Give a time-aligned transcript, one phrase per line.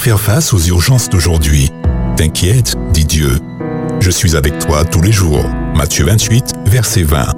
[0.00, 1.70] faire face aux urgences d'aujourd'hui.
[2.16, 3.38] T'inquiète, dit Dieu.
[4.00, 5.44] Je suis avec toi tous les jours.
[5.74, 7.34] Matthieu 28, verset 20.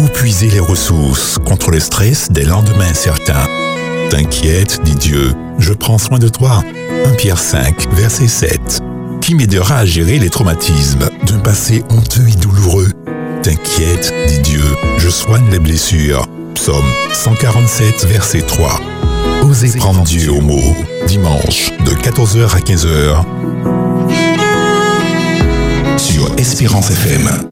[0.00, 3.48] Où puiser les ressources contre le stress des lendemains incertains
[4.10, 6.62] T'inquiète, dit Dieu, je prends soin de toi.
[7.04, 8.80] 1 Pierre 5, verset 7.
[9.20, 12.92] Qui m'aidera à gérer les traumatismes d'un passé honteux et douloureux?
[13.42, 14.64] T'inquiète, dit Dieu,
[14.98, 16.28] je soigne les blessures.
[16.54, 18.80] Psaume 147, verset 3.
[19.42, 20.76] Osez prendre Dieu au mot.
[21.06, 23.24] Dimanche, de 14h à 15h.
[25.98, 27.51] Sur Espérance FM.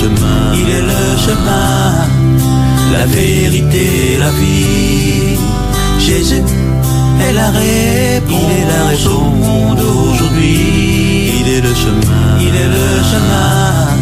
[0.00, 2.06] Chemin, il est le chemin,
[2.92, 5.36] la vérité, la vie.
[5.98, 6.42] Jésus
[7.26, 10.58] est la réponse, il est la réponse au monde aujourd'hui.
[11.40, 13.96] Il est le chemin, il est le chemin,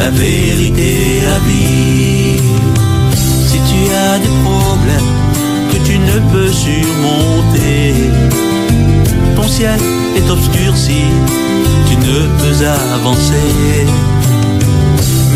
[0.00, 0.92] la vérité,
[1.30, 2.36] la vie.
[3.48, 5.12] Si tu as des problèmes
[5.70, 7.94] que tu ne peux surmonter,
[9.34, 9.80] ton ciel
[10.18, 11.02] est obscurci,
[11.88, 12.58] tu ne peux
[12.96, 14.15] avancer.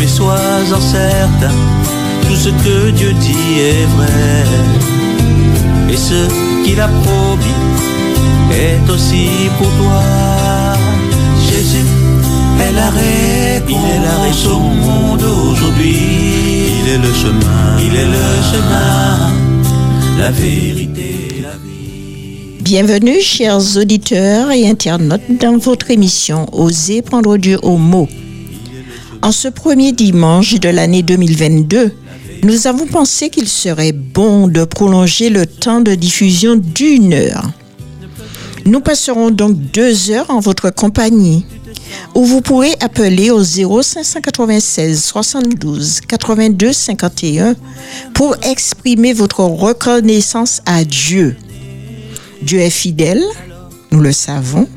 [0.01, 1.53] Mais sois-en certain,
[2.27, 4.45] tout ce que Dieu dit est vrai.
[5.93, 6.25] Et ce
[6.65, 7.61] qu'il a promis
[8.51, 9.27] est aussi
[9.59, 10.01] pour toi.
[11.47, 11.85] Jésus
[12.59, 15.99] est la réponse, il est la réponse au monde aujourd'hui.
[16.79, 19.29] Il est le chemin, il est le chemin,
[20.17, 22.59] la vérité, la vie.
[22.59, 28.09] Bienvenue, chers auditeurs et internautes, dans votre émission Osez prendre Dieu au mot.
[29.23, 31.91] En ce premier dimanche de l'année 2022,
[32.43, 37.51] nous avons pensé qu'il serait bon de prolonger le temps de diffusion d'une heure.
[38.65, 41.45] Nous passerons donc deux heures en votre compagnie,
[42.15, 47.55] où vous pourrez appeler au 0596 72 82 51
[48.15, 51.35] pour exprimer votre reconnaissance à Dieu.
[52.41, 53.23] Dieu est fidèle,
[53.91, 54.67] nous le savons.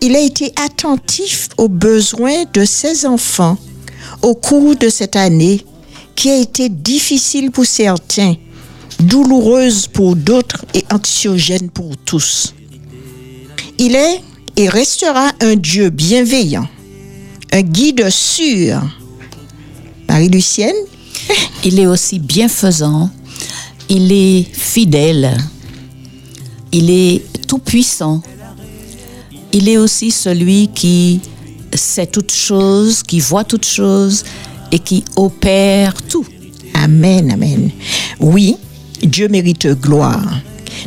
[0.00, 3.56] Il a été attentif aux besoins de ses enfants
[4.22, 5.64] au cours de cette année
[6.14, 8.34] qui a été difficile pour certains,
[9.00, 12.54] douloureuse pour d'autres et anxiogène pour tous.
[13.78, 14.20] Il est
[14.56, 16.68] et restera un Dieu bienveillant,
[17.52, 18.80] un guide sûr.
[20.08, 20.76] Marie-Lucienne,
[21.64, 23.10] Il est aussi bienfaisant,
[23.88, 25.36] il est fidèle,
[26.72, 28.22] il est tout-puissant.
[29.56, 31.20] Il est aussi celui qui
[31.72, 34.24] sait toutes choses, qui voit toutes choses
[34.72, 36.26] et qui opère tout.
[36.74, 37.70] Amen, Amen.
[38.18, 38.56] Oui,
[39.00, 40.40] Dieu mérite gloire.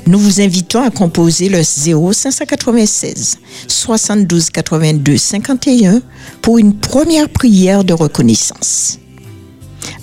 [0.05, 3.37] Nous vous invitons à composer le 0596
[3.69, 6.01] 72 82 51
[6.41, 8.99] pour une première prière de reconnaissance.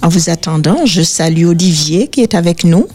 [0.00, 2.86] En vous attendant, je salue Olivier qui est avec nous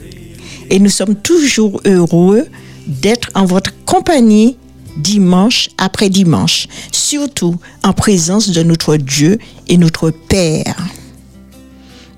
[0.72, 2.48] et nous sommes toujours heureux
[2.88, 4.58] d'être en votre compagnie
[5.00, 10.76] dimanche après dimanche, surtout en présence de notre Dieu et notre Père.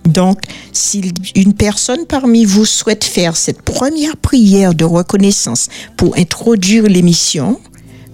[0.06, 0.40] Donc,
[0.74, 7.60] si une personne parmi vous souhaite faire cette première prière de reconnaissance pour introduire l'émission,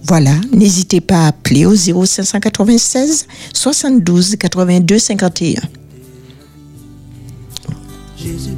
[0.04, 5.62] voilà, n'hésitez pas à appeler au 0596 72 82 51.
[8.18, 8.50] Jésus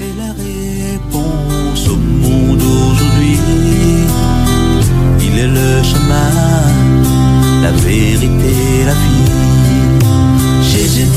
[0.00, 1.88] est la réponse
[5.42, 6.30] est le chemin,
[7.78, 9.32] vérité, la vie.
[10.62, 11.08] Jésus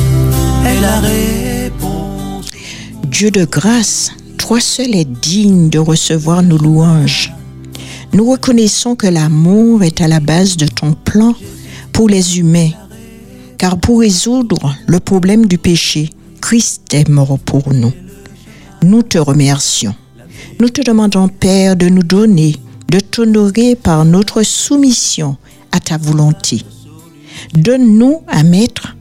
[0.66, 2.50] est la réponse.
[3.08, 7.34] Dieu de grâce, toi seul es digne de recevoir nos louanges.
[8.14, 11.36] Nous reconnaissons que l'amour est à la base de ton plan
[11.92, 12.72] pour les humains,
[13.60, 16.10] car pour résoudre le problème du péché,
[16.42, 17.94] Christ est mort pour nous.
[18.82, 19.96] Nous te remercions.
[20.60, 22.56] Nous te demandons, Père, de nous donner,
[22.90, 25.38] de t'honorer par notre soumission
[25.72, 26.62] à ta volonté.
[27.54, 28.96] Donne-nous à mettre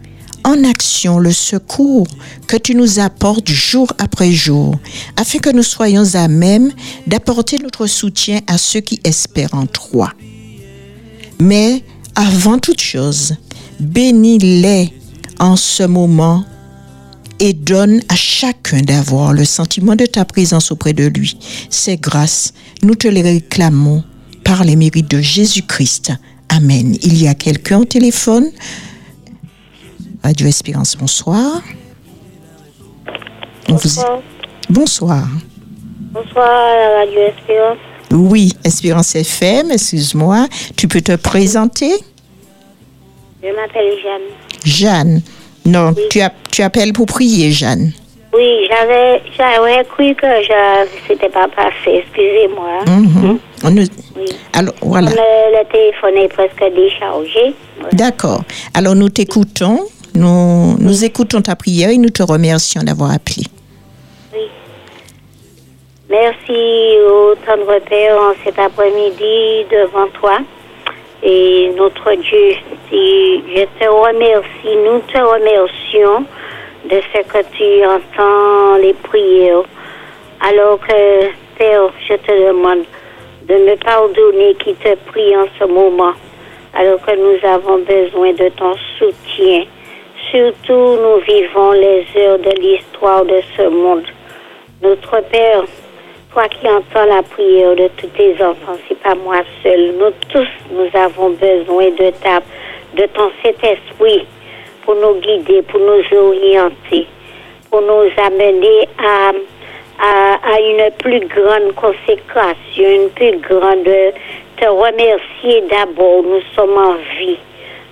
[0.45, 2.07] en action le secours
[2.47, 4.79] que tu nous apportes jour après jour,
[5.17, 6.71] afin que nous soyons à même
[7.07, 10.13] d'apporter notre soutien à ceux qui espèrent en toi.
[11.41, 11.83] Mais
[12.15, 13.37] avant toute chose,
[13.81, 14.93] bénis-les
[15.39, 16.45] en ce moment
[17.45, 21.37] et donne à chacun d'avoir le sentiment de ta présence auprès de lui.
[21.69, 24.03] Ces grâces, nous te les réclamons
[24.45, 26.15] par les mérites de Jésus-Christ.
[26.49, 26.97] Amen.
[27.03, 28.51] Il y a quelqu'un au téléphone?
[30.23, 31.61] Radio Espérance, bonsoir.
[33.69, 34.23] Bonsoir.
[34.71, 35.29] Bonsoir.
[36.13, 37.79] Bonsoir à la Radio Espérance.
[38.11, 40.47] Oui, Espérance FM, excuse-moi.
[40.77, 41.93] Tu peux te présenter?
[43.43, 44.33] Je m'appelle Jeanne.
[44.65, 45.23] Jeanne.
[45.67, 46.03] Non, Oui.
[46.11, 47.93] tu, app- tu appelles pour prier, Jeanne.
[48.35, 52.85] Oui, j'avais j'avais cru que je c'était pas passé, excusez-moi.
[52.87, 53.39] Mhm.
[53.63, 53.83] On nous-
[54.17, 54.25] Oui.
[54.53, 55.11] Alors, voilà.
[55.11, 57.55] Le, le téléphone est presque déchargé.
[57.81, 57.89] Ouais.
[57.93, 58.43] D'accord.
[58.75, 59.79] Alors nous t'écoutons,
[60.17, 63.45] nous, nous écoutons ta prière et nous te remercions d'avoir appelé.
[64.35, 64.41] Oui.
[66.11, 70.39] Merci au tendre Père en cet après-midi devant toi.
[71.27, 72.53] Et notre Dieu,
[72.93, 76.27] je te remercie, nous te remercions
[76.85, 79.63] de ce que tu entends les prières.
[80.47, 82.85] Alors que, Père, je te demande
[83.49, 86.13] de me pardonner qui te prie en ce moment.
[86.75, 89.65] Alors que nous avons besoin de ton soutien.
[90.31, 94.05] Surtout, nous vivons les heures de l'histoire de ce monde.
[94.83, 95.65] Notre Père,
[96.35, 99.95] toi qui entends la prière de tous tes enfants, c'est pas moi seul.
[99.97, 102.41] Nous tous, nous avons besoin de ta,
[102.97, 104.27] de ton Saint-Esprit
[104.83, 107.07] pour nous guider, pour nous orienter,
[107.71, 109.31] pour nous amener à,
[110.03, 116.25] à, une plus grande consécration, une plus grande te remercier d'abord.
[116.25, 117.39] Nous sommes en vie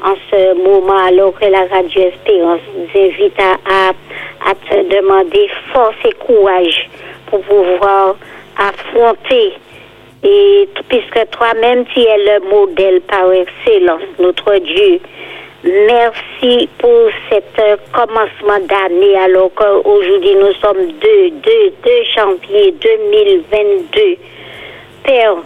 [0.05, 3.91] en ce moment, alors que la Radio Espérance nous invite à,
[4.50, 6.88] à te demander force et courage
[7.27, 8.17] pour pouvoir
[8.58, 9.52] affronter.
[10.25, 15.00] Et puisque toi-même, tu es le modèle par excellence, notre Dieu.
[15.64, 24.16] Merci pour cet euh, commencement d'année, alors qu'aujourd'hui nous sommes 2, 2, 2 janvier 2022.
[25.04, 25.37] Père,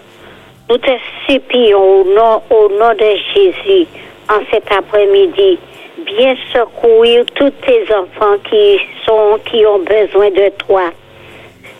[0.70, 0.90] nous te
[1.28, 3.86] supplions au nom, au nom de Jésus,
[4.30, 5.58] en cet après-midi,
[6.06, 10.92] bien secourir tous tes enfants qui sont, qui ont besoin de toi.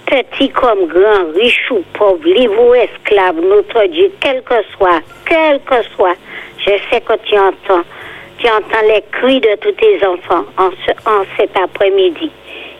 [0.06, 5.61] Petit comme grand, riche ou pauvre, libre ou esclave, notre Dieu, quel que soit, quel
[5.61, 6.14] que soit,
[6.58, 7.82] je sais que tu entends.
[8.38, 12.31] Tu entends les cris de tous tes enfants en, ce- en cet après-midi.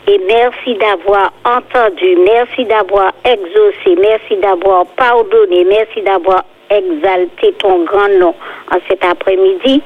[0.07, 8.09] Et merci d'avoir entendu, merci d'avoir exaucé, merci d'avoir pardonné, merci d'avoir exalté ton grand
[8.21, 8.35] nom
[8.71, 9.83] en cet après-midi.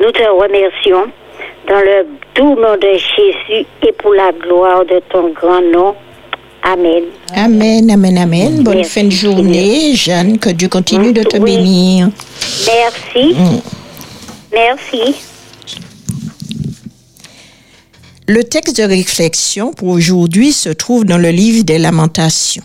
[0.00, 1.06] Nous te remercions
[1.68, 5.94] dans le doux nom de Jésus et pour la gloire de ton grand nom.
[6.62, 7.04] Amen.
[7.34, 8.62] Amen, amen, amen.
[8.62, 10.38] Bonne fin de journée, Jeanne.
[10.38, 11.56] Que Dieu continue de te Oui.
[11.56, 12.10] bénir.
[12.66, 13.36] Merci.
[14.52, 15.14] Merci.
[18.26, 22.62] Le texte de réflexion pour aujourd'hui se trouve dans le livre des Lamentations.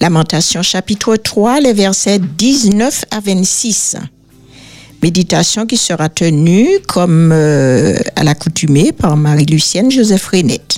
[0.00, 3.96] Lamentations chapitre 3, les versets 19 à 26.
[5.02, 10.77] Méditation qui sera tenue comme euh, à l'accoutumée par Marie-Lucienne Joseph Renette.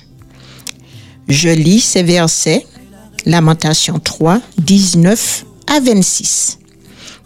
[1.31, 2.67] Je lis ces versets,
[3.25, 6.59] Lamentation 3, 19 à 26.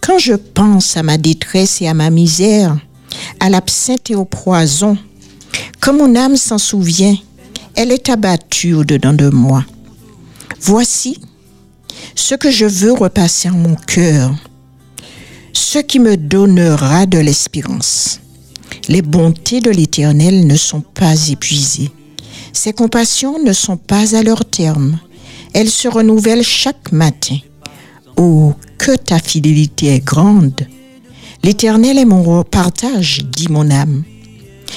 [0.02, 2.76] Quand je pense à ma détresse et à ma misère,
[3.40, 4.99] à l'absinthe et au poison,
[5.80, 7.16] quand mon âme s'en souvient,
[7.76, 9.64] elle est abattue au-dedans de moi.
[10.61, 11.18] Voici
[12.14, 14.34] ce que je veux repasser en mon cœur,
[15.54, 18.20] ce qui me donnera de l'espérance.
[18.88, 21.90] Les bontés de l'Éternel ne sont pas épuisées.
[22.54, 24.99] Ses compassions ne sont pas à leur terme.
[25.52, 27.37] Elles se renouvellent chaque matin.
[28.16, 30.66] Oh, que ta fidélité est grande.
[31.42, 34.04] L'Éternel est mon partage, dit mon âme.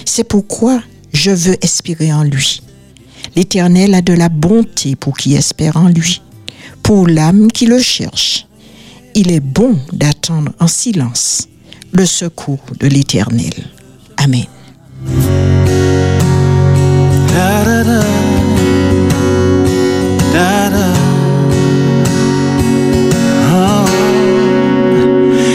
[0.05, 0.81] C'est pourquoi
[1.13, 2.61] je veux espérer en lui.
[3.35, 6.21] L'Éternel a de la bonté pour qui espère en lui,
[6.81, 8.47] pour l'âme qui le cherche.
[9.13, 11.47] Il est bon d'attendre en silence
[11.91, 13.53] le secours de l'Éternel.
[14.17, 14.45] Amen.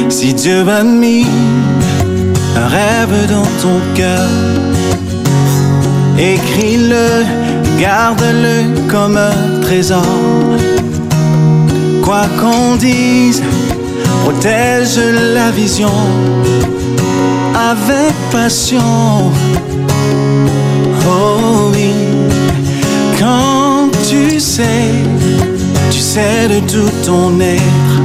[0.09, 1.27] Si Dieu m'a mis
[2.57, 4.29] un rêve dans ton cœur,
[6.19, 7.25] écris-le,
[7.81, 10.07] garde-le comme un trésor.
[12.05, 13.43] Quoi qu'on dise,
[14.23, 15.01] protège
[15.35, 15.97] la vision
[17.55, 19.33] avec passion.
[21.07, 21.93] Oh oui,
[23.19, 24.91] quand tu sais,
[25.91, 28.03] tu sais de tout ton être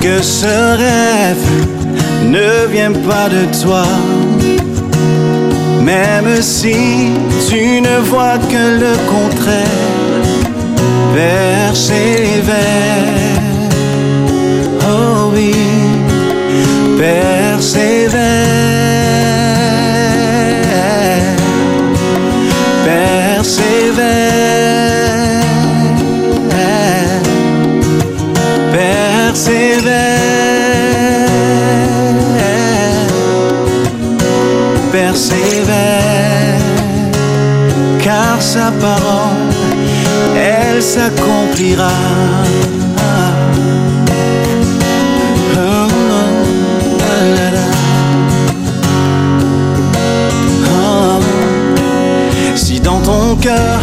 [0.00, 1.48] que ce rêve
[2.24, 3.84] ne vient pas de toi.
[5.82, 7.10] Même si
[7.48, 10.26] tu ne vois que le contraire,
[11.14, 12.52] persévère.
[13.48, 13.51] Oh
[41.54, 41.90] Oh, la.
[50.64, 51.20] Oh.
[52.56, 53.80] Si dans ton cœur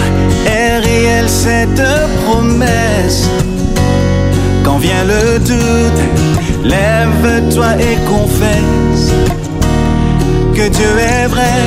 [0.48, 1.82] est réelle cette
[2.26, 3.30] promesse,
[4.64, 6.02] quand vient le doute,
[6.64, 9.14] lève-toi et confesse
[10.56, 11.62] que Dieu est vrai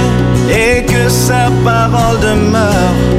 [0.50, 3.11] et que sa parole demeure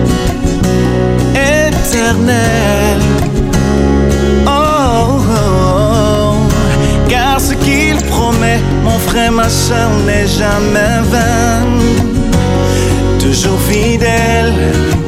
[4.46, 7.10] Oh, oh, oh.
[7.10, 12.04] car ce qu'il promet, mon frère, ma soeur, n'est jamais vain
[13.24, 14.54] toujours fidèle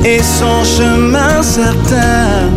[0.04, 2.50] et son chemin certain.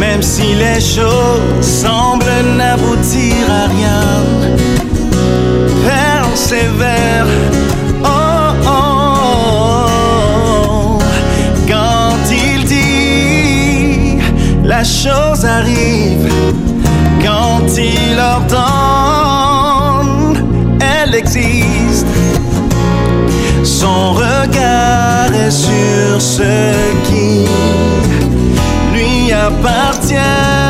[0.00, 4.02] Même si les choses semblent n'aboutir à rien,
[5.86, 7.26] persévère.
[15.02, 16.28] Chose arrive.
[17.20, 19.66] Quand il ordonne,
[20.80, 22.06] elle existe.
[23.64, 26.52] Son regard est sur ce
[27.04, 27.46] qui
[28.94, 30.61] lui appartient.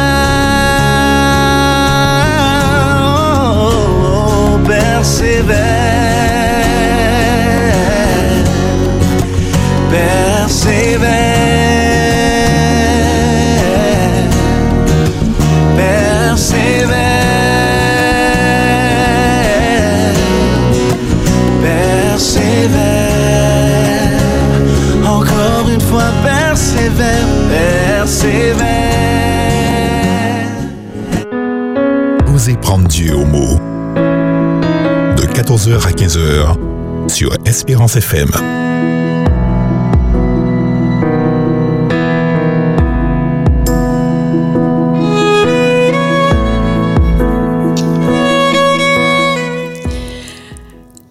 [35.70, 38.28] à 15h sur Espérance FM.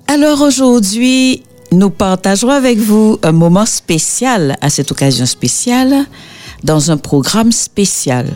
[0.08, 6.06] Alors aujourd'hui, nous partagerons avec vous un moment spécial à cette occasion spéciale
[6.66, 8.28] dans un programme spécial.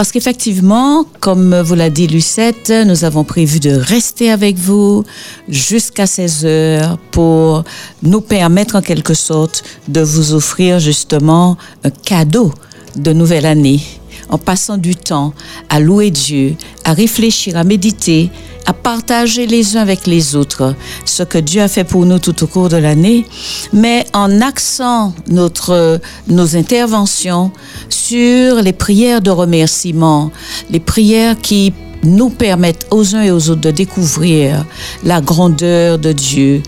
[0.00, 5.04] Parce qu'effectivement, comme vous l'a dit Lucette, nous avons prévu de rester avec vous
[5.46, 7.64] jusqu'à 16 heures pour
[8.02, 12.50] nous permettre en quelque sorte de vous offrir justement un cadeau
[12.96, 13.82] de nouvelle année
[14.30, 15.34] en passant du temps
[15.68, 18.30] à louer Dieu, à réfléchir, à méditer,
[18.70, 22.44] à partager les uns avec les autres ce que Dieu a fait pour nous tout
[22.44, 23.26] au cours de l'année,
[23.72, 27.50] mais en axant notre, nos interventions
[27.88, 30.30] sur les prières de remerciement,
[30.70, 31.72] les prières qui
[32.04, 34.64] nous permettent aux uns et aux autres de découvrir
[35.02, 36.62] la grandeur de Dieu,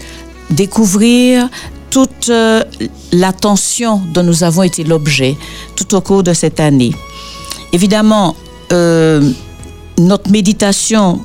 [0.51, 1.49] découvrir
[1.91, 2.65] toute euh,
[3.13, 5.37] l'attention dont nous avons été l'objet
[5.77, 6.95] tout au cours de cette année.
[7.73, 8.35] Évidemment,
[8.73, 9.31] euh,
[9.99, 11.21] notre méditation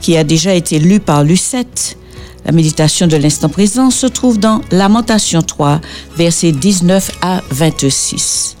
[0.00, 1.96] qui a déjà été lue par Lucette,
[2.44, 5.80] la méditation de l'instant présent, se trouve dans Lamentation 3,
[6.16, 8.56] versets 19 à 26.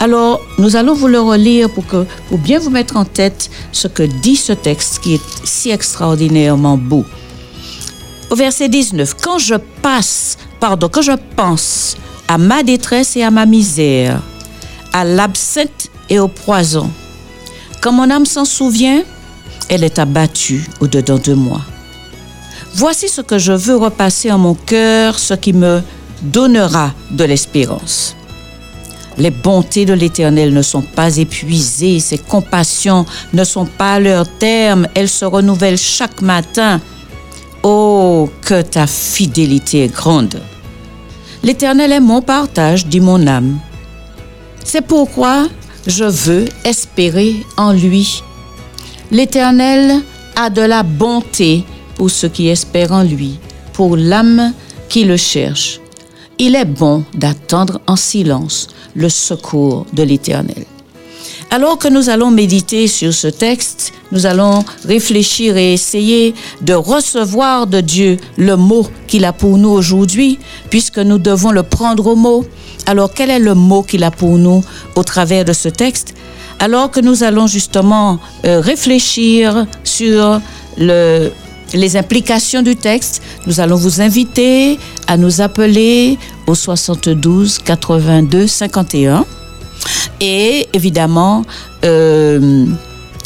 [0.00, 3.86] Alors, nous allons vous le relire pour, que, pour bien vous mettre en tête ce
[3.86, 7.04] que dit ce texte qui est si extraordinairement beau.
[8.30, 11.96] Au verset 19, quand je passe, pardon, quand je pense
[12.26, 14.20] à ma détresse et à ma misère,
[14.92, 16.90] à l'absinthe et au poison,
[17.80, 19.02] quand mon âme s'en souvient,
[19.68, 21.60] elle est abattue au-dedans de moi.
[22.74, 25.82] Voici ce que je veux repasser en mon cœur, ce qui me
[26.22, 28.16] donnera de l'espérance.
[29.18, 33.04] Les bontés de l'Éternel ne sont pas épuisées, ses compassions
[33.34, 36.80] ne sont pas à leur terme, elles se renouvellent chaque matin.
[37.62, 40.40] Oh, que ta fidélité est grande.
[41.42, 43.58] L'Éternel est mon partage, dit mon âme.
[44.64, 45.48] C'est pourquoi
[45.86, 48.22] je veux espérer en lui.
[49.12, 50.00] L'Éternel
[50.36, 51.64] a de la bonté
[51.96, 53.38] pour ceux qui espèrent en lui,
[53.74, 54.54] pour l'âme
[54.88, 55.80] qui le cherche.
[56.38, 60.64] Il est bon d'attendre en silence le secours de l'Éternel.
[61.50, 67.66] Alors que nous allons méditer sur ce texte, nous allons réfléchir et essayer de recevoir
[67.66, 70.38] de Dieu le mot qu'il a pour nous aujourd'hui,
[70.70, 72.46] puisque nous devons le prendre au mot.
[72.86, 74.64] Alors quel est le mot qu'il a pour nous
[74.96, 76.14] au travers de ce texte?
[76.58, 80.40] Alors que nous allons justement euh, réfléchir sur
[80.78, 81.30] le,
[81.74, 89.24] les implications du texte, nous allons vous inviter à nous appeler au 72 82 51.
[90.20, 91.44] Et évidemment,
[91.84, 92.66] euh,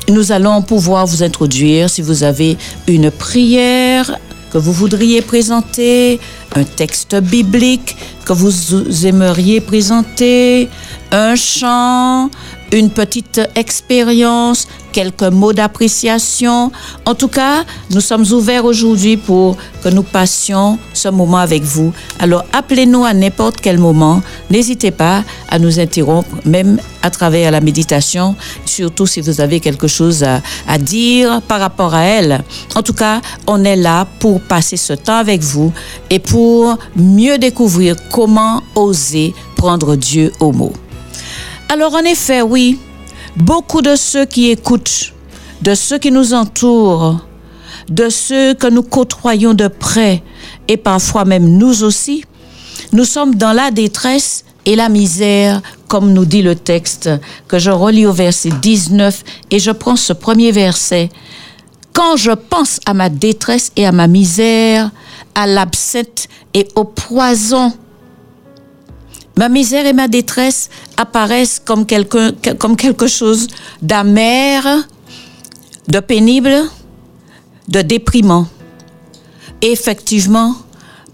[0.09, 2.56] nous allons pouvoir vous introduire si vous avez
[2.87, 4.18] une prière
[4.52, 6.21] que vous voudriez présenter,
[6.54, 10.68] un texte biblique que vous aimeriez présenter,
[11.11, 12.30] un chant,
[12.73, 16.73] une petite expérience, quelques mots d'appréciation.
[17.05, 21.93] En tout cas, nous sommes ouverts aujourd'hui pour que nous passions ce moment avec vous.
[22.19, 24.23] Alors, appelez-nous à n'importe quel moment.
[24.51, 29.87] N'hésitez pas à nous interrompre, même à travers la méditation, surtout si vous avez quelque
[29.87, 32.43] chose à, dire par rapport à elle.
[32.75, 35.73] En tout cas, on est là pour passer ce temps avec vous
[36.11, 40.73] et pour mieux découvrir comment oser prendre Dieu au mot.
[41.69, 42.79] Alors en effet, oui,
[43.37, 45.13] beaucoup de ceux qui écoutent,
[45.63, 47.21] de ceux qui nous entourent,
[47.89, 50.23] de ceux que nous côtoyons de près,
[50.69, 52.25] et parfois même nous aussi,
[52.93, 57.11] nous sommes dans la détresse et la misère, comme nous dit le texte
[57.49, 61.09] que je relis au verset 19, et je prends ce premier verset.
[61.93, 64.91] Quand je pense à ma détresse et à ma misère,
[65.35, 67.73] à l'absinthe et au poison,
[69.39, 73.49] Ma misère et ma détresse apparaissent comme quelque, comme quelque chose
[73.83, 74.63] d'amer,
[75.89, 76.55] de pénible,
[77.69, 78.47] de déprimant.
[79.61, 80.55] Effectivement,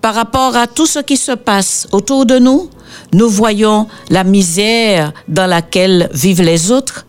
[0.01, 2.71] par rapport à tout ce qui se passe autour de nous,
[3.13, 7.07] nous voyons la misère dans laquelle vivent les autres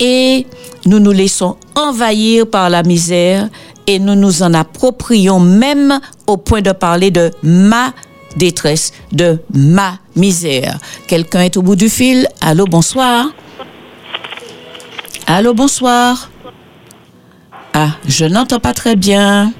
[0.00, 0.46] et
[0.86, 3.48] nous nous laissons envahir par la misère
[3.86, 7.92] et nous nous en approprions même au point de parler de ma
[8.36, 10.78] détresse, de ma misère.
[11.06, 12.28] Quelqu'un est au bout du fil.
[12.40, 13.26] Allô, bonsoir.
[15.26, 16.30] Allô, bonsoir.
[17.72, 19.52] Ah, je n'entends pas très bien.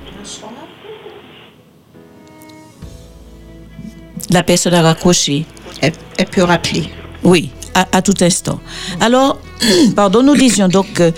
[4.30, 5.46] La personne a raccroché.
[5.80, 6.88] Elle, elle peut rappeler.
[7.22, 8.60] Oui, à, à tout instant.
[9.00, 9.38] Alors,
[9.96, 11.12] pardon, nous disions donc que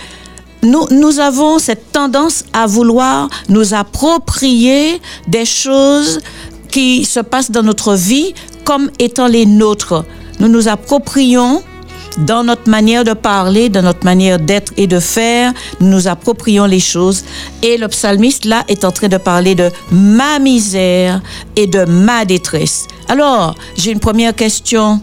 [0.63, 6.19] nous, nous avons cette tendance à vouloir nous approprier des choses
[6.69, 10.05] qui se passent dans notre vie comme étant les nôtres.
[10.39, 11.63] Nous nous approprions
[12.17, 16.65] dans notre manière de parler, dans notre manière d'être et de faire, nous nous approprions
[16.65, 17.23] les choses.
[17.61, 21.21] Et le psalmiste, là, est en train de parler de ma misère
[21.55, 22.87] et de ma détresse.
[23.07, 25.01] Alors, j'ai une première question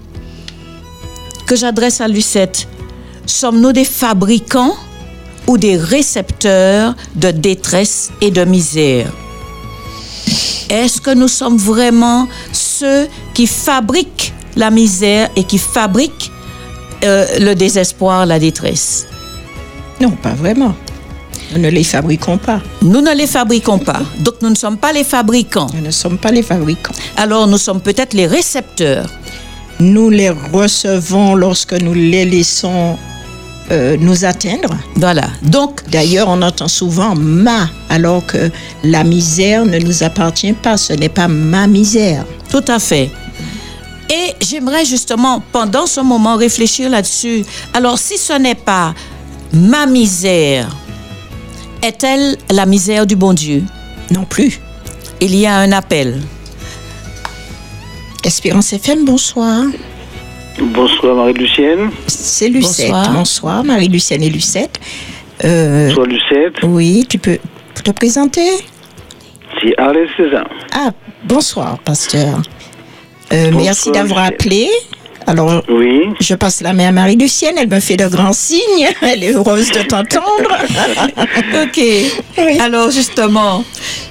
[1.46, 2.66] que j'adresse à Lucette.
[3.26, 4.74] Sommes-nous des fabricants
[5.46, 9.12] ou des récepteurs de détresse et de misère?
[10.70, 16.30] Est-ce que nous sommes vraiment ceux qui fabriquent la misère et qui fabriquent
[17.04, 19.06] euh, le désespoir, la détresse?
[20.00, 20.74] Non, pas vraiment.
[21.52, 22.60] Nous ne les fabriquons pas.
[22.82, 24.00] Nous ne les fabriquons pas.
[24.20, 25.68] Donc nous ne sommes pas les fabricants.
[25.74, 26.94] Nous ne sommes pas les fabricants.
[27.16, 29.06] Alors nous sommes peut-être les récepteurs.
[29.80, 32.96] Nous les recevons lorsque nous les laissons
[33.70, 34.76] euh, nous atteindre.
[34.96, 35.28] Voilà.
[35.42, 38.50] Donc, D'ailleurs, on entend souvent ma, alors que
[38.82, 40.76] la misère ne nous appartient pas.
[40.76, 42.24] Ce n'est pas ma misère.
[42.50, 43.10] Tout à fait.
[44.10, 47.44] Et j'aimerais justement, pendant ce moment, réfléchir là-dessus.
[47.72, 48.94] Alors, si ce n'est pas
[49.52, 50.68] ma misère,
[51.82, 53.62] est-elle la misère du bon Dieu?
[54.10, 54.60] Non plus.
[55.20, 56.20] Il y a un appel.
[58.24, 59.64] Espérance FM, bonsoir.
[60.58, 61.90] Bonsoir Marie-Lucienne.
[62.06, 62.90] C'est Lucette.
[62.90, 63.12] Bonsoir.
[63.12, 64.78] Bonsoir, Marie-Lucienne et Lucette.
[65.44, 66.62] Euh, Bonsoir Lucette.
[66.62, 67.38] oui, tu peux
[67.82, 68.46] te présenter
[69.60, 70.44] C'est Arlès Cézanne.
[70.72, 70.90] Ah,
[71.24, 72.40] bonsoir, pasteur.
[73.32, 74.68] Euh, Bonsoir, merci d'avoir appelé.
[75.26, 76.02] Alors, Oui.
[76.20, 79.70] je passe la main à Marie-Lucienne, elle me fait de grands signes, elle est heureuse
[79.72, 80.24] de t'entendre.
[81.64, 81.80] Ok.
[82.60, 83.64] Alors justement,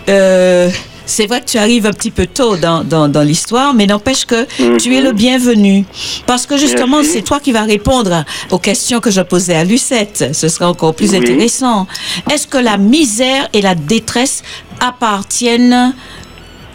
[0.09, 0.69] euh,
[1.05, 4.25] c'est vrai que tu arrives un petit peu tôt dans, dans, dans l'histoire, mais n'empêche
[4.25, 4.45] que
[4.77, 5.85] tu es le bienvenu.
[6.25, 10.29] Parce que justement, c'est toi qui vas répondre aux questions que je posais à Lucette.
[10.33, 11.17] Ce sera encore plus Oui.
[11.17, 11.87] intéressant.
[12.31, 14.43] Est-ce que la misère et la détresse
[14.79, 15.93] appartiennent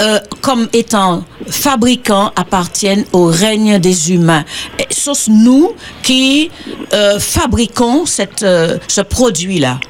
[0.00, 4.44] euh, comme étant fabricants appartiennent au règne des humains?
[4.90, 6.50] Sauf nous qui
[6.92, 9.80] euh, fabriquons cette, euh, ce produit-là.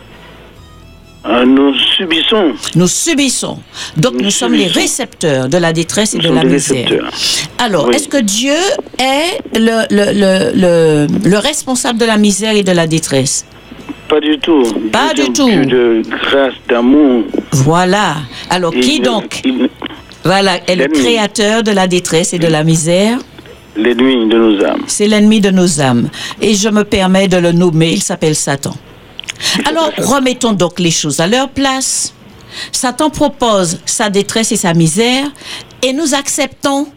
[1.28, 2.52] Euh, nous subissons.
[2.74, 3.58] Nous subissons.
[3.98, 6.76] Donc nous, Nous sommes les récepteurs de la détresse et Nous de la misère.
[6.86, 7.10] récepteurs.
[7.58, 7.94] Alors, Oui.
[7.96, 8.54] est-ce que Dieu
[8.98, 13.44] est le, le, le, le, le responsable de la misère et de la détresse?
[14.08, 14.62] Pas du tout.
[14.90, 15.48] Pas Dieu du tout.
[15.50, 17.24] Dieu de grâce, d'amour.
[17.52, 18.16] Voilà.
[18.48, 19.68] Alors, Et qui donc il-
[20.24, 23.18] voilà, est le créateur de la détresse et de la misère?
[23.76, 24.82] L'ennemi de nos âmes.
[24.86, 26.08] C'est l'ennemi de nos âmes.
[26.40, 28.74] Et je me permets de le nommer, il s'appelle Satan.
[29.66, 32.12] Alors, remettons donc les choses à leur place.
[32.72, 35.26] Satan propose sa détresse et sa misère,
[35.82, 36.88] et nous acceptons,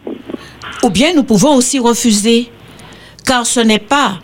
[0.82, 2.50] ou bien nous pouvons aussi refuser,
[3.24, 4.18] car ce n'est pas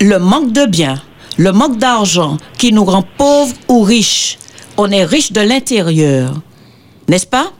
[0.00, 1.00] le manque de biens,
[1.36, 4.38] le manque d'argent qui nous rend pauvres ou riches.
[4.76, 6.34] On est riche de l'intérieur,
[7.08, 7.52] n'est-ce pas?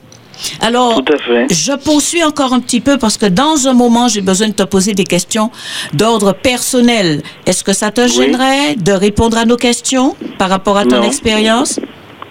[0.60, 1.46] Alors, Tout à fait.
[1.54, 4.62] je poursuis encore un petit peu parce que dans un moment, j'ai besoin de te
[4.62, 5.50] poser des questions
[5.94, 7.22] d'ordre personnel.
[7.46, 11.02] Est-ce que ça te gênerait de répondre à nos questions par rapport à ton Non.
[11.02, 11.80] expérience?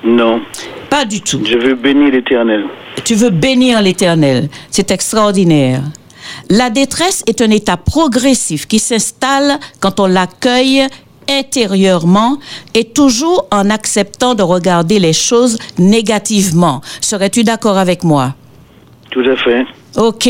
[0.03, 0.39] Non.
[0.89, 1.41] Pas du tout.
[1.45, 2.65] Je veux bénir l'éternel.
[3.03, 4.49] Tu veux bénir l'Éternel.
[4.71, 5.81] C'est extraordinaire.
[6.49, 10.87] La détresse est un état progressif qui s'installe quand on l'accueille
[11.29, 12.37] intérieurement
[12.73, 16.81] et toujours en acceptant de regarder les choses négativement.
[17.01, 18.35] Serais-tu d'accord avec moi?
[19.11, 19.65] Tout à fait.
[19.97, 20.29] OK.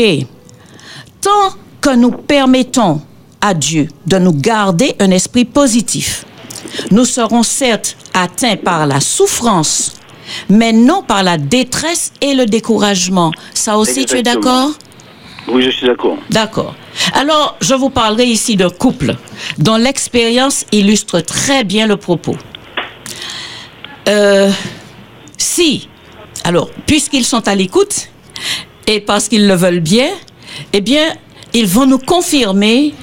[1.20, 3.00] Tant que nous permettons
[3.40, 6.24] à Dieu de nous garder un esprit positif,
[6.90, 9.94] nous serons certes atteints par la souffrance,
[10.48, 13.32] mais non par la détresse et le découragement.
[13.54, 14.70] Ça aussi, tu es d'accord?
[15.48, 16.16] Oui, je suis d'accord.
[16.30, 16.74] D'accord.
[17.12, 19.14] Alors, je vous parlerai ici d'un couple
[19.58, 22.36] dont l'expérience illustre très bien le propos.
[24.08, 24.50] Euh,
[25.38, 25.88] si,
[26.44, 28.08] alors, puisqu'ils sont à l'écoute
[28.86, 30.08] et parce qu'ils le veulent bien,
[30.72, 31.04] eh bien,
[31.54, 32.94] ils vont nous confirmer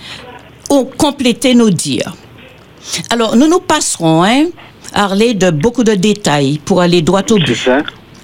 [0.69, 2.13] ou compléter nos dires.
[3.10, 4.45] Alors, nous nous passerons, hein,
[4.93, 7.56] Harley, de beaucoup de détails pour aller droit au C'est but.
[7.56, 7.77] ça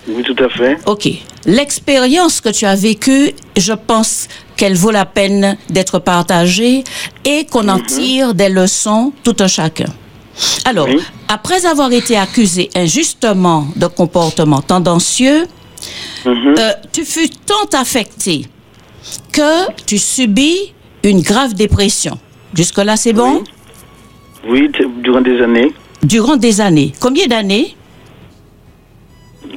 [0.10, 0.78] Oui, tout à fait.
[0.86, 1.08] OK.
[1.46, 6.84] L'expérience que tu as vécue, je pense qu'elle vaut la peine d'être partagée
[7.26, 9.86] et qu'on en tire des leçons tout un chacun.
[10.66, 11.00] Alors, Oui.
[11.28, 15.46] après avoir été accusé injustement de comportement tendancieux,
[16.26, 16.56] Mhm.
[16.58, 18.46] euh, tu fus tant affecté
[19.32, 22.18] que tu subis une grave dépression.
[22.54, 23.44] Jusque-là, c'est bon?
[24.48, 24.70] Oui,
[25.04, 25.74] durant des années.
[26.04, 26.94] Durant des années.
[27.00, 27.76] Combien d'années?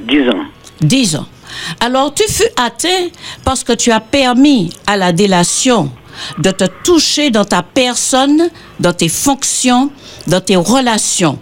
[0.01, 0.45] Dix ans.
[0.81, 1.25] 10 ans.
[1.79, 3.07] Alors tu fus atteint
[3.45, 5.91] parce que tu as permis à la délation
[6.39, 9.91] de te toucher dans ta personne, dans tes fonctions,
[10.27, 11.37] dans tes relations.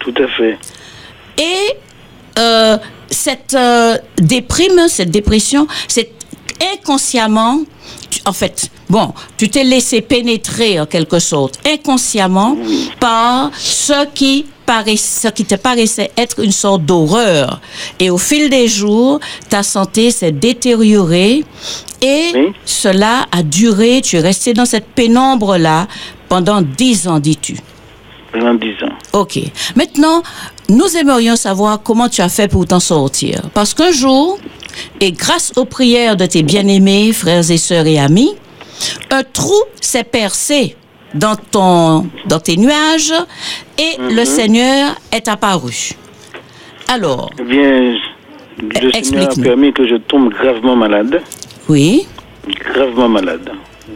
[0.00, 0.58] Tout à fait.
[1.38, 1.76] Et
[2.38, 2.76] euh,
[3.10, 6.12] cette euh, déprime, cette dépression, c'est
[6.74, 7.60] inconsciemment,
[8.10, 12.56] tu- en fait, bon, tu t'es laissé pénétrer en quelque sorte, inconsciemment,
[13.00, 17.60] par ce qui, ce qui te paraissait être une sorte d'horreur.
[17.98, 21.44] Et au fil des jours, ta santé s'est détériorée
[22.00, 22.52] et Oui.
[22.64, 25.86] cela a duré, tu es resté dans cette pénombre-là
[26.28, 27.56] pendant dix ans, dis-tu.
[28.32, 29.20] Pendant dix ans.
[29.20, 29.38] OK.
[29.76, 30.22] Maintenant,
[30.68, 33.42] nous aimerions savoir comment tu as fait pour t'en sortir.
[33.54, 34.38] Parce qu'un jour,
[35.00, 38.34] et grâce aux prières de tes bien-aimés, frères et sœurs et amis,
[39.10, 40.74] un trou s'est percé
[41.14, 43.14] dans, ton, dans tes nuages
[43.78, 45.90] et le Seigneur est apparu.
[46.88, 47.94] Alors, Eh bien,
[48.82, 51.20] le Seigneur a permis que je tombe gravement malade.
[51.68, 52.06] oui,
[52.74, 53.50] Gravement malade.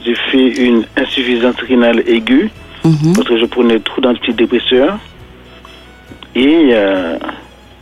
[0.04, 2.50] J'ai fait une insuffisance rénale aiguë
[2.85, 4.98] mhm, parce que je prenais trop d'antidépresseurs.
[6.35, 7.18] Et euh,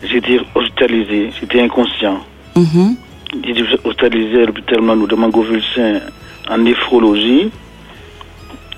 [0.02, 1.30] j'étais hospitalisé.
[1.40, 2.18] J'étais inconscient.
[2.56, 2.96] mhm,
[3.44, 6.00] J'étais hospitalisé à l'hôpital Mano de Mangovulsin
[6.50, 7.50] en néphrologie.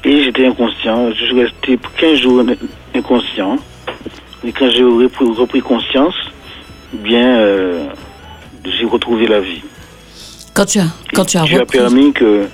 [0.04, 1.10] Et j'étais inconscient.
[1.12, 2.42] Je suis resté pour 15 jours
[2.94, 3.56] inconscient.
[4.44, 6.14] Et quand j'ai repris, repris conscience,
[6.92, 7.84] bien, euh,
[8.64, 9.62] j'ai retrouvé la vie.
[10.54, 12.46] quand tu as, quand tu as Dieu a repris, permis que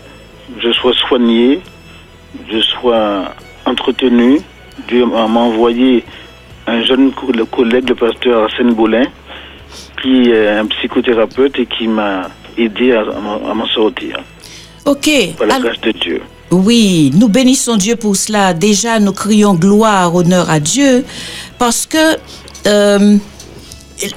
[0.58, 1.60] je sois soigné,
[2.50, 3.24] je sois
[3.66, 4.40] entretenu.
[4.88, 6.04] Dieu m'a envoyé
[6.66, 9.04] un jeune collègue, le pasteur Arsène Bolin,
[10.02, 14.18] qui est un psychothérapeute et qui m'a aidé à, à m'en- sortir.
[14.86, 15.08] Ok.
[15.38, 16.20] par la grâce de Dieu.
[16.50, 18.54] Oui, nous bénissons Dieu pour cela.
[18.54, 21.04] Déjà, nous crions gloire, honneur à Dieu,
[21.58, 22.16] parce que
[22.66, 23.16] euh,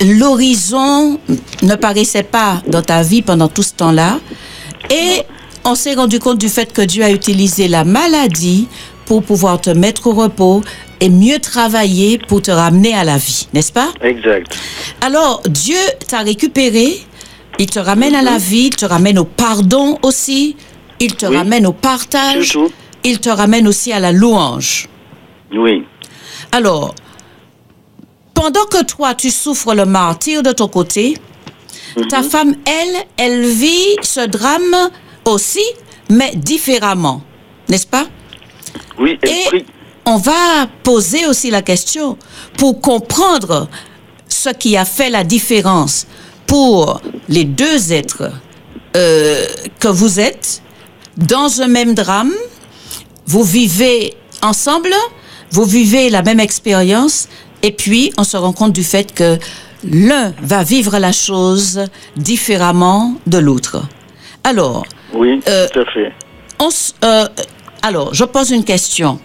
[0.01, 1.19] l'horizon
[1.63, 4.19] ne paraissait pas dans ta vie pendant tout ce temps-là.
[4.89, 5.23] Et
[5.65, 8.67] on s'est rendu compte du fait que Dieu a utilisé la maladie
[9.05, 10.61] pour pouvoir te mettre au repos
[10.99, 13.89] et mieux travailler pour te ramener à la vie, n'est-ce pas?
[14.01, 14.55] Exact.
[15.01, 16.99] Alors, Dieu t'a récupéré,
[17.59, 20.55] il te ramène à la vie, il te ramène au pardon aussi,
[20.99, 21.37] il te Oui.
[21.37, 22.71] ramène au partage, Surtout.
[23.03, 24.87] il te ramène aussi à la louange.
[25.53, 25.83] Oui.
[26.51, 26.93] Alors,
[28.33, 31.17] pendant que toi, tu souffres le martyr de ton côté,
[32.09, 34.89] ta femme, elle, elle vit ce drame
[35.25, 35.63] aussi,
[36.09, 37.21] mais différemment,
[37.69, 38.05] n'est-ce pas?
[38.99, 39.65] Oui, elle Et prie.
[40.05, 42.17] on va poser aussi la question
[42.57, 43.67] pour comprendre
[44.27, 46.05] ce qui a fait la différence
[46.45, 48.29] pour les deux êtres
[48.95, 49.45] euh,
[49.79, 50.61] que vous êtes
[51.17, 52.31] dans un même drame.
[53.25, 54.93] Vous vivez ensemble,
[55.51, 57.27] vous vivez la même expérience,
[57.63, 59.37] et puis on se rend compte du fait que
[59.83, 63.83] l'un va vivre la chose différemment de l'autre.
[64.43, 66.13] Alors, Oui, Euh, tout à fait.
[66.59, 67.25] on s- euh,
[67.81, 69.19] alors, je pose une question.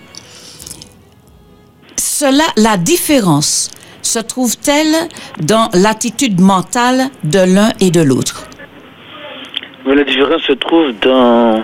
[1.96, 3.70] Cela, la différence
[4.02, 4.94] se trouve-t-elle
[5.40, 8.46] dans l'attitude mentale de l'un et de l'autre?
[9.86, 11.62] Mais la différence se trouve dans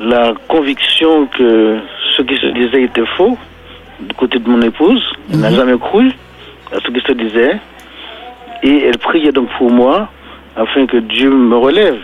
[0.00, 1.78] la conviction que
[2.16, 3.36] ce qui se disait était faux
[4.00, 5.02] du côté de mon épouse.
[5.30, 5.42] Elle Mhm.
[5.42, 6.10] n'a jamais cru
[6.72, 7.58] à ce qui se disait.
[8.62, 10.08] Et elle priait donc pour moi
[10.56, 11.98] afin que Dieu me relève.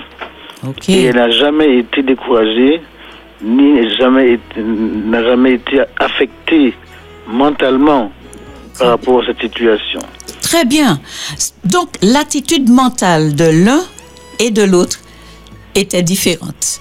[0.89, 2.81] Et elle n'a jamais été découragée,
[3.43, 6.75] ni n'a jamais été, n'a jamais été affectée
[7.29, 8.11] mentalement
[8.79, 10.01] par rapport à cette situation.
[10.43, 10.99] Très bien.
[11.65, 13.81] Donc, l'attitude mentale de l'un
[14.39, 14.99] et de l'autre
[15.75, 16.81] était différente.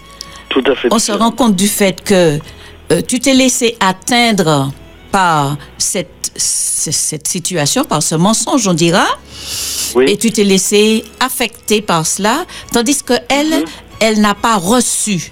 [0.55, 0.87] Tout à fait.
[0.91, 2.39] On se rend compte du fait que
[2.91, 4.71] euh, tu t'es laissé atteindre
[5.11, 9.05] par cette, situation, par ce mensonge, on dira.
[9.95, 10.05] Oui.
[10.09, 13.63] et tu t'es laissé affecter par cela, tandis que elle,
[14.01, 15.31] elle n'a pas reçu.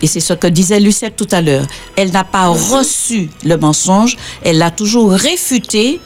[0.00, 1.66] Et c'est ce que disait Lucette tout à l'heure.
[1.96, 6.00] Elle n'a pas reçu le mensonge, elle l'a toujours réfuté,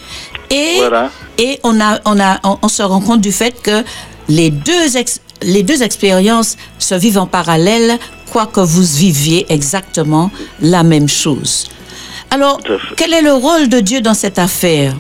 [0.49, 1.11] et Voilà.
[1.39, 3.85] et on a on a on, on se rend compte du fait que
[4.29, 7.99] les deux ex- les deux expériences se vivent en parallèle,
[8.31, 11.69] quoique vous viviez exactement la même chose.
[12.31, 12.61] Alors,
[12.97, 14.95] quel est le rôle de Dieu dans cette affaire?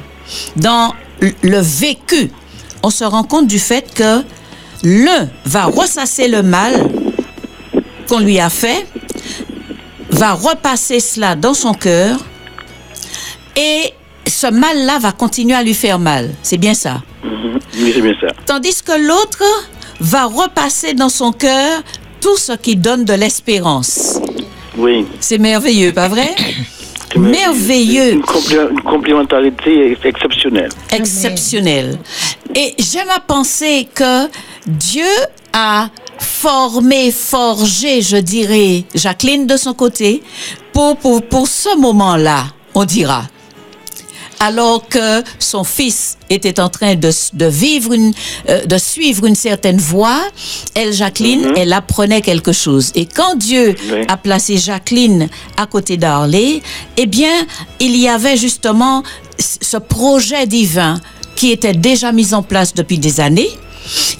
[0.56, 2.30] Dans le vécu,
[2.82, 4.22] on se rend compte du fait que
[4.82, 6.90] l'un va ressasser le mal
[8.08, 8.86] qu'on lui a fait,
[10.10, 12.18] va repasser cela dans son cœur,
[13.56, 13.94] et
[14.26, 16.30] ce mal-là va continuer à lui faire mal.
[16.42, 17.02] C'est bien ça?
[17.24, 17.58] Mhm.
[17.78, 18.34] Oui, c'est bien ça.
[18.44, 19.42] Tandis que l'autre
[20.02, 21.82] va repasser dans son cœur
[22.20, 24.18] tout ce qui donne de l'espérance.
[24.76, 25.06] Oui.
[25.20, 26.34] C'est merveilleux, pas vrai?
[27.16, 28.12] Merveilleux.
[28.14, 30.70] Une, complé- une complémentarité exceptionnelle.
[30.90, 31.98] exceptionnel.
[32.54, 34.28] Et j'aime à penser que
[34.66, 35.04] Dieu
[35.52, 35.88] a
[36.18, 40.22] formé, forgé, je dirais, Jacqueline de son côté,
[40.72, 43.24] pour, pour, pour ce moment-là, on dira.
[44.44, 48.12] Alors que son fils était en train de, de vivre une,
[48.48, 50.20] euh, de suivre une certaine voie,
[50.74, 52.90] elle, Jacqueline, elle apprenait quelque chose.
[52.96, 54.00] Et quand Dieu Oui.
[54.08, 56.60] a placé Jacqueline à côté d'Harley,
[56.96, 57.46] eh bien,
[57.78, 59.04] il y avait justement
[59.38, 61.00] ce projet divin
[61.36, 63.50] qui était déjà mis en place depuis des années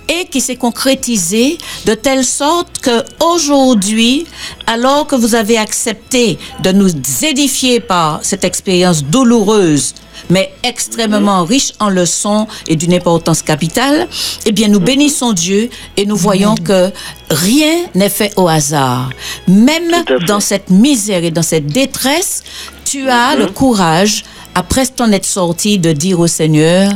[0.08, 4.26] et qui s'est concrétisé de telle sorte que aujourd'hui,
[4.66, 6.90] alors que vous avez accepté de nous
[7.22, 9.94] édifier par cette expérience douloureuse,
[10.30, 14.08] mais extrêmement riche en leçons et d'une importance capitale,
[14.46, 16.90] eh bien, nous bénissons Dieu et nous voyons que
[17.30, 19.10] rien n'est fait au hasard.
[19.48, 22.42] Même dans cette misère et dans cette détresse,
[22.84, 26.92] tu as le courage, après t'en être sorti, de dire au Seigneur,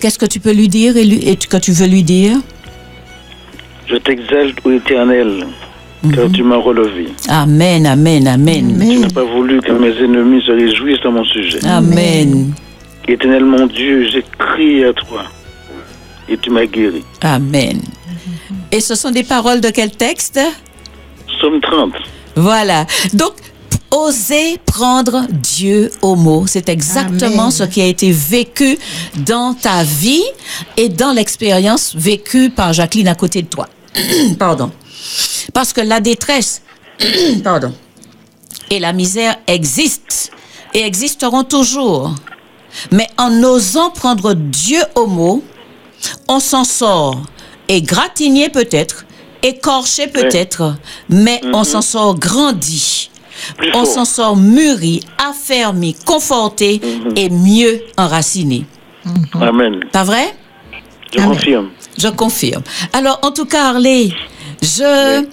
[0.00, 2.36] qu'est-ce que tu peux lui dire et, lui, et que tu veux lui dire?
[3.86, 5.46] Je t'exalte, ô éternel,
[6.14, 7.08] car tu m'as relevé.
[7.28, 8.76] Amen, amen, amen.
[8.78, 9.00] Tu Amen.
[9.02, 11.58] n'as pas voulu que mes ennemis se réjouissent dans mon sujet.
[11.66, 12.52] Amen.
[13.06, 15.24] Éternel mon Dieu, j'ai crié à toi
[16.28, 17.04] et tu m'as guéri.
[17.22, 17.80] Amen.
[18.72, 20.40] Et ce sont des paroles de quel texte?
[21.40, 21.92] Somme 30.
[22.36, 22.86] Voilà.
[23.12, 23.32] Donc,
[23.94, 27.50] oser prendre Dieu au mot, c'est exactement Amen.
[27.50, 28.76] ce qui a été vécu
[29.18, 30.24] dans ta vie
[30.76, 33.68] et dans l'expérience vécue par Jacqueline à côté de toi.
[34.38, 34.72] Pardon.
[35.52, 36.62] Parce que la détresse,
[37.44, 37.72] pardon,
[38.70, 40.32] et la misère existent
[40.72, 42.14] et existeront toujours.
[42.90, 45.44] Mais en osant prendre Dieu au mot,
[46.26, 47.22] on s'en sort
[47.68, 49.04] égratigné peut-être,
[49.42, 50.74] écorché peut-être,
[51.08, 53.10] mais on s'en sort grandi.
[53.74, 56.80] On s'en sort mûri, affermi, conforté
[57.16, 58.64] et mieux enraciné.
[59.40, 59.80] Amen.
[59.92, 60.34] Pas vrai?
[61.16, 61.70] Je confirme.
[61.98, 62.62] Je confirme.
[62.92, 64.10] Alors, en tout cas, Harley,
[64.62, 65.24] je,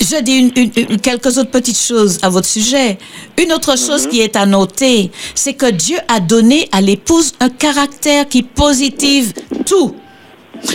[0.00, 2.98] je dis une- une- une- quelques autres petites choses à votre sujet.
[3.42, 7.48] Une autre chose qui est à noter, c'est que Dieu a donné à l'épouse un
[7.48, 9.32] caractère qui positive
[9.64, 9.94] tout,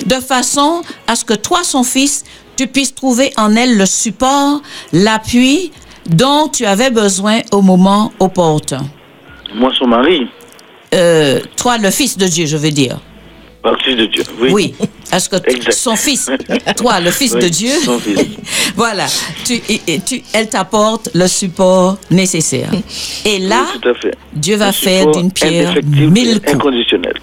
[0.05, 2.23] de façon à ce que toi, son fils,
[2.55, 4.61] tu puisses trouver en elle le support,
[4.93, 5.71] l'appui
[6.07, 8.85] dont tu avais besoin au moment opportun.
[9.55, 10.27] Moi, son mari,
[10.93, 12.99] Euh, toi, le fils de Dieu, je veux dire.
[13.63, 14.23] parti de Dieu.
[14.41, 14.49] Oui.
[14.51, 14.75] Oui.
[15.13, 15.71] Est-ce que Exact.
[15.71, 16.29] son fils,
[16.75, 18.17] toi, le fils Oui, de Dieu, son fils.
[18.75, 19.05] voilà,
[19.45, 19.61] tu,
[20.33, 22.71] elle t'apporte le support nécessaire.
[23.23, 24.15] Et là, Oui, tout à fait.
[24.33, 26.53] Dieu va faire d'une pierre mille coups.
[26.55, 27.13] Inconditionnel.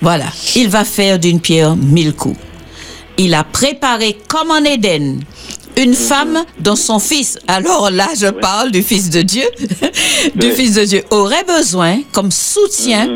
[0.00, 2.38] Voilà, il va faire d'une pierre mille coups.
[3.18, 5.18] Il a préparé comme en Éden
[5.78, 9.44] une femme dont son fils, alors là je parle du fils de Dieu,
[10.34, 13.08] du fils de Dieu, aurait besoin comme soutien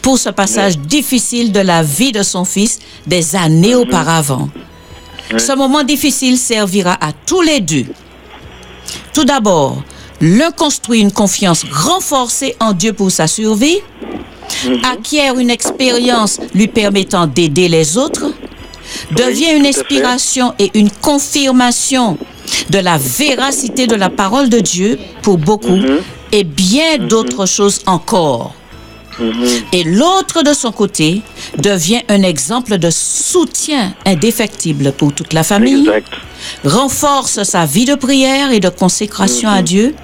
[0.00, 4.48] pour ce passage difficile de la vie de son fils des années auparavant.
[5.36, 7.84] Ce moment difficile servira à tous les deux.
[9.12, 9.82] Tout d'abord,
[10.20, 13.78] l'un construit une confiance renforcée en Dieu pour sa survie,
[14.84, 18.32] acquiert une expérience lui permettant d'aider les autres,
[19.12, 22.18] devient une inspiration et une confirmation
[22.70, 25.80] de la véracité de la parole de Dieu pour beaucoup
[26.32, 28.54] et bien d'autres choses encore.
[29.72, 31.22] Et l'autre de son côté
[31.58, 36.12] devient un exemple de soutien indéfectible pour toute la famille, Exact.
[36.64, 39.94] renforce sa vie de prière et de consécration à Dieu,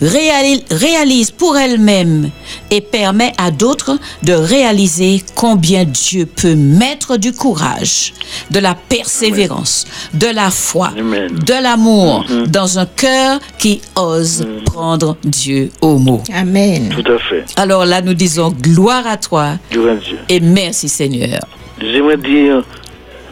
[0.00, 2.30] réalise pour elle-même
[2.70, 8.12] et permet à d'autres de réaliser combien Dieu peut mettre du courage,
[8.50, 15.70] de la persévérance, de la foi, de l'amour dans un cœur qui ose prendre Dieu
[15.80, 16.22] au mot.
[16.34, 16.88] Amen.
[16.90, 17.44] Tout à fait.
[17.56, 20.18] Alors là, nous disons gloire à toi Gloire à Dieu.
[20.28, 21.40] et merci Seigneur.
[21.80, 22.62] J'aimerais dire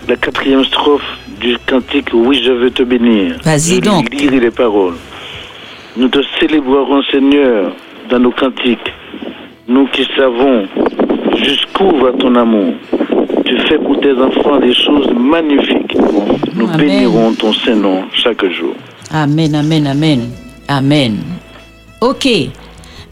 [0.09, 1.03] la quatrième strophe
[1.41, 3.37] du cantique Oui, je veux te bénir.
[3.45, 4.11] Vas-y donc.
[4.15, 4.95] lirai les paroles.
[5.99, 7.73] Nous te célébrerons, Seigneur,
[8.09, 8.93] dans nos cantiques.
[9.67, 10.65] Nous qui savons
[11.35, 12.73] jusqu'où va ton amour.
[13.45, 15.97] Tu fais pour tes enfants des choses magnifiques.
[16.55, 16.77] Nous Amen.
[16.77, 18.75] bénirons ton Saint-Nom chaque jour.
[19.11, 20.21] Amen, amen, amen.
[20.69, 21.17] Amen.
[22.01, 22.29] OK.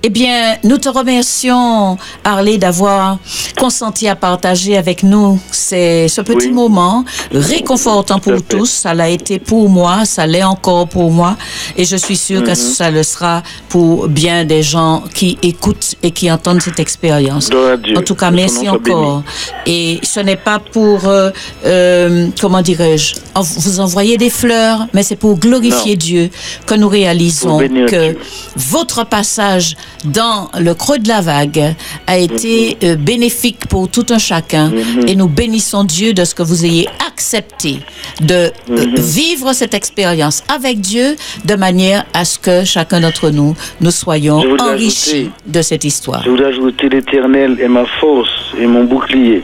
[0.02, 3.18] Eh bien, nous te remercions, Harley, d'avoir
[3.58, 6.52] consenti à partager avec nous ces- ce petit Oui.
[6.52, 8.70] moment réconfortant pour tous.
[8.70, 11.36] Ça l'a été pour moi, ça l'est encore pour moi.
[11.76, 12.46] Et je suis sûre Mhm.
[12.46, 17.50] que ça le sera pour bien des gens qui écoutent et qui entendent cette expérience.
[17.96, 19.24] En tout cas, merci encore.
[19.66, 21.30] Et ce n'est pas pour, euh,
[21.64, 25.98] euh, comment dirais-je, en- vous envoyer des fleurs, mais c'est pour glorifier Non.
[25.98, 26.30] Dieu
[26.66, 28.18] que nous réalisons que Dieu.
[28.56, 31.74] votre passage dans le creux de la vague
[32.06, 32.88] a été Mhm.
[32.88, 34.70] euh, bénéfique pour tout un chacun.
[35.06, 37.80] Et nous bénissons Dieu de ce que vous ayez accepté
[38.20, 38.94] de euh, Mhm.
[38.96, 44.40] vivre cette expérience avec Dieu de manière à ce que chacun d'entre nous, nous soyons
[44.60, 46.22] enrichis ajouter- de cette histoire.
[46.24, 48.30] Je voudrais ajouter l'éternel est ma force
[48.60, 49.42] et mon bouclier.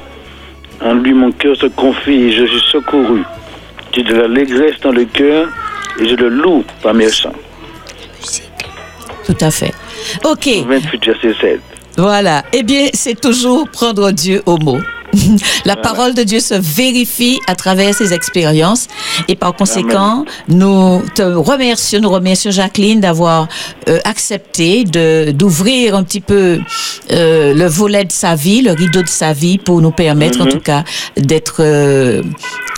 [0.85, 3.23] En lui, mon cœur se confie et je suis secouru.
[3.95, 5.49] J'ai de l'allégresse dans le cœur
[6.01, 7.33] et je le loue par mes chants.
[9.27, 9.73] Tout à fait.
[10.25, 10.49] OK.
[10.67, 11.61] 28, verset 7.
[11.97, 12.45] Voilà.
[12.53, 14.79] Eh bien, c'est toujours prendre Dieu au mot.
[15.65, 18.89] La parole de Dieu se vérifie à travers ses expériences.
[19.29, 23.49] Et par conséquent, nous te remercions, nous remercions Jacqueline d'avoir
[23.89, 26.61] euh, accepté de d'ouvrir un petit peu
[27.11, 30.47] euh, le volet de sa vie, le rideau de sa vie pour nous permettre en
[30.47, 30.85] tout cas
[31.17, 32.23] d'être euh,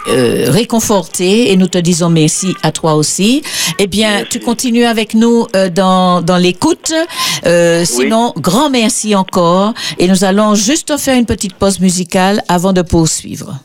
[0.09, 1.51] euh, réconfortés.
[1.51, 3.43] Et nous te disons merci à toi aussi.
[3.79, 6.93] Eh bien, tu continues avec nous euh, dans, dans l'écoute.
[7.47, 9.73] Euh, Sinon, grand merci encore.
[9.99, 13.61] Et nous allons juste faire une petite pause musicale avant de poursuivre.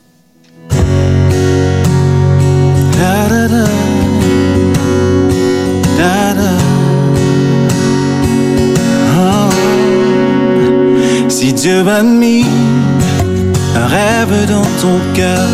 [11.30, 12.46] Si Dieu a mis
[13.76, 15.48] un rêve dans ton cœur,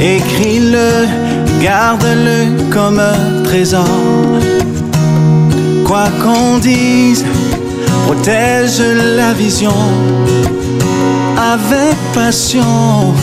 [0.00, 1.06] écris-le,
[1.62, 3.86] garde-le comme un trésor.
[5.86, 7.24] Quoi qu'on dise,
[8.06, 8.82] protège
[9.16, 9.72] la vision
[11.42, 13.14] avec passion.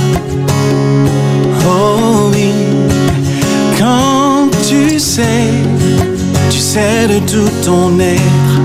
[1.65, 2.51] Oh oui,
[3.78, 5.47] quand tu sais,
[6.49, 8.59] tu sais de tout ton être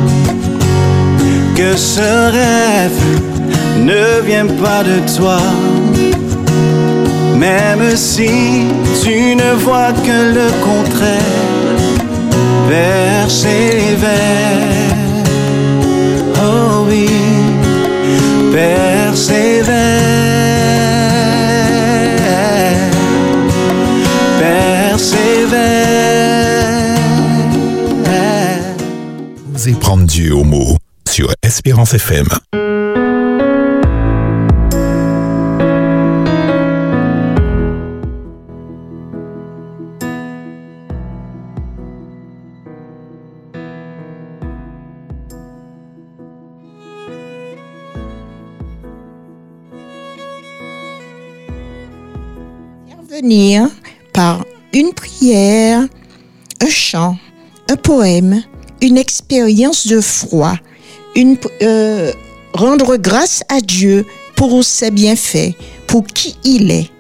[1.55, 3.02] que ce rêve
[3.78, 5.40] ne vient pas de toi,
[7.36, 8.66] même si
[9.02, 11.20] tu ne vois que le contraire,
[12.68, 14.11] persévère.
[14.68, 14.84] Oh
[18.55, 19.74] persévère.
[24.38, 25.55] Persévère.
[29.55, 30.76] Osez prendre Dieu au mot
[31.09, 32.28] sur Espérance FM.
[54.12, 54.45] Par
[54.75, 55.81] une prière,
[56.61, 57.16] un chant,
[57.70, 58.43] un poème,
[58.83, 60.01] une expérience de
[61.16, 62.12] une, euh,
[62.53, 64.05] rendre grâce à Dieu
[64.37, 65.55] pour ses bienfaits,
[65.87, 66.91] pour qui il est.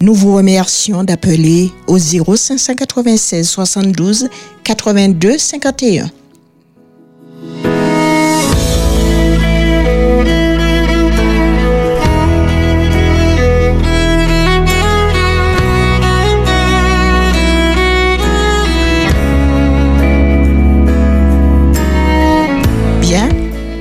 [0.00, 4.28] Nous vous remercions d'appeler au 0596 72
[4.62, 6.08] 82 51.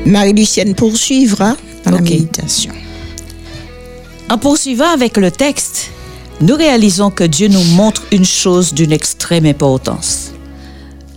[0.08, 2.72] Marie-Lucienne poursuivra dans la méditation.
[4.30, 5.90] En poursuivant avec le texte,
[6.40, 10.32] nous réalisons que Dieu nous montre une chose d'une extrême importance.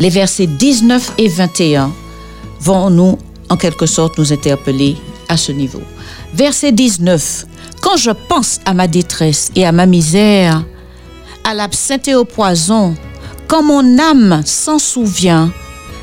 [0.01, 1.93] Les versets 19 et 21
[2.61, 3.17] vont nous,
[3.49, 4.97] en quelque sorte, nous interpeller
[5.29, 5.83] à ce niveau.
[6.35, 7.47] Verset 19.
[7.81, 10.65] Quand je pense à ma détresse et à ma misère,
[11.45, 12.97] à l'absinthe et au poison,
[13.47, 15.53] quand mon âme s'en souvient,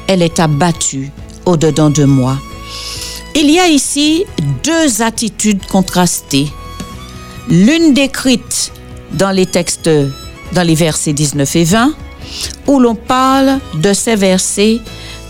[0.07, 1.11] elle est abattue
[1.45, 2.37] au-dedans de moi.
[3.35, 4.25] Il y a ici
[4.63, 6.47] deux attitudes contrastées
[7.49, 8.71] l'une décrite
[9.13, 9.89] dans les textes,
[10.53, 11.93] dans les versets 19 et 20,
[12.67, 14.79] où l'on parle de ces versets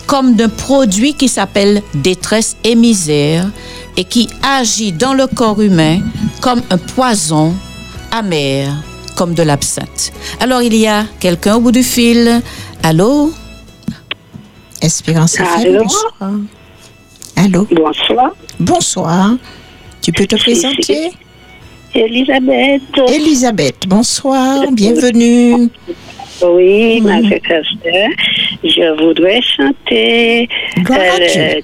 [0.08, 3.46] comme d'un produit qui s'appelle détresse et misère
[3.98, 6.00] et qui agit dans le corps humain
[6.42, 7.54] comme un poison
[8.12, 8.72] amer,
[9.16, 10.14] comme de l'absinthe.
[10.40, 12.42] Alors il y a quelqu'un au bout du fil.
[12.84, 13.32] Allô?
[14.82, 15.84] Espérance FM, Allô?
[15.84, 16.32] bonsoir.
[17.38, 19.36] Allô, Bonsoir, bonsoir.
[20.02, 21.12] Tu peux te présenter
[21.94, 22.82] Elisabeth.
[23.14, 25.70] Elisabeth, bonsoir, bienvenue.
[26.44, 27.30] Oui, ma Mhm.
[27.30, 28.10] chère Esther,
[28.64, 30.48] je voudrais chanter
[30.90, 31.62] euh,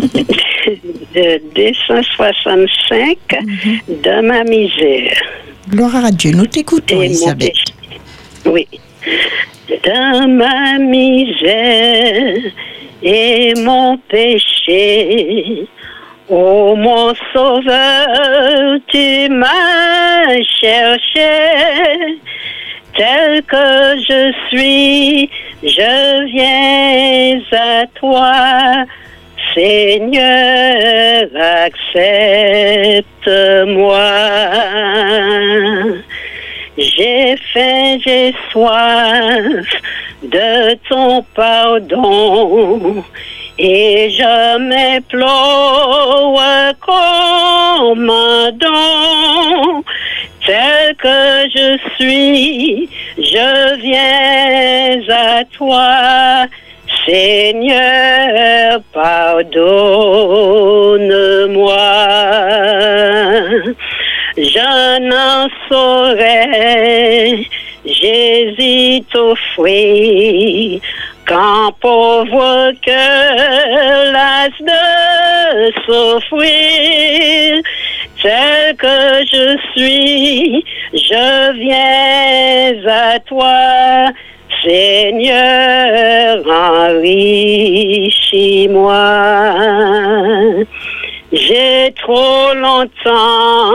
[1.14, 3.18] de 265
[3.88, 5.16] de ma misère.
[5.68, 7.54] Gloire à Dieu, nous t'écoutons, Elisabeth.
[8.46, 8.66] Oui.
[9.84, 12.52] Dans ma misère
[13.02, 15.66] et mon péché,
[16.28, 22.18] ô mon sauveur, tu m'as cherché.
[22.96, 25.30] Tel que je suis,
[25.62, 28.84] je viens à toi.
[29.54, 33.00] Seigneur, accepte-moi.
[36.80, 39.66] J'ai faim, j'ai soif
[40.22, 43.04] de ton pardon
[43.58, 46.40] et je m'implore
[46.80, 49.84] comme un don.
[50.46, 56.46] Tel que je suis, je viens à toi.
[57.04, 59.60] Seigneur, pardonne-moi.
[64.36, 67.38] Je n'en saurais,
[67.84, 70.80] j'hésite au fruit,
[71.26, 77.62] quand pauvre que las de souffrir,
[78.22, 84.12] tel que je suis, je viens à toi.
[84.62, 87.46] Seigneur, enrichis-moi.
[91.32, 93.70] J'ai trop longtemps,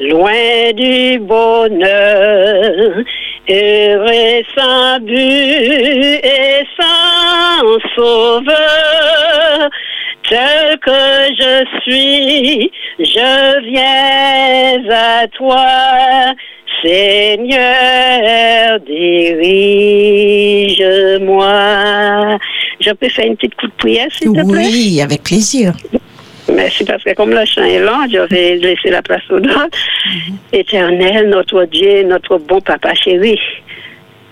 [0.00, 3.04] loin du bonheur,
[3.48, 7.62] heureux sans but et sans
[7.96, 9.70] sauveur.
[10.28, 16.34] Tel que je suis, je viens à toi.
[16.84, 21.46] Seigneur, dirige-moi.
[22.78, 24.68] Je peux faire une petite coup de prière, s'il te plaît?
[24.70, 25.72] Oui, avec plaisir.
[26.52, 29.78] Merci parce que comme le chant est long, je vais laisser la place aux autres.
[30.52, 33.38] Éternel, notre Dieu, notre bon papa chéri,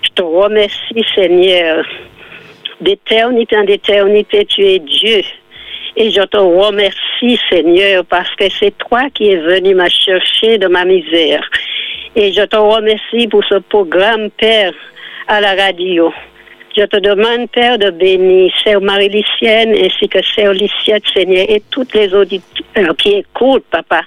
[0.01, 1.85] je te remercie Seigneur.
[2.81, 5.21] D'éternité en éternité, tu es Dieu.
[5.95, 10.67] Et je te remercie Seigneur parce que c'est toi qui es venu me chercher de
[10.67, 11.43] ma misère.
[12.15, 14.73] Et je te remercie pour ce programme, Père,
[15.27, 16.11] à la radio.
[16.77, 21.95] Je te demande, Père, de bénir Sœur Marie-Lycienne ainsi que Sœur Lyciette, Seigneur, et toutes
[21.95, 24.01] les auditeurs qui écoutent, Papa.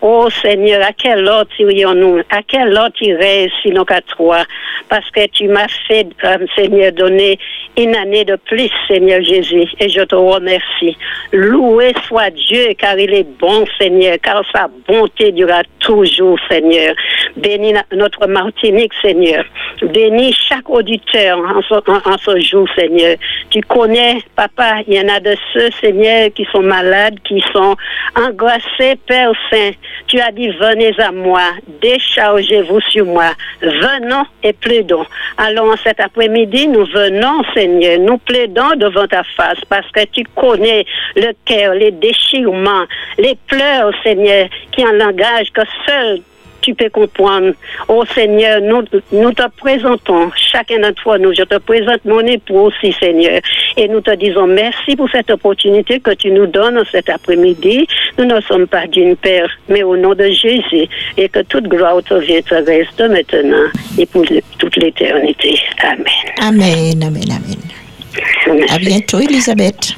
[0.00, 2.22] Oh Seigneur, à quel ordre irions-nous?
[2.30, 4.44] À quel ordre irais sinon qu'à toi?
[4.88, 7.38] Parce que tu m'as fait, euh, Seigneur, donner
[7.76, 10.96] une année de plus, Seigneur Jésus, et je te remercie.
[11.32, 16.94] Loué soit Dieu, car il est bon, Seigneur, car sa bonté durera toujours, Seigneur.
[17.36, 19.44] Bénis notre Martinique, Seigneur.
[19.82, 23.16] Bénis chaque auditeur en ce, en ce jour, Seigneur.
[23.50, 27.76] Tu connais, Papa, il y en a de ceux, Seigneur, qui sont malades, qui sont
[28.16, 29.72] angoissés, Père Saint.
[30.06, 31.42] Tu as dit, venez à moi,
[31.82, 33.32] déchargez-vous sur moi.
[33.60, 35.04] Venons et plaidons.
[35.36, 40.84] Alors, cet après-midi, nous venons, Seigneur, nous plaidons devant ta face parce que tu connais
[41.14, 42.84] le cœur, les déchirements,
[43.18, 46.20] les pleurs, Seigneur, qui en langage que seul
[46.66, 47.52] tu peux comprendre.
[47.86, 52.92] Oh Seigneur, nous, nous te présentons, chacun d'entre nous, je te présente mon époux aussi,
[52.98, 53.40] Seigneur.
[53.76, 57.86] Et nous te disons merci pour cette opportunité que tu nous donnes cet après-midi.
[58.18, 60.88] Nous ne sommes pas d'une Père, mais au nom de Jésus.
[61.16, 64.24] Et que toute gloire te vienne, te reste maintenant et pour
[64.58, 65.54] toute l'éternité.
[65.82, 66.04] Amen.
[66.40, 68.66] Amen, amen, amen.
[68.70, 69.92] À bientôt, Elisabeth.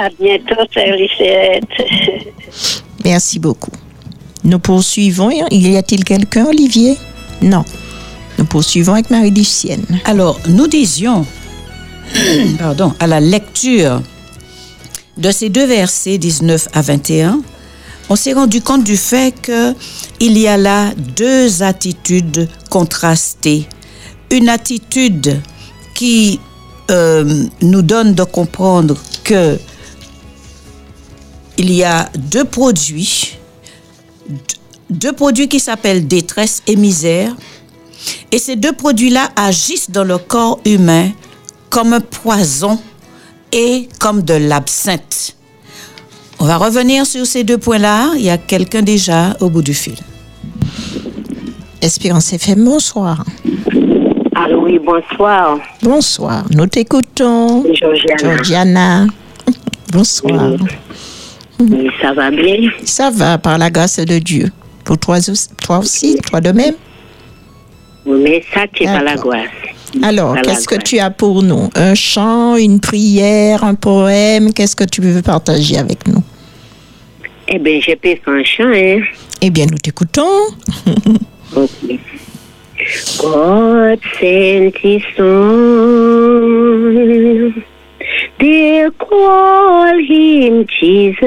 [0.00, 1.62] À bientôt, Lisette.
[3.04, 3.70] Merci beaucoup.
[4.44, 5.30] Nous poursuivons.
[5.30, 6.96] Y a-t-il quelqu'un, Olivier?
[7.42, 7.64] Non.
[8.38, 9.84] Nous poursuivons avec Marie-Lucienne.
[10.04, 11.26] Alors, nous disions,
[12.58, 14.00] pardon, à la lecture
[15.16, 17.40] de ces deux versets 19 à 21,
[18.10, 19.74] on s'est rendu compte du fait que
[20.20, 23.68] il y a là deux attitudes contrastées.
[24.30, 25.40] Une attitude
[25.94, 26.40] qui
[26.90, 29.58] euh, nous donne de comprendre que
[31.58, 33.36] il y a deux produits,
[34.90, 37.34] deux produits qui s'appellent détresse et misère,
[38.30, 41.10] et ces deux produits-là agissent dans le corps humain
[41.70, 42.78] comme un poison
[43.52, 45.36] et comme de l'absinthe.
[46.40, 48.12] On va revenir sur ces deux points-là.
[48.14, 49.96] Il y a quelqu'un déjà au bout du fil.
[51.82, 53.24] Espérance FM, bonsoir.
[54.34, 55.58] Allô, oui, bonsoir.
[55.82, 56.44] Bonsoir.
[56.54, 57.64] Nous t'écoutons.
[57.74, 58.16] Georgiana.
[58.22, 59.06] Georgiana.
[59.92, 60.52] Bonsoir.
[60.52, 60.68] Oui,
[62.00, 62.70] ça va bien?
[62.84, 64.50] Ça va, par la grâce de Dieu.
[64.84, 66.74] Pour toi, aussi- toi aussi, toi de même?
[68.06, 69.48] Oui, mais ça, c'est pas la grâce.
[70.02, 71.68] Alors, Par qu'est-ce que tu as pour nous?
[71.74, 74.52] Un chant, une prière, un poème?
[74.52, 76.22] Qu'est-ce que tu veux partager avec nous?
[77.48, 79.00] Eh bien, j'ai fait un chant, hein.
[79.40, 80.22] Eh bien, nous t'écoutons.
[81.56, 81.70] Ok.
[83.18, 85.24] God sent his son.
[88.38, 91.24] They call him Jesus.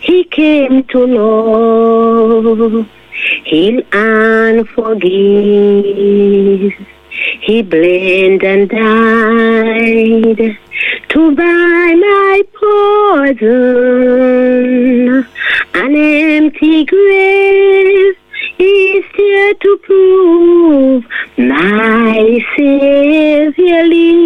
[0.00, 2.86] He came to love,
[3.92, 5.12] and forgive.
[7.40, 10.58] He bled and died
[11.08, 13.46] to buy my pardon.
[15.74, 18.16] An empty grave
[18.58, 21.04] is there to prove
[21.38, 24.16] my Savior lives.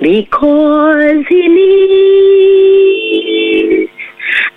[0.00, 1.48] Because he
[3.78, 3.90] lives,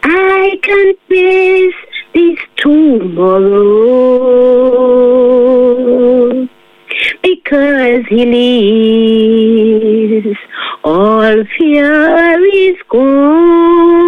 [0.03, 1.75] I can face
[2.13, 3.27] this tomorrow.
[7.21, 8.25] Because he
[10.23, 10.39] lives,
[10.83, 14.06] all fear is gone.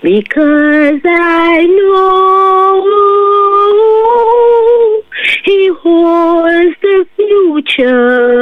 [0.00, 2.84] Because I know
[5.44, 8.38] he holds the future.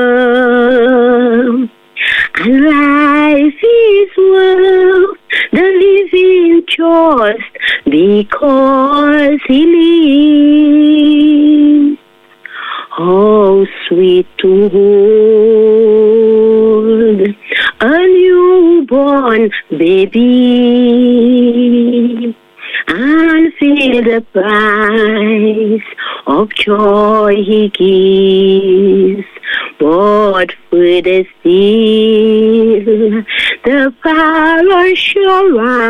[2.39, 5.19] And life is worth
[5.53, 7.51] the living just
[7.85, 9.67] because he
[11.89, 11.99] lives.
[12.99, 14.77] Oh, sweet to hold
[17.81, 20.27] a newborn baby.
[22.89, 25.83] And feel the price
[26.27, 29.27] of joy he gives.
[29.79, 32.85] But the still,
[33.65, 35.86] the power assurance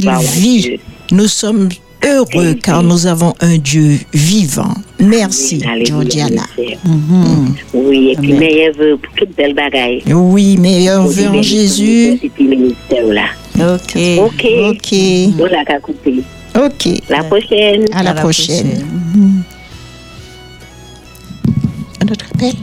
[0.00, 0.78] qu'il vit, Dieu.
[1.10, 1.68] nous sommes
[2.02, 4.74] heureux car nous avons un Dieu vivant.
[4.98, 6.44] Merci, Georgiana.
[6.56, 6.78] Seigneur.
[6.84, 7.54] Mm.
[7.74, 10.02] Oui, et puis meilleur vœu pour toute belle bagaille.
[10.06, 12.18] Oui, meilleur vœu en Jésus.
[13.60, 13.98] Ok.
[14.18, 14.46] Ok.
[14.74, 14.96] Ok,
[16.56, 16.88] ok.
[17.10, 17.84] La prochaine.
[17.92, 18.84] À la prochaine.
[22.00, 22.54] Un autre appel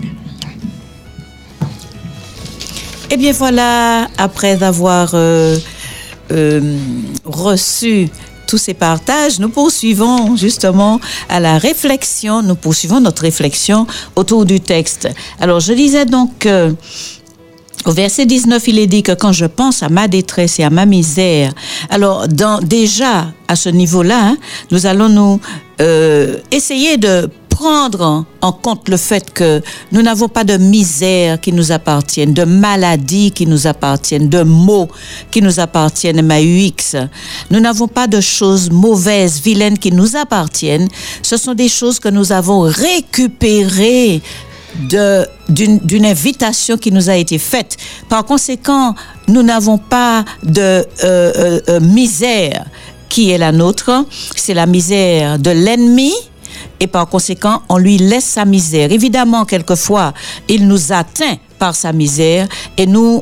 [3.12, 5.58] Eh bien voilà, après avoir euh,
[6.32, 6.78] euh,
[7.26, 8.10] reçu
[8.48, 11.00] tous ces partages, nous poursuivons justement
[11.30, 15.08] à la réflexion, nous poursuivons notre réflexion autour du texte.
[15.40, 16.74] Alors je disais donc que
[17.86, 20.70] au verset 19, il est dit que quand je pense à ma détresse et à
[20.70, 21.54] ma misère,
[21.90, 24.38] alors déjà à ce niveau-là, hein,
[24.72, 25.40] nous allons nous
[25.80, 27.30] euh, essayer de
[27.60, 32.46] prendre en, compte le fait que nous n'avons pas de misère qui nous appartienne, de
[32.46, 34.88] maladies qui nous appartiennent, de maux
[35.30, 36.96] qui nous appartiennent, MAUX.
[37.52, 40.88] Nous n'avons pas de choses mauvaises, vilaines qui nous appartiennent.
[41.22, 44.22] Ce sont des choses que nous avons récupérées
[45.50, 47.76] d'une invitation qui nous a été faite.
[48.08, 48.96] Par conséquent,
[49.28, 52.66] nous n'avons pas de euh, euh, euh, misère
[53.10, 54.06] qui est la nôtre,
[54.38, 56.14] c'est la misère de l'ennemi.
[56.80, 58.92] Et par conséquent, on lui laisse sa misère.
[58.92, 60.14] Évidemment, quelquefois,
[60.48, 63.22] il nous atteint par sa misère et nous,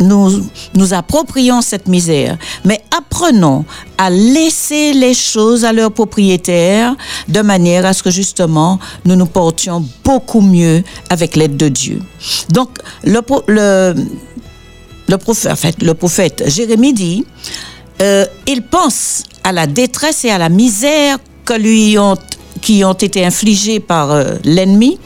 [0.00, 0.42] nous,
[0.74, 2.36] nous approprions cette misère.
[2.64, 3.64] Mais apprenons
[3.96, 6.96] à laisser les choses à leur propriétaire
[7.28, 12.02] de manière à ce que justement nous nous portions beaucoup mieux avec l'aide de Dieu.
[12.50, 12.70] Donc,
[13.04, 13.94] le, le,
[15.06, 17.24] le prophète, en fait, le prophète Jérémie dit,
[18.02, 22.16] euh, il pense à la détresse et à la misère que lui ont,
[22.60, 24.98] qui ont été infligées par euh, l'ennemi,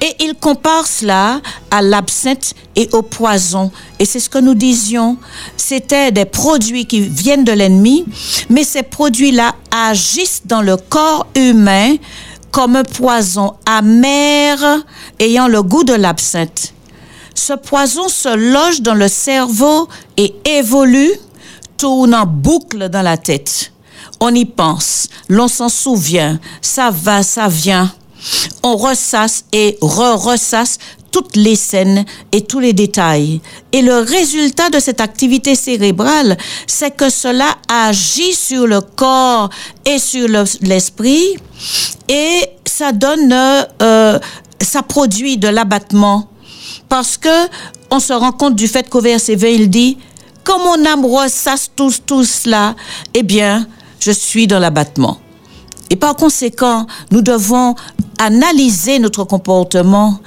[0.00, 3.70] et il compare cela à l'absinthe et au poison.
[3.98, 5.16] Et c'est ce que nous disions,
[5.56, 8.04] c'était des produits qui viennent de l'ennemi,
[8.48, 11.96] mais ces produits-là agissent dans le corps humain
[12.50, 14.84] comme un poison amer
[15.18, 16.72] ayant le goût de l'absinthe.
[17.34, 21.10] Ce poison se loge dans le cerveau et évolue,
[21.76, 23.73] tourne en boucle dans la tête.
[24.26, 27.92] On y pense, l'on s'en souvient, ça va, ça vient.
[28.62, 30.78] On ressasse et re-ressasse
[31.12, 33.42] toutes les scènes et tous les détails.
[33.70, 39.50] Et le résultat de cette activité cérébrale, c'est que cela agit sur le corps
[39.84, 41.36] et sur le- l'esprit
[42.08, 43.30] et ça donne,
[43.82, 44.18] euh,
[44.58, 46.30] ça produit de l'abattement
[46.88, 47.28] parce que
[47.90, 49.98] on se rend compte du fait qu'au verset 20, il dit,
[50.44, 52.74] comme mon âme ressasse tout, tout cela,
[53.12, 53.66] eh bien,
[54.04, 55.18] je suis dans l'abattement.
[55.88, 57.74] Et par conséquent, nous devons
[58.18, 60.18] analyser notre comportement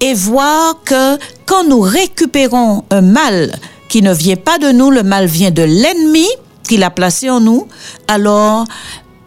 [0.00, 3.58] et voir que quand nous récupérons un mal
[3.88, 6.26] qui ne vient pas de nous, le mal vient de l'ennemi
[6.68, 7.66] qui l'a placé en nous,
[8.06, 8.64] alors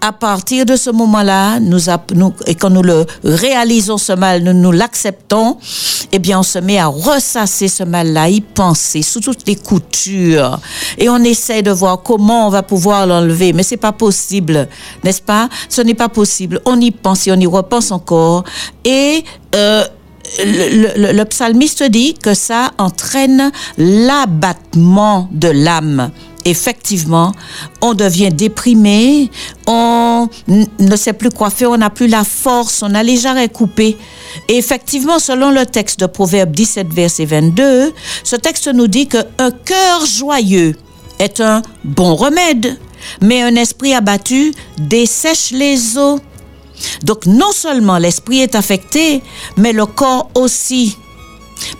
[0.01, 1.79] à partir de ce moment-là, nous,
[2.15, 5.57] nous- et quand nous le réalisons ce mal, nous, nous l'acceptons,
[6.11, 10.59] eh bien, on se met à ressasser ce mal-là, y penser sous toutes les coutures,
[10.97, 13.51] et on essaie de voir comment on va pouvoir l'enlever.
[13.53, 14.67] Mais c'est pas possible,
[15.03, 15.49] n'est-ce pas?
[15.67, 16.61] Ce n'est pas possible.
[16.65, 18.43] On y pense et on y repense encore,
[18.85, 19.23] et
[19.55, 19.83] euh,
[20.45, 26.11] le, le- le psalmiste dit que ça entraîne l'abattement de l'âme.
[26.45, 27.33] Effectivement,
[27.81, 29.29] on devient déprimé,
[29.67, 33.49] on ne sait plus quoi faire, on n'a plus la force, on a les jarrets
[33.49, 33.97] coupés.
[34.47, 39.51] Et effectivement, selon le texte de Proverbe 17, verset 22, ce texte nous dit qu'un
[39.65, 40.75] cœur joyeux
[41.19, 42.77] est un bon remède,
[43.21, 46.19] mais un esprit abattu dessèche les eaux.
[47.03, 49.21] Donc non seulement l'esprit est affecté,
[49.57, 50.95] mais le corps aussi.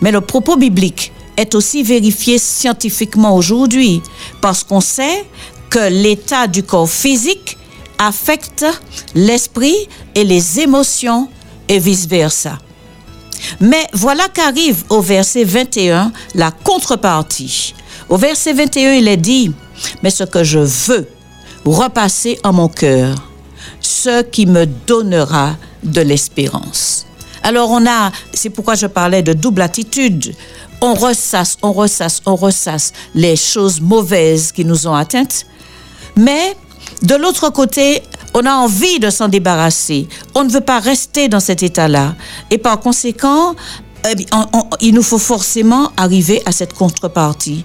[0.02, 4.02] Mais le propos biblique est aussi vérifié scientifiquement aujourd'hui
[4.40, 5.24] parce qu'on sait
[5.70, 7.56] que l'état du corps physique
[7.98, 8.64] affecte
[9.14, 9.76] l'esprit
[10.14, 11.28] et les émotions
[11.68, 12.58] et vice-versa.
[13.60, 17.74] Mais voilà qu'arrive au verset 21 la contrepartie.
[18.08, 19.52] Au verset 21, il est dit,
[20.02, 21.08] mais ce que je veux
[21.64, 23.16] repasser en mon cœur,
[23.80, 27.06] ce qui me donnera de l'espérance.
[27.42, 30.34] Alors on a, c'est pourquoi je parlais de double attitude.
[30.80, 35.44] On ressasse, on ressasse, on ressasse les choses mauvaises qui nous ont atteintes,
[36.16, 36.56] mais
[37.02, 38.02] de l'autre côté,
[38.34, 40.08] on a envie de s'en débarrasser.
[40.34, 42.14] On ne veut pas rester dans cet état-là.
[42.50, 43.54] Et par conséquent,
[44.08, 44.14] eh
[44.80, 47.64] il nous faut forcément arriver à cette contrepartie.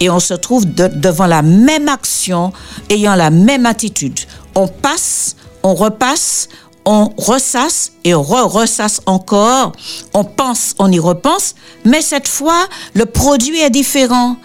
[0.00, 2.52] et on se trouve de- devant la même action,
[2.90, 4.18] ayant la même attitude.
[4.54, 5.34] On passe,
[5.64, 6.48] on repasse,
[6.90, 9.72] on ressasse et on re-ressasse encore.
[10.14, 14.36] On pense, on y repense, mais cette fois, le produit est différent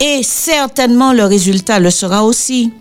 [0.00, 2.72] et certainement le résultat le sera aussi.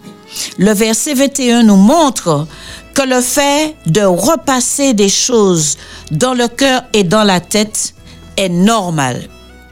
[0.57, 2.47] Le verset 21 nous montre
[2.93, 5.77] que le fait de repasser des choses
[6.09, 7.93] dans le cœur et dans la tête
[8.37, 9.27] est normal.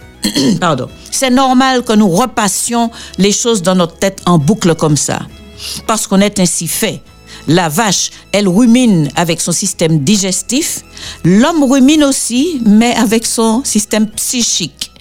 [0.59, 0.89] Pardon.
[1.11, 5.19] C'est normal que nous repassions les choses dans notre tête en boucle comme ça.
[5.87, 7.01] Parce qu'on est ainsi fait.
[7.49, 10.81] La vache, elle rumine avec son système digestif.
[11.25, 14.91] L'homme rumine aussi, mais avec son système psychique.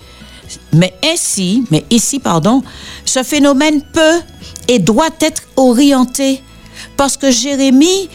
[0.73, 2.63] Mais ainsi, mais ici, pardon,
[3.05, 4.21] ce phénomène peut
[4.67, 6.43] et doit être orienté.
[6.97, 8.09] Parce que Jérémie,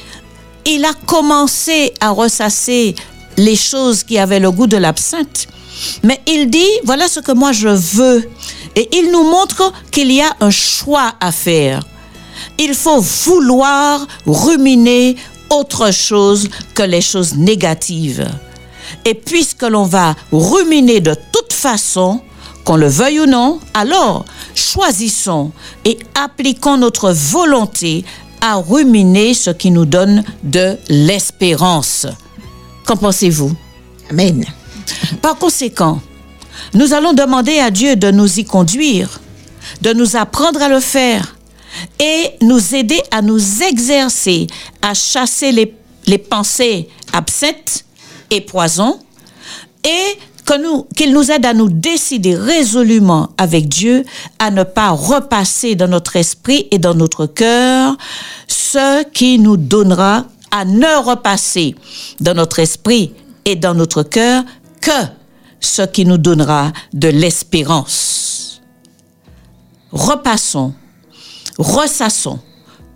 [0.66, 2.96] il a commencé à ressasser
[3.38, 5.48] les choses qui avaient le goût de l'absinthe.
[6.02, 8.28] Mais il dit, voilà ce que moi je veux.
[8.76, 11.84] Et il nous montre qu'il y a un choix à faire.
[12.58, 15.16] Il faut vouloir ruminer
[15.50, 18.28] autre chose que les choses négatives.
[19.06, 22.22] Et puisque l'on va ruminer de toute façon,
[22.64, 24.26] qu'on le veuille ou non, alors
[24.56, 25.52] choisissons
[25.86, 28.06] et appliquons notre volonté
[28.42, 32.08] à ruminer ce qui nous donne de l'espérance.
[32.86, 33.54] Qu'en pensez-vous?
[34.10, 34.46] Amen.
[35.22, 36.02] Par conséquent,
[36.74, 39.20] nous allons demander à Dieu de nous y conduire,
[39.82, 41.36] de nous apprendre à le faire
[42.00, 44.48] et nous aider à nous exercer,
[44.82, 45.76] à chasser les,
[46.08, 47.86] les pensées absentes
[48.30, 49.00] et poisons
[49.84, 54.04] et que nous- qu'il nous aide à nous décider résolument avec Dieu
[54.40, 57.96] à ne pas repasser dans notre esprit et dans notre cœur
[58.48, 61.76] ce qui nous donnera à ne repasser
[62.20, 63.14] dans notre esprit
[63.46, 64.44] et dans notre cœur
[64.82, 64.92] que
[65.60, 68.62] ce qui nous donnera de l'espérance.
[69.92, 70.74] Repassons,
[71.58, 72.39] ressassons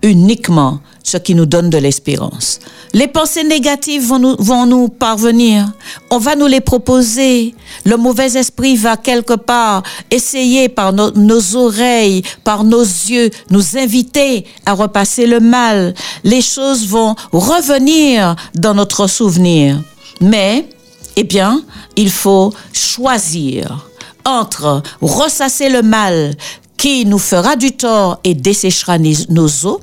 [0.04, 2.60] uniquement ce qui nous donne de l'espérance.
[2.94, 5.66] Les pensées négatives vont nous, vont nous parvenir.
[6.12, 7.56] On va nous les proposer.
[7.86, 13.78] Le mauvais esprit va quelque part essayer par nos- nos oreilles, par nos yeux, nous
[13.78, 15.94] inviter à repasser le mal.
[16.24, 19.82] Les choses vont revenir dans notre souvenir.
[20.22, 20.68] Mais,
[21.16, 21.62] eh bien,
[21.96, 23.88] il faut choisir
[24.26, 26.36] entre ressasser le mal
[26.78, 29.80] qui nous fera du tort et desséchera nos os,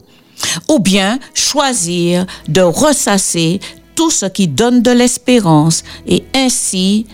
[0.68, 3.60] ou bien choisir de ressasser
[3.94, 7.06] tout ce qui donne de l'espérance et ainsi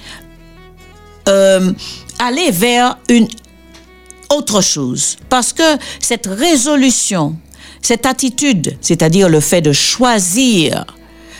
[1.28, 1.72] euh,
[2.18, 3.28] aller vers une
[4.30, 5.16] autre chose.
[5.28, 5.62] Parce que
[6.00, 7.36] cette résolution,
[7.82, 10.86] cette attitude, c'est-à-dire le fait de choisir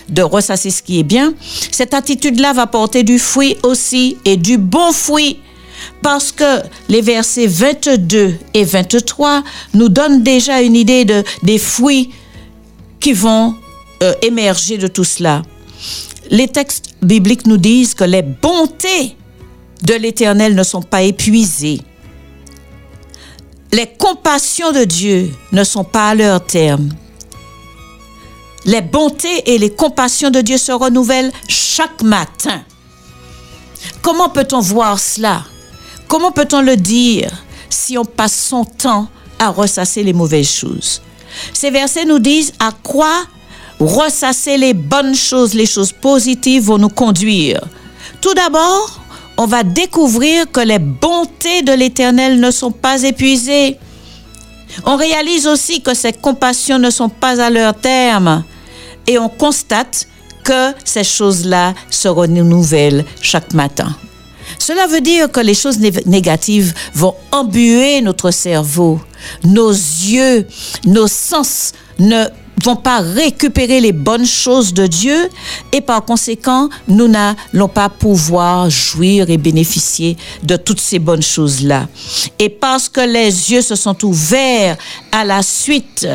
[0.08, 1.34] de ressasser ce qui est bien,
[1.70, 5.38] cette attitude-là va porter du fruit aussi et du bon fruit.
[6.02, 9.42] Parce que les versets 22 et 23
[9.74, 12.10] nous donnent déjà une idée de, des fruits
[13.00, 13.54] qui vont
[14.02, 15.42] euh, émerger de tout cela.
[16.30, 19.16] Les textes bibliques nous disent que les bontés
[19.82, 21.80] de l'Éternel ne sont pas épuisées.
[23.72, 26.88] Les compassions de Dieu ne sont pas à leur terme.
[28.64, 32.62] Les bontés et les compassions de Dieu se renouvellent chaque matin.
[34.02, 35.44] Comment peut-on voir cela?
[36.10, 37.30] Comment peut-on le dire
[37.68, 39.06] si on passe son temps
[39.38, 41.00] à ressasser les mauvaises choses?
[41.52, 43.12] Ces versets nous disent à quoi
[43.78, 47.60] ressasser les bonnes choses, les choses positives vont nous conduire.
[48.20, 49.00] Tout d'abord,
[49.36, 53.78] on va découvrir que les bontés de l'Éternel ne sont pas épuisées.
[54.86, 58.42] On réalise aussi que ces compassions ne sont pas à leur terme
[59.06, 60.08] et on constate
[60.42, 63.94] que ces choses-là se renouvellent chaque matin.
[64.58, 69.00] Cela veut dire que les choses né- négatives vont embuer notre cerveau.
[69.44, 70.46] Nos yeux,
[70.84, 72.24] nos sens ne
[72.62, 75.28] vont pas récupérer les bonnes choses de Dieu
[75.72, 81.88] et par conséquent, nous n'allons pas pouvoir jouir et bénéficier de toutes ces bonnes choses-là.
[82.38, 84.76] Et parce que les yeux se sont ouverts
[85.12, 86.06] à la suite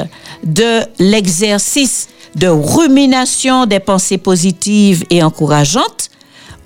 [0.44, 6.10] de l'exercice de rumination des pensées positives et encourageantes,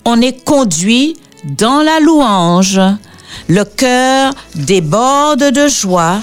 [0.04, 2.82] on est conduit dans la louange.
[3.48, 6.20] Le cœur déborde de joie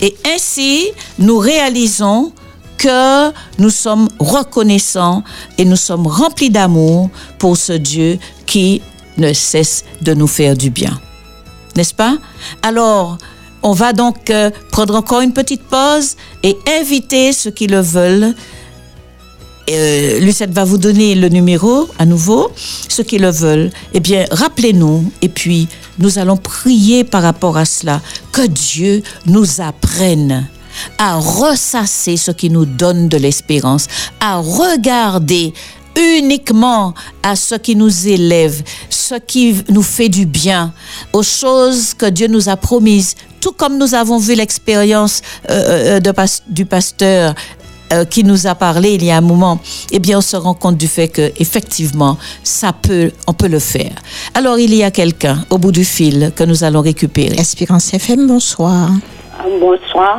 [0.00, 0.88] et ainsi
[1.18, 2.32] nous réalisons
[2.78, 5.22] que nous sommes reconnaissants
[5.58, 8.80] et nous sommes remplis d'amour pour ce Dieu qui
[9.18, 10.98] ne cesse de nous faire du bien.
[11.76, 12.16] N'est-ce pas?
[12.62, 13.18] Alors,
[13.62, 18.34] on va donc euh, prendre encore une petite pause et inviter ceux qui le veulent
[19.68, 22.50] euh, Lucette va vous donner le numéro à nouveau.
[22.88, 27.64] Ceux qui le veulent, eh bien, rappelez-nous et puis nous allons prier par rapport à
[27.64, 28.00] cela.
[28.32, 30.48] Que Dieu nous apprenne
[30.98, 33.86] à ressasser ce qui nous donne de l'espérance,
[34.20, 35.52] à regarder
[35.96, 40.72] uniquement à ce qui nous élève, ce qui nous fait du bien,
[41.12, 46.12] aux choses que Dieu nous a promises, tout comme nous avons vu l'expérience euh, euh,
[46.12, 47.34] pas- du pasteur
[47.92, 49.58] euh, qui nous a parlé il y a un moment,
[49.90, 53.58] eh bien, on se rend compte du fait que effectivement, ça peut, on peut le
[53.58, 53.92] faire.
[54.34, 57.36] Alors, il y a quelqu'un au bout du fil que nous allons récupérer.
[57.38, 58.90] Espérance FM, bonsoir.
[59.38, 60.18] Ah, Bonsoir,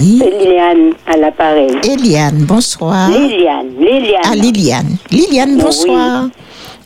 [0.00, 0.20] Oui.
[0.22, 1.70] c'est Liliane à l'appareil.
[1.84, 3.10] Eliane, bonsoir.
[3.10, 4.22] Liliane, Liliane.
[4.24, 4.96] Ah, Liliane.
[5.10, 5.62] Liliane, Oui.
[5.62, 6.28] bonsoir.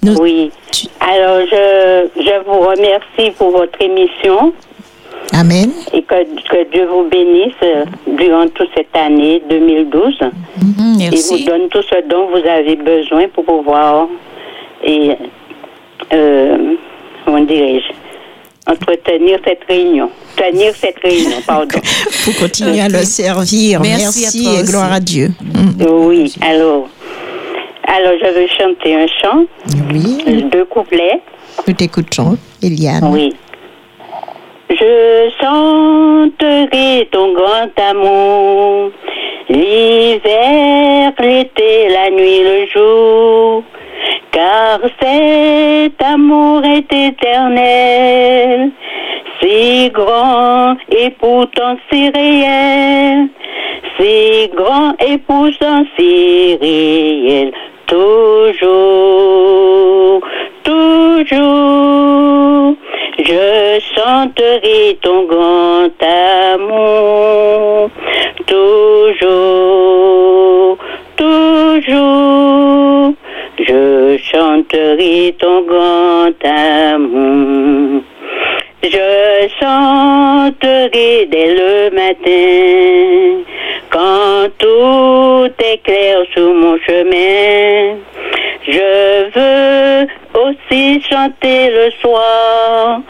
[0.03, 0.51] Nous- Oui.
[0.73, 4.53] Tu- Alors, je, je vous remercie pour votre émission
[5.33, 5.71] Amen.
[5.95, 6.15] et que,
[6.49, 7.85] que Dieu vous bénisse euh,
[8.19, 10.19] durant toute cette année 2012
[10.63, 11.45] Mhm, et vous merci.
[11.45, 14.07] donne tout ce dont vous avez besoin pour pouvoir
[14.85, 15.13] et
[16.13, 16.75] euh,
[17.25, 17.93] comment dirais-je
[18.71, 21.79] entretenir cette réunion, tenir cette réunion, pardon.
[22.25, 23.81] Pour continuer à le servir.
[23.81, 24.71] Merci Merci, à toi et aussi.
[24.71, 25.31] gloire à Dieu.
[25.89, 26.89] Oui, alors,
[27.89, 29.45] alors je vais chanter un chant,
[29.93, 31.21] Oui, deux couplets.
[31.67, 33.09] nous t'écoutons, Eliane.
[33.13, 33.35] Oui.
[34.75, 38.91] Je chanterai ton grand amour,
[39.51, 43.65] l'hiver, l'été, la nuit, le jour,
[44.31, 48.71] car cet amour est éternel,
[49.43, 53.29] si grand et pourtant si réel,
[53.99, 57.53] si grand et pourtant si réel,
[57.87, 58.63] toujours,
[60.65, 61.93] toujours,
[63.25, 65.91] je chanterai ton grand
[66.55, 67.91] amour,
[68.47, 69.59] toujours,
[71.17, 73.15] toujours,
[73.59, 78.03] je chanterai ton grand amour.
[78.83, 83.45] Je chanterai dès le matin,
[83.91, 87.97] quand tout est clair sur mon chemin.
[88.67, 93.01] Je veux aussi chanter le soir,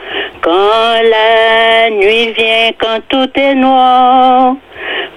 [0.41, 4.57] quand la nuit vient, quand tout est noir.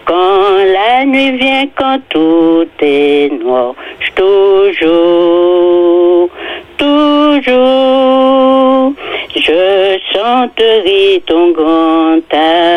[0.05, 3.73] Quand la nuit vient, quand tout est noir,
[4.15, 6.29] toujours,
[6.77, 8.93] toujours,
[9.35, 12.21] je chanterai ton grand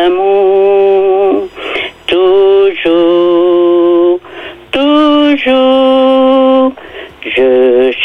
[0.07, 1.49] amour,
[2.07, 4.19] toujours,
[4.73, 6.73] toujours,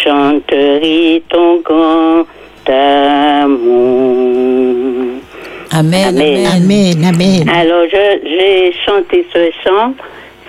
[0.03, 2.25] chanterai ton grand
[3.53, 5.19] amour.
[5.71, 6.17] Amen.
[6.55, 7.03] Amen.
[7.05, 7.49] Amen.
[7.49, 9.93] Alors, je- j'ai chanté ce chant.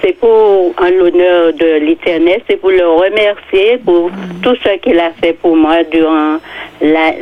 [0.02, 4.10] C'est pour, en l'honneur de l'Éternel, c'est pour le remercier pour
[4.42, 6.36] tout ce qu'il a fait pour moi durant
[6.82, 7.12] la,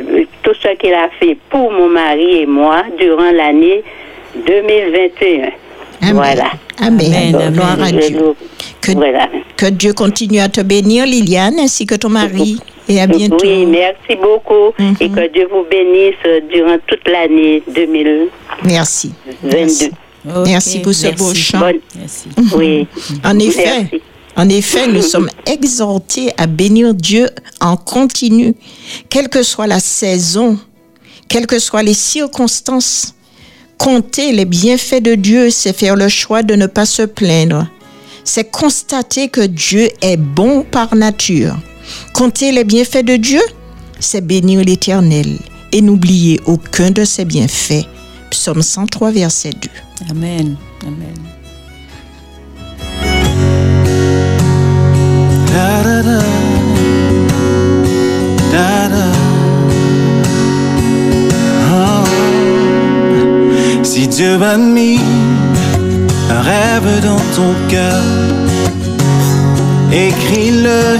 [0.43, 3.83] tout ce qu'il a fait pour mon mari et moi durant l'année
[4.35, 5.51] 2021.
[6.01, 6.13] Amen.
[6.13, 6.49] Voilà.
[6.81, 7.13] Amen.
[7.13, 7.53] Amen, amen.
[7.53, 8.19] Gloire à Je Dieu.
[8.83, 9.29] Que, voilà.
[9.55, 12.59] que Dieu continue à te bénir, Liliane, ainsi que ton mari.
[12.89, 13.37] Et à bientôt.
[13.41, 14.95] Oui, merci beaucoup Mhm.
[14.99, 18.29] et que Dieu vous bénisse durant toute l'année 2022.
[18.65, 19.13] Merci.
[20.45, 20.79] Merci.
[20.79, 21.59] Pour ce beau chant.
[21.59, 22.27] Bonne, Merci.
[22.55, 22.87] oui.
[23.23, 24.01] En effet, Merci.
[24.35, 27.29] en effet, nous sommes exhortés à bénir Dieu
[27.61, 28.53] en continu,
[29.09, 30.57] quelle que soit la saison,
[31.29, 33.13] quelles que soient les circonstances.
[33.77, 37.67] Compter les bienfaits de Dieu, c'est faire le choix de ne pas se plaindre.
[38.23, 41.55] C'est constater que Dieu est bon par nature.
[42.13, 43.41] Compter les bienfaits de Dieu,
[43.99, 45.37] c'est bénir l'Éternel
[45.71, 47.85] et n'oublier aucun de ses bienfaits.
[48.29, 49.69] Psaume 103, verset 2.
[50.09, 50.55] Amen.
[50.85, 51.13] Amen.
[55.53, 56.23] Da da da.
[58.51, 59.05] Da da.
[61.71, 62.05] Oh.
[63.83, 64.99] Si Dieu a mis
[66.33, 68.03] un rêve dans ton cœur,
[69.91, 70.97] écris-le,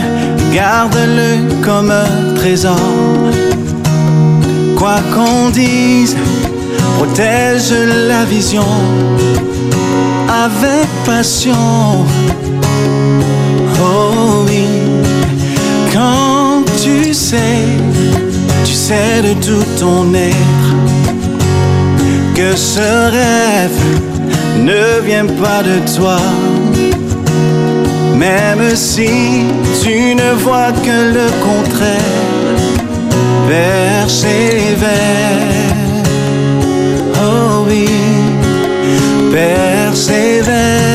[0.53, 2.79] garde-le comme un trésor.
[4.77, 6.15] Quoi qu'on dise,
[6.97, 7.73] protège
[8.07, 8.67] la vision
[10.45, 12.05] avec passion.
[13.81, 14.65] Oh oui,
[15.93, 17.65] quand tu sais,
[18.65, 20.73] tu sais de tout ton être
[22.35, 24.12] que ce rêve
[24.63, 26.19] ne vient pas de toi.
[28.15, 29.09] Même si
[29.83, 32.61] tu ne vois que le contraire,
[33.47, 34.91] persévère.
[37.15, 37.87] Oh oui,
[39.31, 40.92] persévère.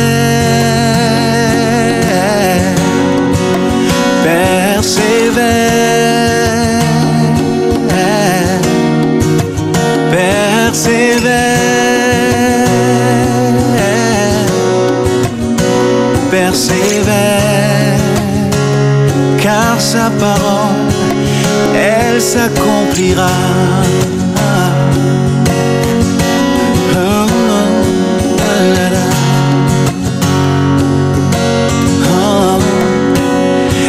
[22.20, 23.28] S'accomplira.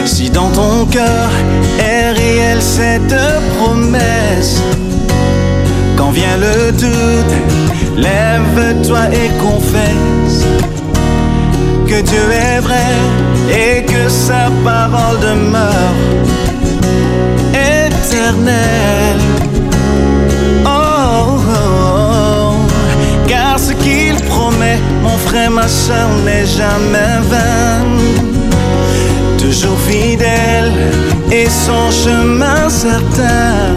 [0.05, 1.29] Si dans ton cœur
[1.79, 3.15] est réelle cette
[3.57, 4.61] promesse,
[5.97, 7.35] quand vient le doute,
[7.97, 10.45] lève-toi et confesse
[11.87, 12.93] que Dieu est vrai
[13.49, 15.95] et que sa parole demeure
[20.65, 22.53] Oh, oh, oh.
[23.27, 27.83] car ce qu'il promet, mon frère, ma soeur, n'est jamais vain.
[29.39, 30.71] Toujours fidèle
[31.31, 33.75] et son chemin certain,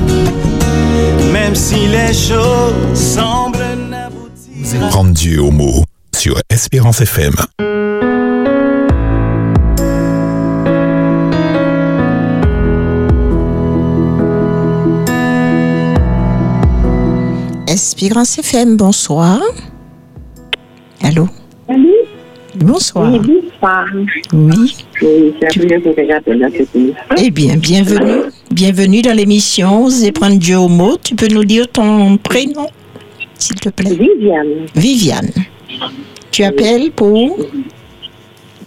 [1.32, 4.88] même si les choses semblent n'aboutir.
[4.90, 5.84] Prendre au mot
[6.14, 7.34] sur Espérance FM.
[18.02, 19.40] Espérance FM, bonsoir.
[21.04, 21.28] Allô?
[21.68, 21.92] Allô?
[22.56, 23.12] Bonsoir.
[23.12, 23.86] Oui, bonsoir.
[24.32, 24.74] Oui.
[27.16, 28.22] Eh bien, bienvenue.
[28.50, 30.96] Bienvenue dans l'émission Osez prendre Dieu au mot.
[31.00, 32.66] Tu peux nous dire ton prénom,
[33.38, 33.90] s'il te plaît?
[33.94, 35.30] Viviane, Viviane.
[36.32, 37.38] Tu appelles pour?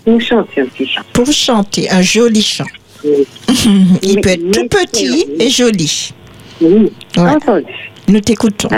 [0.05, 1.01] Pour chanter un petit chant.
[1.11, 2.63] Pour chanter un joli chant.
[3.03, 3.27] Oui.
[4.01, 6.13] Il peut être tout petit et joli.
[6.61, 7.29] Oui, Ouais.
[7.31, 7.65] entendu.
[8.07, 8.69] Nous t'écoutons.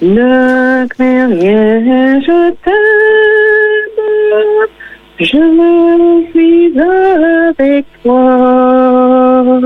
[0.00, 3.98] Ne crains rien, je t'aime.
[5.18, 5.26] Je
[6.30, 9.58] suis avec toi.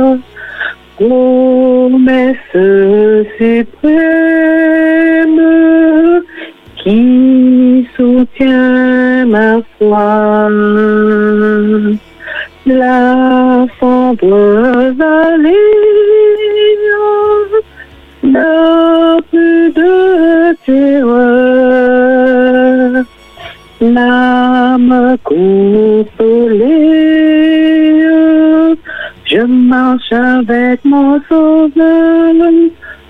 [0.97, 2.37] Promesse
[3.37, 4.23] suprême
[6.83, 10.49] qui soutient ma foi.
[12.65, 15.53] La sombre vallée
[18.23, 18.82] plus
[20.67, 22.53] terreur.
[23.81, 26.63] L'âme consolée,
[29.25, 32.33] je marche avec mon sauveur.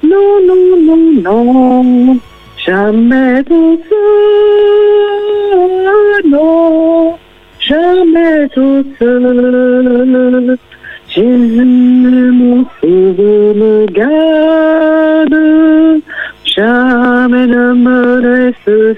[0.02, 2.16] Non, non, non, non,
[2.64, 5.60] jamais tout seul,
[6.30, 7.16] non,
[7.60, 10.56] jamais tout seul.
[11.08, 15.36] Jésus, mon sauveur, me garde,
[16.46, 18.96] jamais ne me laisse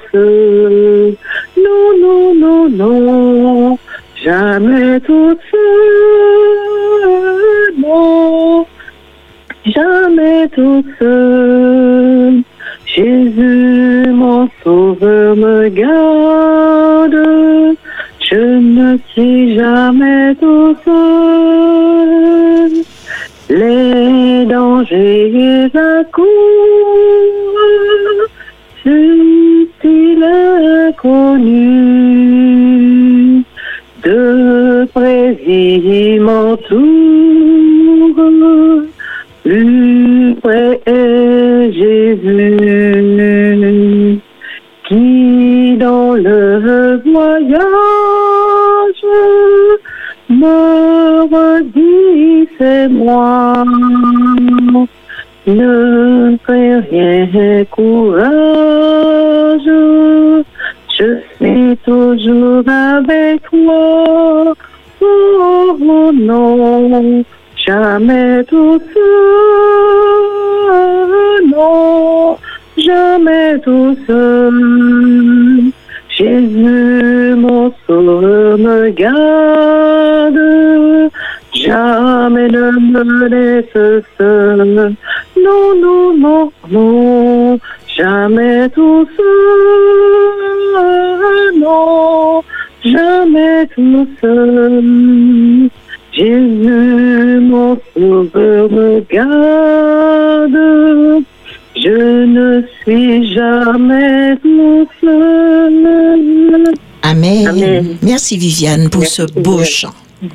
[108.25, 109.93] Merci Viviane pour ce beau chant.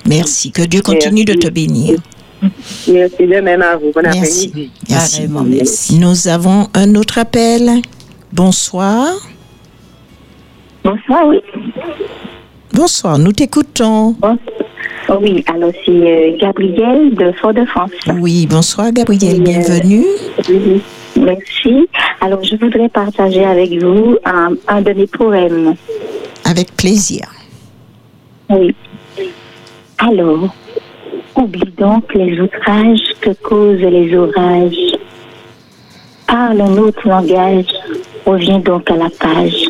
[0.08, 0.52] Merci.
[0.52, 1.96] Que Dieu continue de te bénir.
[2.88, 3.92] Merci de même à vous.
[3.96, 4.20] Bon Merci.
[4.50, 4.72] après-midi.
[4.88, 5.16] Merci.
[5.18, 5.96] Carrément, merci.
[5.98, 7.82] Nous avons un autre appel.
[8.32, 9.08] Bonsoir.
[10.84, 11.40] Bonsoir, oui.
[12.76, 14.12] Bonsoir, nous t'écoutons.
[14.20, 14.38] Bon-
[15.10, 17.90] oh oui, alors c'est euh, Gabriel de Fort-de-France.
[18.22, 20.06] Oui, bonsoir Gabriel, bienvenue.
[20.48, 20.80] Mhm.
[21.18, 21.88] Merci.
[22.22, 25.74] Alors, je voudrais partager avec vous un, un de mes poèmes.
[26.46, 27.24] Avec plaisir.
[28.50, 28.76] Oui.
[30.00, 30.56] Alors,
[31.36, 34.97] Oublie donc les outrages que causent les orages.
[36.26, 37.68] Parle un autre langage,
[38.26, 39.66] reviens donc à la page.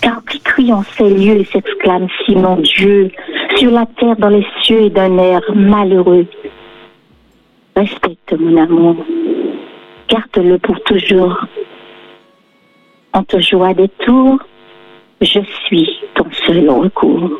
[0.00, 3.10] Car qui crie en ces lieux et s'exclame Simon Dieu,
[3.56, 6.26] sur la terre, dans les cieux et d'un air malheureux.
[7.76, 8.96] Respecte mon amour,
[10.08, 11.44] garde-le pour toujours.
[13.12, 14.38] En te joie des tours,
[15.20, 17.30] je suis ton seul recours.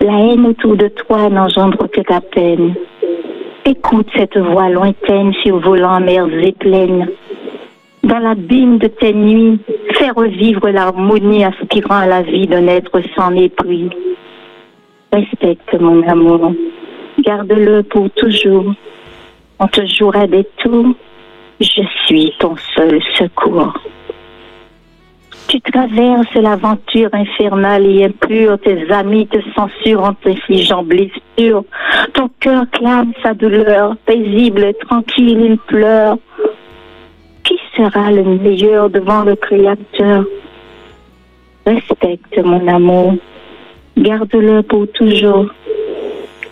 [0.00, 2.74] La haine autour de toi n'engendre que ta peine.
[3.64, 7.08] Écoute cette voix lointaine survolant mers et plaines.
[8.04, 9.58] Dans l'abîme de tes nuits,
[9.94, 13.88] fais revivre l'harmonie aspirant à la vie d'un être sans mépris.
[15.12, 16.52] Respecte mon amour,
[17.20, 18.74] garde-le pour toujours.
[19.58, 20.94] On te jouera des tours,
[21.58, 23.72] je suis ton seul secours.
[25.48, 31.64] Tu traverses l'aventure infernale et impure, tes amis te censurent en t'infligeant blessure.
[32.14, 36.18] Ton cœur clame sa douleur, paisible tranquille, il pleure.
[37.44, 40.24] Qui sera le meilleur devant le Créateur?
[41.64, 43.14] Respecte mon amour,
[43.96, 45.46] garde-le pour toujours.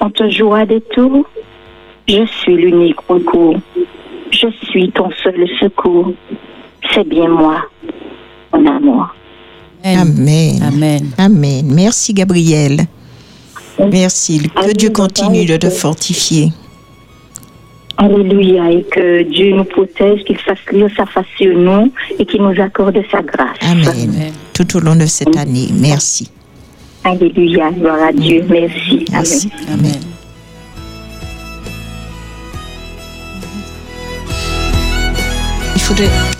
[0.00, 1.26] On te jouera des tours,
[2.06, 3.56] je suis l'unique recours.
[4.30, 6.12] Je suis ton seul secours.
[6.90, 7.64] C'est bien moi
[8.66, 9.14] amour.
[9.84, 10.62] Amen.
[10.62, 11.12] Amen.
[11.18, 11.66] Amen.
[11.74, 12.86] Merci Gabriel.
[13.78, 14.48] Merci.
[14.48, 16.52] Que Dieu continue de te fortifier.
[17.96, 18.70] Alléluia.
[18.70, 22.60] Et que Dieu nous protège, qu'il fasse lire sa face sur nous et qu'il nous
[22.60, 23.58] accorde sa grâce.
[23.60, 24.32] Amen.
[24.52, 25.68] Tout au long de cette année.
[25.72, 26.30] Merci.
[27.04, 27.70] Alléluia.
[27.70, 28.44] Gloire à Dieu.
[28.48, 29.04] Merci.
[29.10, 29.50] Merci.
[29.68, 29.78] Amen.
[29.78, 30.00] Amen.
[35.74, 36.33] Il faudrait.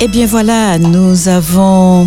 [0.00, 2.06] Eh bien voilà, nous avons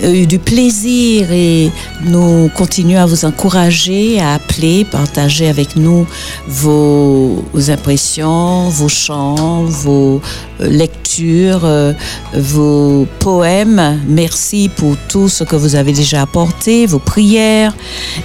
[0.00, 1.72] eu du plaisir et
[2.04, 6.06] nous continuons à vous encourager à appeler, partager avec nous
[6.46, 10.20] vos, impressions, vos chants, vos
[10.60, 11.92] euh, lectures, euh,
[12.34, 14.00] vos poèmes.
[14.06, 17.74] Merci pour tout ce que vous avez déjà apporté, vos prières.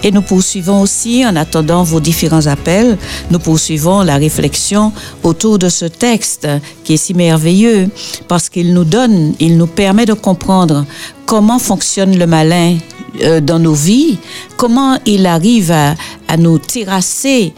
[0.03, 2.97] Et nous poursuivons aussi, en attendant vos différents appels,
[3.29, 4.91] nous poursuivons la réflexion
[5.23, 6.47] autour de ce texte
[6.83, 7.89] qui est si merveilleux
[8.27, 10.85] parce qu'il nous donne, il nous permet de comprendre
[11.25, 12.77] comment fonctionne le malin
[13.21, 14.17] euh, dans nos vies,
[14.57, 15.95] comment il arrive à,
[16.27, 17.53] à nous terrasser.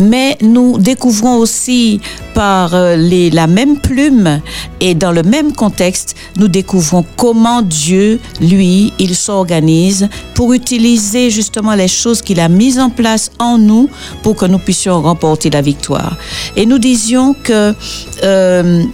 [0.00, 2.00] Mais nous découvrons aussi
[2.32, 4.40] par euh, les, la même plume
[4.78, 11.74] et dans le même contexte, nous découvrons comment Dieu, lui, il s'organise pour utiliser justement
[11.74, 13.90] les choses qu'il a mises en place en nous
[14.22, 16.16] pour que nous puissions remporter la victoire.
[16.54, 17.74] Et nous disions que
[18.22, 18.84] euh,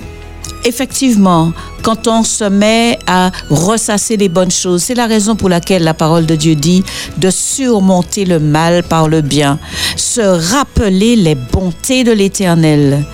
[0.65, 1.53] effectivement,
[1.83, 5.95] quand on se met à ressasser les bonnes choses, c'est la raison pour laquelle la
[5.95, 6.83] parole de Dieu dit
[7.19, 9.59] de surmonter le mal par le bien,
[9.97, 13.05] se rappeler les bontés de l'Éternel.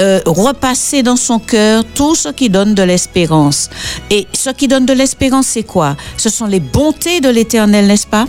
[0.00, 3.68] Euh, repasser dans son cœur tout ce qui donne de l'espérance.
[4.10, 5.96] Et ce qui donne de l'espérance, c'est quoi?
[6.16, 8.26] Ce sont les bontés de l'Éternel, n'est-ce pas?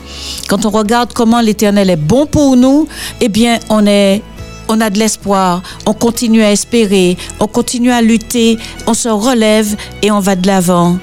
[0.50, 2.86] Quand on regarde comment l'Éternel est bon pour nous,
[3.22, 4.22] eh bien, on est
[4.68, 8.57] on a de l'espoir, on continue à espérer, on continue à lutter,
[8.88, 10.98] on se relève et on va de l'avant.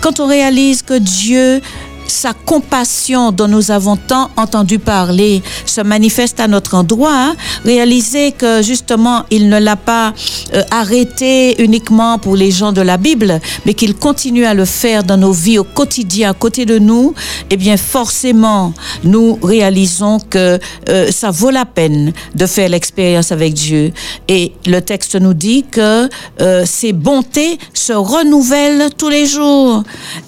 [0.00, 1.60] Quand on réalise que Dieu
[2.08, 7.36] sa compassion dont nous avons tant entendu parler se manifeste à notre endroit, hein.
[7.64, 10.12] réaliser que justement il ne l'a pas
[10.54, 15.04] euh, arrêté uniquement pour les gens de la Bible, mais qu'il continue à le faire
[15.04, 17.14] dans nos vies au quotidien à côté de nous,
[17.50, 18.72] eh bien forcément
[19.04, 20.58] nous réalisons que
[20.88, 23.92] euh, ça vaut la peine de faire l'expérience avec Dieu.
[24.28, 26.08] Et le texte nous dit que
[26.40, 29.82] euh, ces bontés se renouvellent tous les jours.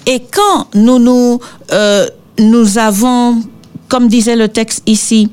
[0.05, 1.39] Et quand nous nous
[1.71, 2.07] euh,
[2.39, 3.41] nous avons,
[3.87, 5.29] comme disait le texte ici,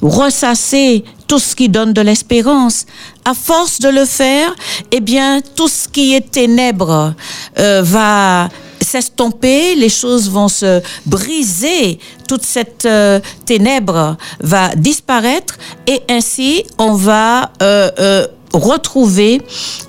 [0.00, 2.86] ressassé tout ce qui donne de l'espérance.
[3.24, 4.54] À force de le faire,
[4.92, 7.14] eh bien, tout ce qui est ténèbres
[7.58, 8.48] euh, va
[8.80, 11.98] s'estomper, les choses vont se briser,
[12.28, 19.42] toute cette euh, ténèbre va disparaître et ainsi on va euh, euh, retrouver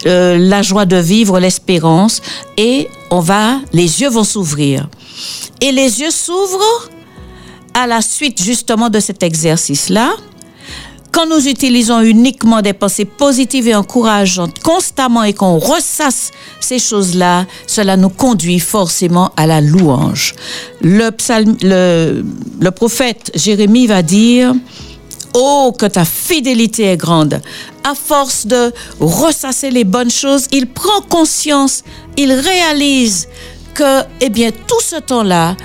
[0.06, 2.22] euh, la joie de vivre, l'espérance
[2.58, 4.90] et on va, les yeux vont s'ouvrir.
[5.62, 6.90] Et les yeux s'ouvrent
[7.74, 10.16] à la suite justement de cet exercice-là.
[11.12, 17.48] Quand nous utilisons uniquement des pensées positives et encourageantes constamment et qu'on ressasse ces choses-là,
[17.66, 20.36] cela nous conduit forcément à la louange.
[20.82, 21.10] Le,
[22.70, 24.54] prophète Jérémie va dire,
[25.34, 27.42] Oh, que ta fidélité est grande.
[27.84, 31.84] À force de ressasser les bonnes choses, il prend conscience
[32.18, 33.28] il réalise
[33.78, 35.56] que, eh bien, tout ce temps-là,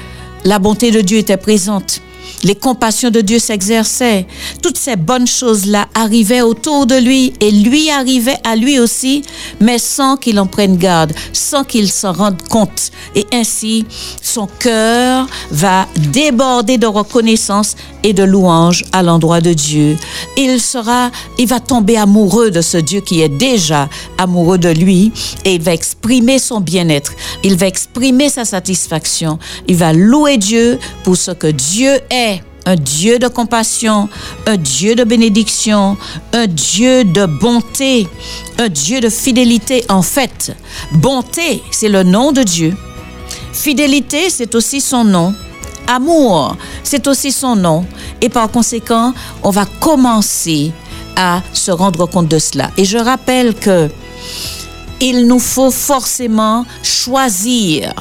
[0.45, 2.03] la bonté de Dieu était présente.
[2.45, 4.27] Les compassions de Dieu s'exerçaient.
[4.63, 9.23] Toutes ces bonnes choses-là arrivaient autour de lui et lui arrivait à lui aussi,
[9.61, 12.91] mais sans qu'il en prenne garde, sans qu'il s'en rende compte.
[13.15, 13.85] Et ainsi,
[14.21, 19.97] son cœur va déborder de reconnaissance et de louange à l'endroit de Dieu.
[20.37, 23.89] Il sera, il va tomber amoureux de ce Dieu qui est déjà
[24.19, 25.13] amoureux de lui
[25.45, 27.13] et il va exprimer son bien-être.
[27.45, 29.39] Il va exprimer sa satisfaction.
[29.69, 32.32] Il va louer Dieu pour ce que Dieu est
[32.67, 34.09] un Dieu de compassion,
[34.47, 35.97] un Dieu de bénédiction,
[36.33, 38.09] un Dieu de bonté,
[38.59, 39.85] un Dieu de fidélité.
[39.89, 40.57] En fait,
[40.93, 42.77] bonté, c'est le nom de Dieu.
[43.53, 45.35] Fidélité, c'est aussi son nom.
[45.87, 47.85] Amour, c'est aussi son nom.
[48.21, 49.13] Et par conséquent,
[49.43, 50.73] on va commencer
[51.17, 52.71] à se rendre compte de cela.
[52.77, 53.91] Et je rappelle que
[55.01, 57.93] il nous faut forcément choisir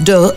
[0.00, 0.32] de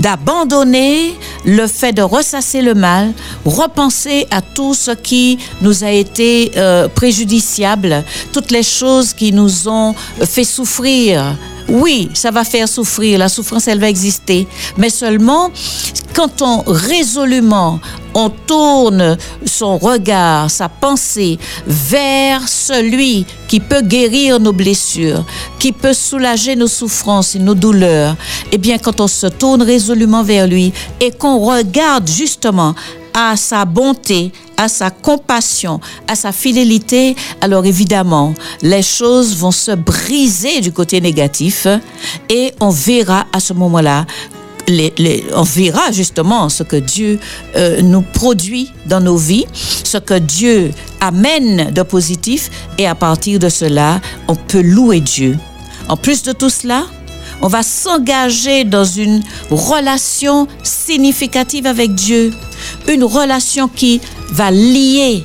[0.00, 1.14] d'abandonner
[1.44, 3.12] le fait de ressasser le mal,
[3.44, 9.68] repenser à tout ce qui nous a été euh, préjudiciable, toutes les choses qui nous
[9.68, 9.94] ont
[10.24, 11.36] fait souffrir.
[11.70, 15.50] Oui, ça va faire souffrir, la souffrance, elle va exister, mais seulement
[16.14, 17.78] quand on résolument
[18.12, 19.16] on tourne
[19.46, 25.24] son regard, sa pensée vers celui qui peut guérir nos blessures,
[25.60, 28.16] qui peut soulager nos souffrances et nos douleurs,
[28.50, 32.74] eh bien quand on se tourne résolument vers lui et qu'on regarde justement
[33.14, 39.72] à sa bonté, à sa compassion, à sa fidélité, alors évidemment, les choses vont se
[39.72, 41.66] briser du côté négatif
[42.28, 44.04] et on verra à ce moment-là
[45.34, 47.18] on verra justement ce que Dieu
[47.56, 50.70] euh, nous produit dans nos vies, ce que Dieu
[51.00, 55.36] amène de positif, et à partir de cela, on peut louer Dieu.
[55.88, 56.84] En plus de tout cela,
[57.42, 62.32] on va s'engager dans une relation significative avec Dieu,
[62.88, 64.00] une relation qui
[64.30, 65.24] va lier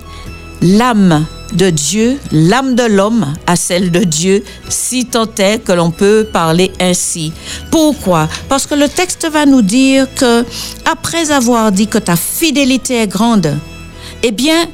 [0.62, 5.92] l'âme de Dieu, l'âme de l'homme à celle de Dieu, si tant est que l'on
[5.92, 7.32] peut parler ainsi.
[7.72, 8.28] Pourquoi?
[8.50, 10.46] Parce que le texte va nous dire que
[10.90, 13.58] après avoir dit que ta fidélité est grande,
[14.24, 14.66] eh bien,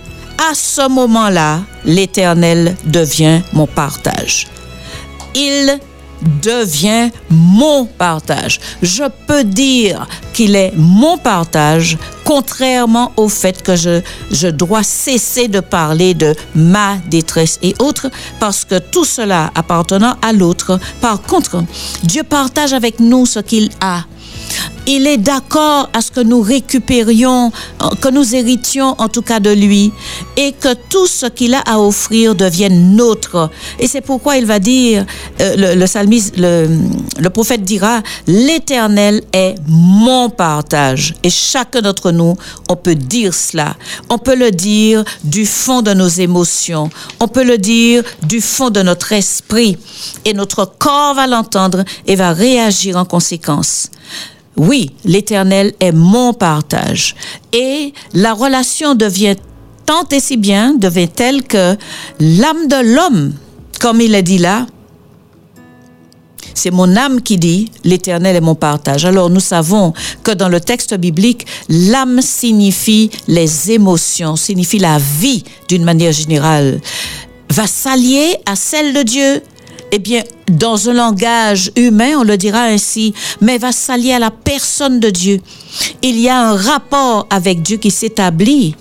[0.49, 4.47] à ce moment-là, l'Éternel devient mon partage.
[5.35, 5.79] Il
[6.41, 8.59] devient mon partage.
[8.81, 15.47] Je peux dire qu'il est mon partage, contrairement au fait que je, je dois cesser
[15.47, 20.79] de parler de ma détresse et autres, parce que tout cela appartenant à l'autre.
[21.01, 21.63] Par contre,
[22.03, 24.03] Dieu partage avec nous ce qu'il a
[24.87, 27.51] il est d'accord à ce que nous récupérions,
[28.01, 29.91] que nous héritions en tout cas de lui,
[30.37, 33.49] et que tout ce qu'il a à offrir devienne nôtre.
[33.79, 35.05] Et c'est pourquoi il va dire,
[35.39, 36.67] euh, le, le,
[37.19, 41.13] le, prophète dira, l'Éternel est mon partage.
[41.23, 42.35] Et chacun d'entre nous,
[42.69, 43.75] on peut dire cela.
[44.09, 46.89] On peut le dire du fond de nos émotions.
[47.19, 49.77] On peut le dire du fond de notre esprit.
[50.25, 53.89] Et notre corps va l'entendre et va réagir en conséquence.
[54.61, 57.15] Oui, l'Éternel est mon partage.
[57.51, 59.35] Et la relation devient
[59.87, 61.75] tant et si bien, devient telle que
[62.19, 63.33] l'âme de l'homme,
[63.79, 64.67] comme il est dit là,
[66.53, 69.03] c'est mon âme qui dit, l'Éternel est mon partage.
[69.03, 75.43] Alors nous savons que dans le texte biblique, l'âme signifie les émotions, signifie la vie
[75.69, 76.79] d'une manière générale,
[77.49, 79.41] va s'allier à celle de Dieu
[79.91, 84.31] eh bien, dans un langage humain, on le dira ainsi, mais va s'allier à la
[84.31, 85.41] personne de Dieu.
[86.01, 88.75] Il y a un rapport avec Dieu qui s'établit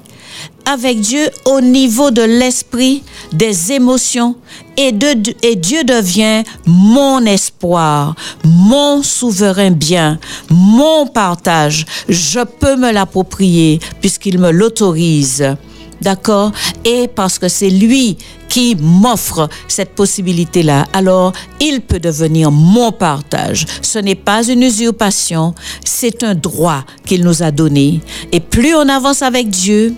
[0.65, 4.37] avec Dieu au niveau de l'esprit, des émotions,
[4.77, 4.95] et,
[5.43, 8.15] et Dieu devient mon espoir,
[8.45, 10.19] mon souverain bien,
[10.49, 11.87] mon partage.
[12.09, 15.57] Je peux me l'approprier puisqu'il me l'autorise.
[16.01, 16.53] D'accord
[16.85, 18.17] Et parce que c'est lui
[18.49, 23.65] qui m'offre cette possibilité-là, alors il peut devenir mon partage.
[23.83, 25.55] Ce n'est pas une usurpation,
[25.85, 28.01] c'est un droit qu'il nous a donné.
[28.33, 29.95] Et plus on avance avec Dieu,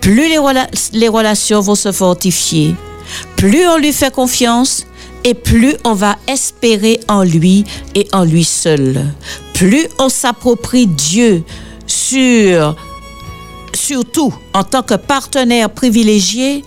[0.00, 2.74] plus les, relations vont se fortifier,
[3.36, 4.86] plus on lui fait confiance,
[5.24, 7.64] et plus on va espérer en lui
[7.96, 9.04] et en lui seul.
[9.54, 11.42] Plus on s'approprie Dieu
[11.86, 12.76] sur
[13.76, 16.64] surtout en tant que partenaire privilégié,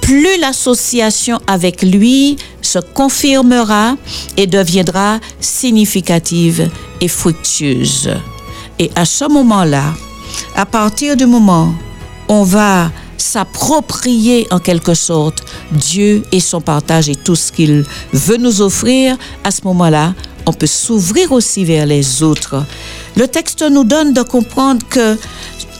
[0.00, 3.96] plus l'association avec lui se confirmera
[4.36, 6.70] et deviendra significative
[7.00, 8.10] et fructueuse.
[8.78, 9.94] Et à ce moment-là,
[10.56, 11.74] à partir du moment
[12.28, 17.84] où on va s'approprier en quelque sorte Dieu et son partage et tout ce qu'il
[18.12, 20.14] veut nous offrir, à ce moment-là,
[20.46, 22.64] on peut s'ouvrir aussi vers les autres.
[23.16, 25.16] Le texte nous donne de comprendre que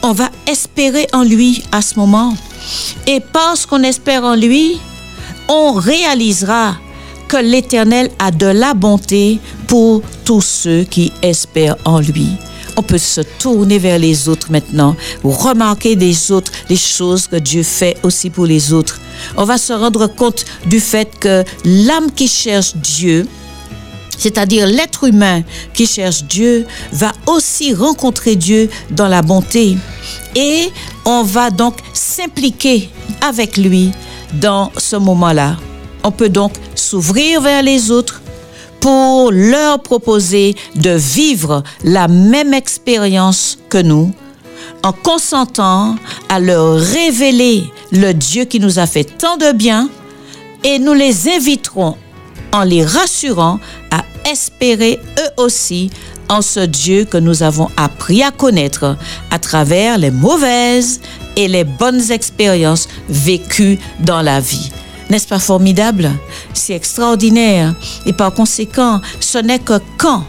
[0.03, 2.35] on va espérer en lui à ce moment.
[3.07, 4.79] Et parce qu'on espère en lui,
[5.49, 6.77] on réalisera
[7.29, 12.29] que l'Éternel a de la bonté pour tous ceux qui espèrent en lui.
[12.77, 17.62] On peut se tourner vers les autres maintenant, remarquer des autres les choses que Dieu
[17.62, 19.01] fait aussi pour les autres.
[19.37, 23.27] On va se rendre compte du fait que l'âme qui cherche Dieu,
[24.23, 25.43] c'est-à-dire l'être humain
[25.74, 29.77] qui cherche Dieu, va aussi rencontrer Dieu dans la bonté.
[30.36, 30.70] Et
[31.05, 32.89] on va donc s'impliquer
[33.20, 33.90] avec lui
[34.35, 35.57] dans ce moment-là.
[36.05, 38.23] On peut donc s'ouvrir vers les autres
[38.78, 44.12] pour leur proposer de vivre la même expérience que nous
[44.85, 45.97] en consentant
[46.28, 49.90] à leur révéler le Dieu qui nous a fait tant de bien
[50.62, 51.97] et nous les inviterons
[52.53, 53.59] en les rassurant
[53.90, 55.90] à espérer eux aussi
[56.28, 58.97] en ce Dieu que nous avons appris à connaître
[59.31, 61.01] à travers les mauvaises
[61.36, 64.70] et les bonnes expériences vécues dans la vie.
[65.11, 66.11] N'est-ce pas formidable?
[66.55, 67.74] C'est extraordinaire.
[68.07, 70.24] Et par conséquent, ce n'est que quand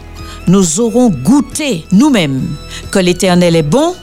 [0.46, 2.42] nous aurons goûté nous-mêmes
[2.90, 3.94] que l'Éternel est bon,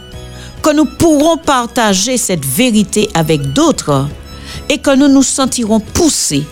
[0.63, 4.07] que nous pourrons partager cette vérité avec d'autres
[4.69, 6.45] et que nous nous sentirons poussés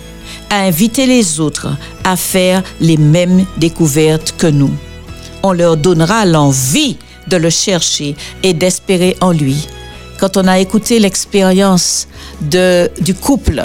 [0.49, 1.69] à inviter les autres
[2.03, 4.71] à faire les mêmes découvertes que nous.
[5.43, 6.97] On leur donnera l'envie
[7.27, 9.67] de le chercher et d'espérer en lui.
[10.19, 12.07] Quand on a écouté l'expérience
[12.41, 13.63] du couple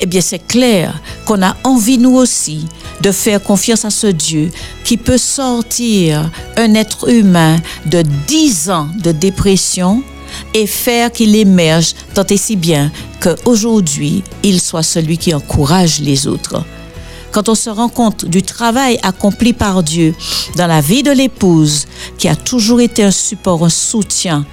[0.00, 2.66] eh bien c'est clair qu'on a envie nous aussi
[3.02, 4.50] de faire confiance à ce Dieu
[4.82, 10.02] qui peut sortir un être humain de 10 ans de dépression
[10.54, 12.90] et faire qu'il émerge tant et si bien
[13.20, 16.64] qu'aujourd'hui, il soit celui qui encourage les autres
[17.32, 20.14] quand on se rend compte du travail accompli par Dieu
[20.56, 21.86] dans la vie de l'épouse,
[22.18, 24.44] qui a toujours été un support, un soutien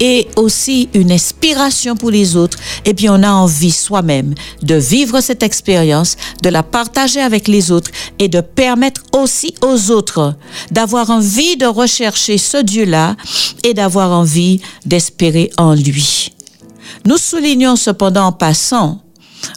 [0.00, 5.20] et aussi une inspiration pour les autres, eh bien, on a envie soi-même de vivre
[5.20, 10.36] cette expérience, de la partager avec les autres et de permettre aussi aux autres
[10.70, 13.16] d'avoir envie de rechercher ce Dieu-là
[13.62, 16.32] et d'avoir envie d'espérer en lui.
[17.06, 19.03] Nous soulignons cependant en passant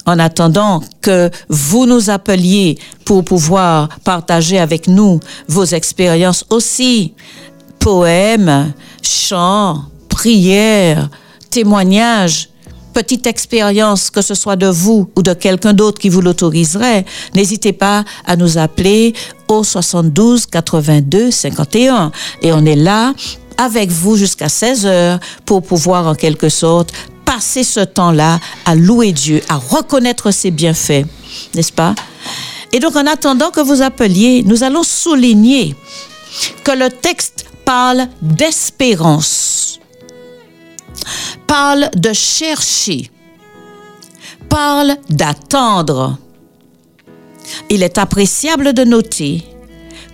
[0.05, 7.13] en attendant que vous nous appeliez pour pouvoir partager avec nous vos expériences aussi.
[7.79, 11.09] Poèmes, chants, prières,
[11.49, 12.49] témoignages,
[12.93, 17.05] petite expérience, que ce soit de vous ou de quelqu'un d'autre qui vous l'autoriserait,
[17.35, 19.13] n'hésitez pas à nous appeler
[19.47, 22.11] au 72 82 51.
[22.41, 23.13] Et on est là
[23.57, 26.91] avec vous jusqu'à 16 heures pour pouvoir en quelque sorte
[27.27, 31.05] passer ce temps-là à louer Dieu, à reconnaître ses bienfaits,
[31.53, 31.93] n'est-ce pas?
[32.71, 35.75] Et donc en attendant que vous appeliez, nous allons souligner
[36.63, 39.79] que le texte parle d'espérance,
[41.45, 43.11] parle de chercher,
[44.47, 46.17] parle d'attendre.
[47.69, 49.43] Il est appréciable de noter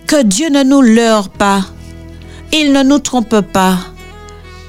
[0.08, 1.64] que Dieu ne nous leurre pas,
[2.52, 3.78] il ne nous trompe pas,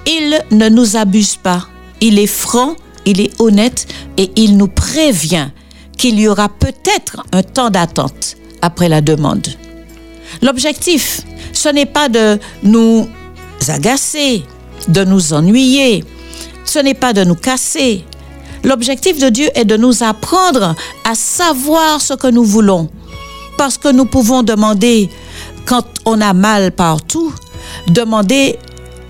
[0.06, 1.68] il ne nous abuse pas.
[2.08, 2.76] Il est franc,
[3.08, 3.88] il est honnête
[4.18, 5.48] et il nous prévient
[5.98, 9.48] qu'il y aura peut-être un temps d'attente après la demande.
[10.44, 11.22] L'objectif,
[11.52, 13.08] ce n'est pas de nous
[13.70, 14.44] agacer,
[14.88, 16.04] de nous ennuyer,
[16.64, 18.06] ce n'est pas de nous casser.
[18.64, 20.76] L'objectif de Dieu est de nous apprendre
[21.06, 22.88] à savoir ce que nous voulons.
[23.58, 25.10] Parce que nous pouvons demander,
[25.66, 27.34] quand on a mal partout,
[27.88, 28.60] demander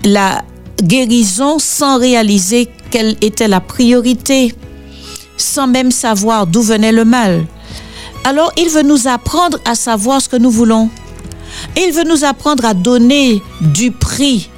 [0.02, 0.42] la
[0.82, 4.54] guérison sans réaliser quelle était la priorité,
[5.36, 7.46] sans même savoir d'où venait le mal.
[8.24, 10.90] Alors il veut nous apprendre à savoir ce que nous voulons.
[11.76, 14.50] Il veut nous apprendre à donner du prix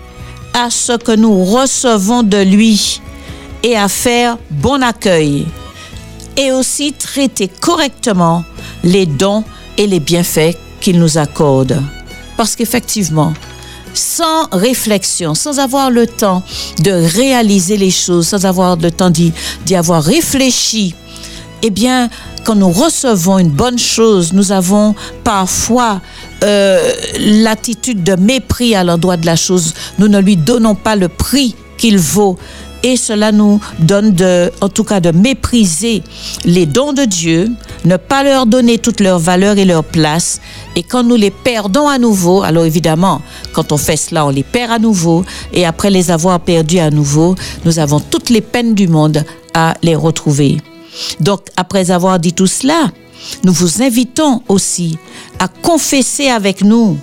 [0.55, 3.01] à ce que nous recevons de lui
[3.63, 5.47] et à faire bon accueil
[6.37, 8.45] et aussi traiter correctement
[8.85, 9.45] les dons
[9.77, 11.83] et les bienfaits qu'il nous accorde.
[12.37, 13.35] Parce qu'effectivement,
[13.95, 16.43] sans réflexion, sans avoir le temps
[16.83, 19.33] de réaliser les choses, sans avoir le temps d'y
[19.75, 20.95] avoir réfléchi,
[21.63, 22.09] eh bien,
[22.45, 24.95] quand nous recevons une bonne chose, nous avons
[25.25, 26.01] parfois
[26.45, 29.75] euh, l'attitude de mépris à l'endroit de la chose.
[29.99, 32.39] Nous ne lui donnons pas le prix qu'il vaut
[32.83, 34.15] et cela nous donne
[34.61, 36.03] en tout cas de mépriser
[36.45, 37.51] les dons de Dieu,
[37.85, 40.41] ne pas leur donner toute leur valeur et leur place.
[40.77, 43.21] Et quand nous les perdons à nouveau, alors évidemment,
[43.53, 45.25] quand on fait cela, on les perd à nouveau.
[45.53, 47.35] Et après les avoir perdus à nouveau,
[47.65, 49.25] nous avons toutes les peines du monde
[49.55, 50.59] à les retrouver.
[51.21, 52.91] Donc, après avoir dit tout cela,
[53.45, 54.99] nous vous invitons aussi
[55.39, 56.97] à confesser avec nous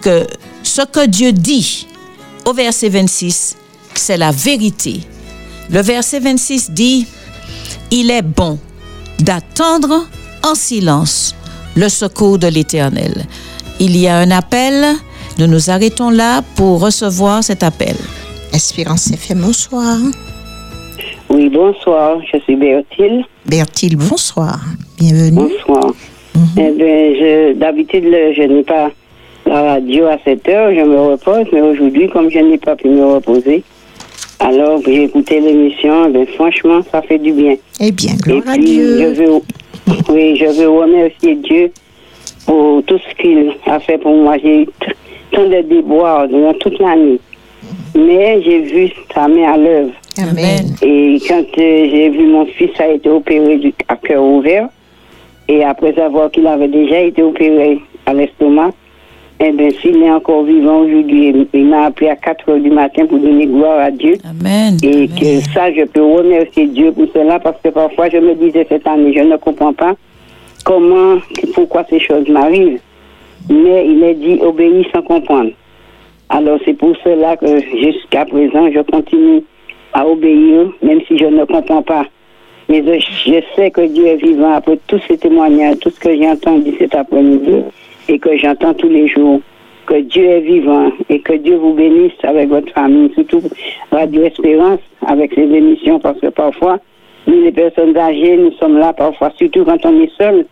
[0.00, 0.26] que
[0.62, 1.86] ce que Dieu dit
[2.44, 3.56] au verset 26,
[3.94, 5.02] c'est la vérité.
[5.72, 7.06] Le verset 26 dit,
[7.90, 8.58] Il est bon
[9.20, 10.06] d'attendre
[10.44, 11.34] en silence
[11.76, 13.24] le secours de l'Éternel.
[13.80, 14.84] Il y a un appel,
[15.38, 17.96] nous nous arrêtons là pour recevoir cet appel.
[18.52, 19.96] Espérance FM, bonsoir.
[21.30, 23.24] Oui, bonsoir, je suis Bertil.
[23.46, 24.60] Bertil, bonsoir.
[24.98, 25.36] Bienvenue.
[25.66, 25.92] Bonsoir.
[26.58, 28.90] Eh bien, je- d'habitude, je n'ai pas
[29.46, 32.88] la radio à 7 heures, je me repose, mais aujourd'hui, comme je n'ai pas pu
[32.88, 33.64] me reposer,
[34.42, 37.54] alors j'ai écouté l'émission, eh bien, franchement, ça fait du bien.
[37.80, 38.98] Eh bien, gloire à Dieu.
[38.98, 39.40] je veux,
[40.08, 41.70] oui, je veux remercier Dieu
[42.44, 44.36] pour tout ce qu'il a fait pour moi.
[44.42, 44.66] J'ai eu
[45.30, 47.20] tant de déboires durant toute l'année.
[47.94, 49.92] Mais j'ai vu sa main à l'œuvre.
[50.18, 50.74] Amen.
[50.82, 54.68] Et quand euh, j'ai vu mon fils a été opéré du, à cœur ouvert,
[55.48, 58.72] et après savoir qu'il avait déjà été opéré à l'estomac,
[59.40, 63.06] eh bien, s'il est encore vivant aujourd'hui, il- m'a appelé à 4 heures du matin
[63.06, 64.14] pour donner gloire à Dieu.
[64.24, 64.76] Amen.
[64.82, 68.66] Et que ça, je peux remercier Dieu pour cela parce que parfois je me disais
[68.68, 69.94] cette année, je ne comprends pas
[70.64, 71.16] comment,
[71.54, 72.80] pourquoi ces choses m'arrivent.
[73.50, 75.50] Mais il est dit obéis sans comprendre.
[76.28, 79.42] Alors c'est pour cela que jusqu'à présent, je continue
[79.92, 82.06] à obéir, même si je ne comprends pas.
[82.68, 83.00] Mais je,
[83.30, 86.72] je sais que Dieu est vivant après tous ces témoignages, tout ce que j'ai entendu
[86.78, 87.64] cet après-midi
[88.12, 89.40] et que j'entends tous les jours.
[89.86, 93.42] Que Dieu est vivant et que Dieu vous bénisse avec votre famille, surtout
[93.90, 96.78] Radio Espérance avec ses émissions, parce que parfois,
[97.26, 100.46] nous les personnes âgées, nous sommes là parfois, surtout quand on est seul,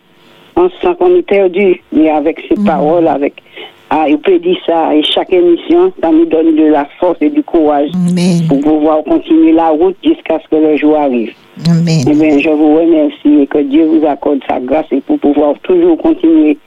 [0.57, 1.81] on se sent qu'on est perdu.
[1.93, 3.41] Mais avec ces paroles, avec
[3.89, 7.29] ah, il peut dire ça, et chaque émission, ça nous donne de la force et
[7.29, 8.47] du courage Amen.
[8.47, 11.33] pour pouvoir continuer la route jusqu'à ce que le jour arrive.
[11.69, 12.05] Amen.
[12.09, 15.55] Eh bien, je vous remercie et que Dieu vous accorde sa grâce et pour pouvoir
[15.63, 16.57] toujours continuer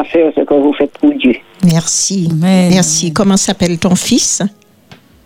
[0.00, 1.34] à faire ce que vous faites pour Dieu.
[1.64, 2.28] Merci.
[2.30, 2.70] Amen.
[2.72, 3.12] Merci.
[3.12, 4.42] Comment s'appelle ton fils?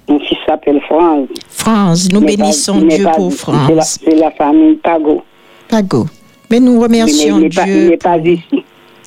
[0.08, 1.28] Mon fils s'appelle France.
[1.48, 2.08] France.
[2.12, 3.98] Nous pas- bénissons n'est Dieu pas- pour C'est la, France.
[4.04, 5.22] c'est la famille Pago.
[5.68, 6.06] Pago.
[6.50, 7.88] Mais nous Mais remercions il n'est pas, il Dieu.
[7.90, 8.64] n'est pas ici.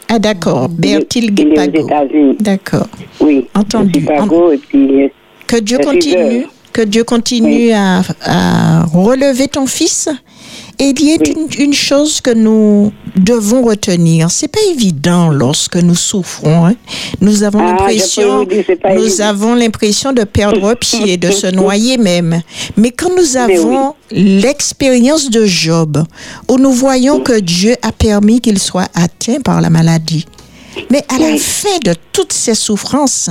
[0.10, 0.68] Ah, d'accord.
[0.70, 1.86] Bertil il est aux Pago.
[1.88, 2.38] États-Unis.
[2.40, 2.88] D'accord.
[3.22, 3.48] Oui.
[3.56, 4.02] Entendu.
[4.02, 5.04] Pago et puis.
[5.04, 5.08] euh,
[5.48, 10.10] Que Dieu continue, que Dieu continue à, à relever ton fils?
[10.82, 11.36] Et il y a Oui.
[11.58, 14.32] une, une chose que nous devons retenir.
[14.32, 16.68] C'est pas évident lorsque nous souffrons.
[16.68, 16.76] hein.
[17.20, 19.26] Nous avons Ah, l'impression, nous évident.
[19.26, 22.42] avons l'impression de perdre pied, de se noyer même.
[22.78, 26.04] Mais quand nous avons l'expérience de Job,
[26.50, 30.26] où nous voyons que Dieu a permis qu'il soit atteint par la maladie,
[30.90, 33.30] mais à la fin de toutes ces souffrances,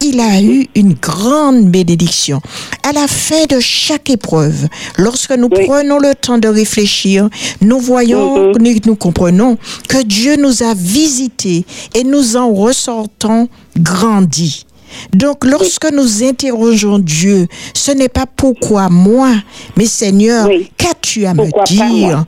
[0.00, 2.40] il a eu une grande bénédiction.
[2.88, 7.28] À la fin de chaque épreuve, lorsque nous prenons le temps de réfléchir,
[7.60, 8.58] nous voyons, Mhm.
[8.60, 9.58] nous, nous comprenons
[9.88, 11.64] que Dieu nous a visités
[11.94, 13.48] et nous en ressortons
[13.78, 14.64] grandis.
[15.12, 19.30] Donc, lorsque nous interrogeons Dieu, ce n'est pas pourquoi moi,
[19.76, 20.70] mais Seigneur, Oui.
[20.76, 22.24] qu'as-tu à me dire?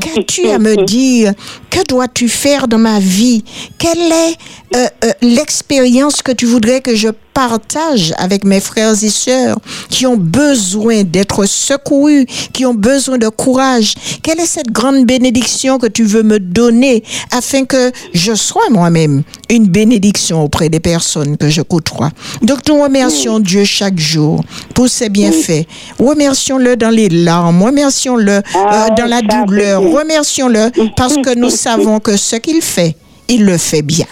[0.00, 1.32] Qu'as-tu à me dire?
[1.70, 3.44] Que dois-tu faire dans ma vie?
[3.78, 4.36] Quelle est
[4.76, 9.60] euh, euh, l'expérience que tu voudrais que je partage avec mes frères et sœurs
[9.90, 13.94] qui ont besoin d'être secourus, qui ont besoin de courage
[14.24, 19.22] Quelle est cette grande bénédiction que tu veux me donner afin que je sois moi-même
[19.48, 22.10] une bénédiction auprès des personnes que je côtoie?
[22.42, 24.42] Donc nous remercions Dieu chaque jour
[24.74, 25.64] pour ses bienfaits.
[26.00, 32.00] Remercions-le dans les larmes, remercions-le Ah, euh, dans la douleur, remercions-le parce que nous savons
[32.00, 32.96] que ce qu'il fait,
[33.28, 34.06] il le fait bien.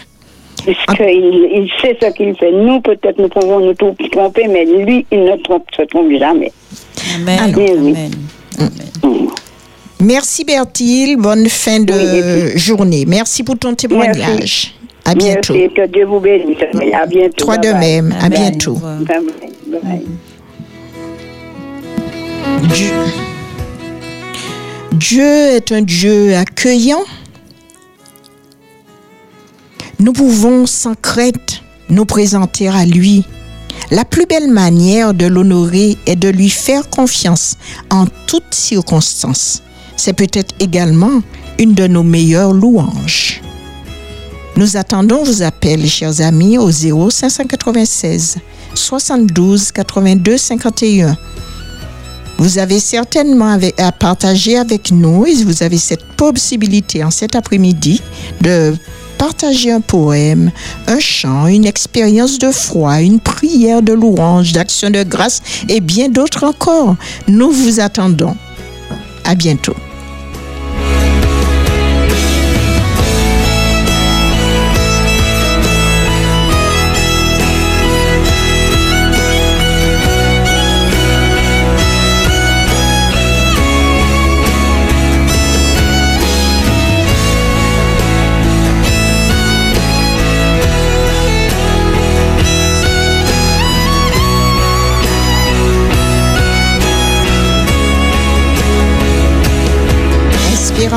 [0.65, 2.51] Puisqu'il il sait ce qu'il fait?
[2.53, 6.51] Nous, peut-être, nous pouvons nous tromper, mais lui, il ne trompe, se trompe jamais.
[7.15, 7.39] Amen.
[7.41, 7.61] Alors.
[7.81, 7.95] Oui.
[8.59, 9.29] Amen.
[10.01, 13.05] Merci Bertil, bonne fin de Oui, et puis- journée.
[13.07, 14.75] Merci pour ton témoignage.
[15.05, 15.55] À bientôt.
[15.55, 16.59] Merci, que Dieu vous bénisse.
[16.93, 17.45] À bientôt.
[17.47, 17.81] Toi de Bye bye.
[18.03, 18.75] même, à bientôt.
[18.75, 19.21] Bye.
[19.83, 20.03] Bye.
[24.93, 25.25] Dieu
[25.57, 27.03] est un Dieu accueillant.
[29.99, 33.25] Nous pouvons sans crainte nous présenter à lui.
[33.91, 37.57] La plus belle manière de l'honorer est de lui faire confiance
[37.91, 39.63] en toutes circonstances.
[39.97, 41.23] C'est peut-être également
[41.59, 43.41] une de nos meilleures louanges.
[44.57, 48.37] Nous attendons vos appels, chers amis, au 0 596
[48.75, 51.17] 72 82 51.
[52.39, 58.03] Vous avez certainement à partager avec nous et vous avez cette possibilité en cet après-midi
[58.43, 58.75] de
[59.19, 60.51] partager un poème,
[60.87, 66.09] un chant, une expérience de foi, une prière de louange, d'action de grâce et bien
[66.09, 66.97] d'autres encore.
[67.29, 68.37] Nous vous attendons.
[69.25, 69.75] À bientôt.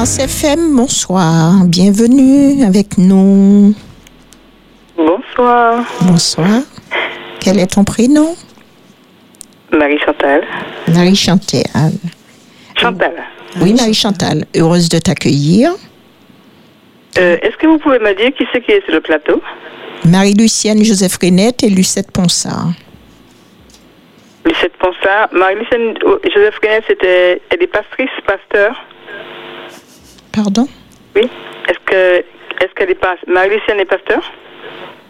[0.05, 1.65] FM, bonsoir.
[1.65, 3.73] Bienvenue avec nous.
[4.95, 5.83] Bonsoir.
[6.01, 6.61] Bonsoir.
[7.41, 8.33] Quel est ton prénom?
[9.73, 10.47] Marie Chantal.
[10.87, 11.91] Marie Chantal.
[12.77, 13.13] Chantal.
[13.59, 14.45] Oui, Marie Chantal.
[14.55, 15.71] Heureuse de t'accueillir.
[17.17, 19.41] Euh, Est-ce que vous pouvez me dire qui c'est qui est sur le plateau?
[20.05, 22.71] Marie-Lucienne Joseph Renette et Lucette Ponsard.
[24.45, 25.27] Lucette Ponsard.
[25.33, 28.75] Marie-Lucienne oh, Joseph René, c'était, elle est pastrice, pasteur.
[30.33, 30.67] Pardon
[31.15, 31.29] Oui.
[31.67, 32.17] Est-ce que,
[32.63, 34.21] est-ce qu'elle est pas, Marie-Lucienne est pasteur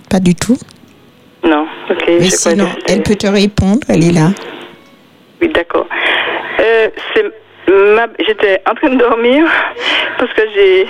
[0.09, 0.57] Pas du tout.
[1.43, 1.67] Non.
[1.89, 2.03] Ok.
[2.07, 4.29] Mais sinon, elle peut te répondre, elle est là.
[5.41, 5.87] Oui, d'accord.
[6.59, 7.23] Euh, c'est
[7.95, 8.07] ma...
[8.25, 9.45] J'étais en train de dormir
[10.17, 10.85] parce que j'ai,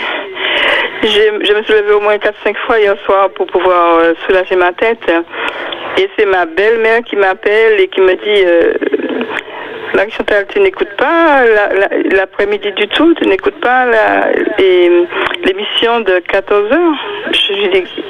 [1.03, 4.56] j'ai, je me suis levée au moins 4-5 fois hier soir pour pouvoir euh, soulager
[4.56, 5.03] ma tête.
[5.97, 8.73] Et c'est ma belle-mère qui m'appelle et qui me dit euh,
[9.95, 14.30] Marie Chantal, tu n'écoutes pas la- la- l'après-midi du tout, tu n'écoutes pas la-
[15.45, 16.95] l'émission de 14 heures.
[17.32, 18.03] Je lui dis,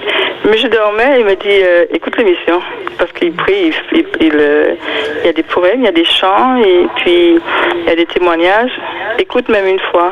[0.45, 2.61] mais je dormais, il me dit, euh, écoute l'émission,
[2.97, 4.75] parce qu'il prie, euh,
[5.21, 7.39] il y a des poèmes, il y a des chants, et puis
[7.75, 8.71] il y a des témoignages.
[9.17, 10.11] Écoute même une fois.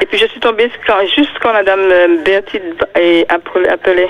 [0.00, 3.68] Et puis je suis tombée quand- juste quand Madame euh, Bertille est appelée.
[3.68, 4.08] appelée.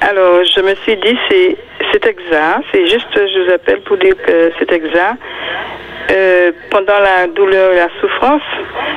[0.00, 2.64] Alors, je me suis dit, c'est, exact.
[2.72, 5.18] C'est juste, je vous appelle pour dire que c'est exact.
[6.10, 8.40] Euh, pendant la douleur et la souffrance,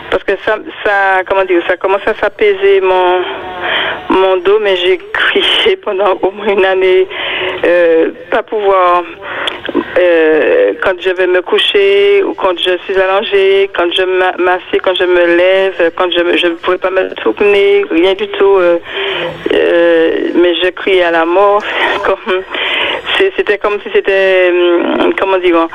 [0.10, 0.56] parce que ça,
[0.86, 3.22] ça, comment dire, ça commence à s'apaiser mon,
[4.10, 7.06] mon dos, mais j'ai crié pendant au moins une année,
[7.66, 9.04] euh, pas pouvoir,
[10.00, 14.80] euh, quand je vais me coucher ou quand je suis allongée, quand je m'a- m'assieds,
[14.82, 18.58] quand je me lève, quand je ne pouvais pas me tourner, rien du tout.
[19.52, 21.62] mais je criais à la mort,
[22.06, 22.42] comme
[23.36, 25.68] c'était comme si c'était, hum, comment dire,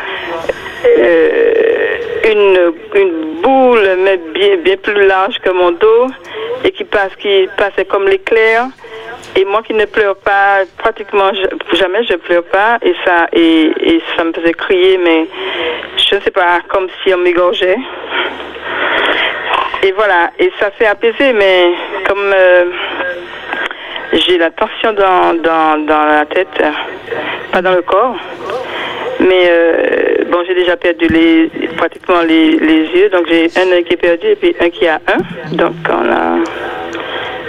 [0.84, 6.06] une, une boule, mais bien, bien plus large que mon dos,
[6.64, 8.66] et qui passe, qui passait comme l'éclair.
[9.36, 11.30] Et moi qui ne pleure pas, pratiquement
[11.72, 15.26] jamais je pleure pas, et ça, et, ça me faisait crier, mais
[16.08, 17.76] je ne sais pas, comme si on m'égorgeait.
[19.82, 21.70] Et voilà, et ça s'est apaisé, mais
[22.08, 22.64] comme euh,
[24.12, 26.70] j'ai la tension dans, dans, dans la tête, euh,
[27.52, 28.16] pas dans le corps,
[29.20, 33.84] mais euh, bon, j'ai déjà perdu les, pratiquement les, les yeux, donc j'ai un œil
[33.84, 36.38] qui est perdu et puis un qui a un, donc on a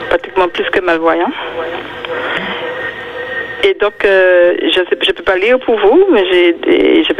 [0.09, 1.31] pratiquement plus que malvoyant.
[3.63, 6.55] Et donc, euh, je ne peux pas lire pour vous, mais j'ai,
[7.03, 7.13] je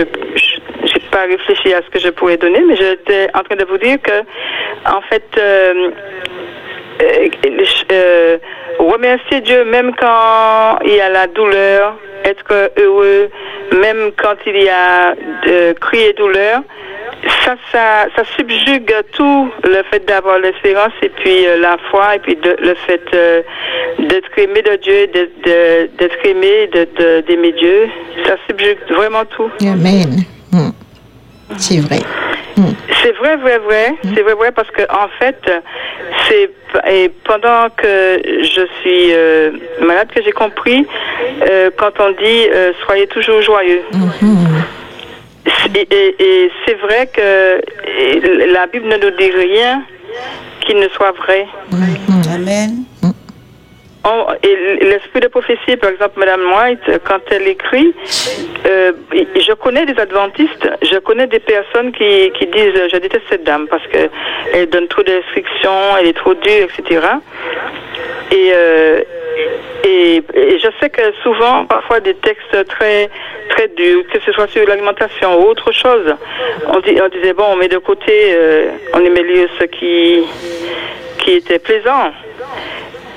[0.84, 3.78] j'ai pas réfléchi à ce que je pourrais donner, mais j'étais en train de vous
[3.78, 4.20] dire que,
[4.86, 5.90] en fait, euh,
[7.02, 7.28] euh,
[7.92, 8.38] euh,
[8.80, 11.96] remercier Dieu même quand il y a la douleur,
[12.26, 13.30] être heureux
[13.82, 15.14] même quand il y a
[15.46, 16.62] de cris et douleur,
[17.44, 22.20] ça, ça, ça subjugue tout le fait d'avoir l'espérance et puis euh, la foi et
[22.20, 23.42] puis de- le fait euh,
[24.00, 26.70] d'être aimé de Dieu, d'être, aimé,
[27.28, 27.90] d'aimer Dieu.
[28.26, 29.50] Ça subjugue vraiment tout.
[29.62, 30.24] Amen.
[30.52, 30.70] Hmm.
[31.58, 32.00] C'est vrai.
[33.08, 33.94] C'est vrai, vrai, vrai.
[34.14, 35.40] C'est vrai, vrai, parce que en fait,
[36.28, 36.50] c'est
[36.92, 39.52] et pendant que je suis euh,
[39.82, 40.86] malade que j'ai compris
[41.50, 43.84] euh, quand on dit euh, soyez toujours joyeux.
[45.74, 49.84] Et, et- et c'est vrai que et la Bible ne nous dit rien
[50.66, 51.48] qui ne soit vrai.
[52.36, 52.84] Amen.
[54.10, 54.56] On- et
[54.86, 57.94] l'esprit de prophétie, par exemple, Madame White, quand elle écrit,
[58.66, 63.44] euh, je connais des adventistes, je connais des personnes qui, qui disent je déteste cette
[63.44, 64.10] dame parce que
[64.54, 67.02] elle donne trop d'instructions, elle est trop dure, etc.
[68.32, 69.02] Et, euh,
[69.84, 73.10] et, et je sais que souvent, parfois, des textes très
[73.50, 76.14] très durs, que ce soit sur l'alimentation ou autre chose,
[76.68, 80.24] on, disait bon, on met de côté, euh, on lire ce qui
[81.20, 82.12] qui était plaisant.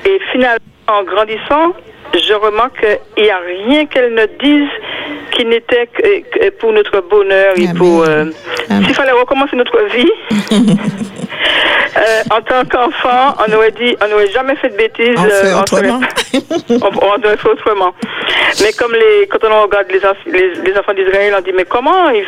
[0.07, 1.73] Et finalement, en grandissant,
[2.15, 2.81] je remarque
[3.15, 4.69] qu'il n'y a rien qu'elle ne dise
[5.33, 8.03] qui n'était que, pour notre bonheur et pour...
[8.03, 8.27] euh,
[8.69, 10.11] S'il fallait recommencer notre vie,
[11.97, 15.15] euh, en tant qu'enfant, on aurait dit, on n'aurait jamais fait de bêtises.
[15.17, 16.01] On fait euh, autrement.
[16.71, 17.95] on, on aurait fait autrement.
[18.61, 20.01] Mais comme les, quand on regarde les,
[20.33, 22.27] les, les enfants d'Israël, on dit, mais comment ils,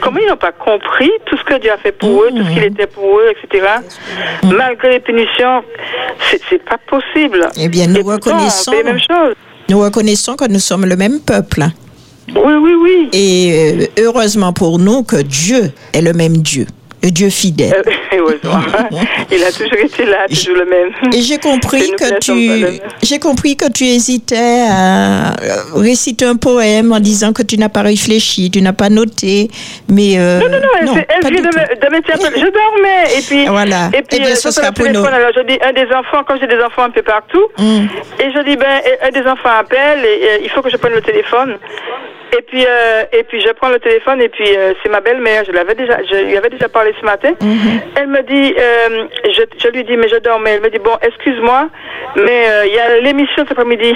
[0.00, 2.50] comment ils n'ont pas compris tout ce que Dieu a fait pour eux, tout ce
[2.50, 3.66] qu'il était pour eux, etc.
[4.44, 5.62] Malgré les punitions,
[6.48, 7.48] c'est pas possible.
[7.58, 8.70] Eh bien, nous Et pourtant, reconnaissons.
[8.70, 9.23] on fait les mêmes choses.
[9.68, 11.66] Nous reconnaissons que nous sommes le même peuple.
[12.28, 13.08] Oui, oui, oui.
[13.12, 16.66] Et euh, heureusement pour nous que Dieu est le même Dieu.
[17.04, 17.82] Le Dieu fidèle.
[18.14, 18.60] Euh, heureusement.
[19.32, 20.90] Il a toujours été là, toujours le même.
[21.12, 25.34] Et j'ai compris que tu, j'ai compris que tu hésitais à euh,
[25.74, 29.48] réciter un poème en disant que tu n'as pas réfléchi, tu n'as pas noté,
[29.90, 33.22] mais euh, Non, non, non, elle, vient de me, de me dire, je dormais, et
[33.26, 33.88] puis, Voilà.
[33.92, 34.92] et puis Eh bien, euh, ce sera le pour nous.
[34.92, 37.86] téléphone, alors je dis, un des enfants, comme j'ai des enfants un peu partout, Mm.
[38.20, 41.02] et je dis, ben, un des enfants appelle, et, il faut que je prenne le
[41.02, 41.56] téléphone.
[42.36, 45.44] Et puis, euh, et puis je prends le téléphone, et puis euh, c'est ma belle-mère,
[45.46, 47.32] je l'avais déjà, je lui avais déjà parlé ce matin.
[47.40, 47.80] Mm-hmm.
[47.96, 50.52] Elle me dit, euh, je, je lui dis, mais je dormais.
[50.52, 51.68] Elle me dit, bon, excuse-moi,
[52.16, 53.94] mais euh, il y a l'émission cet après-midi.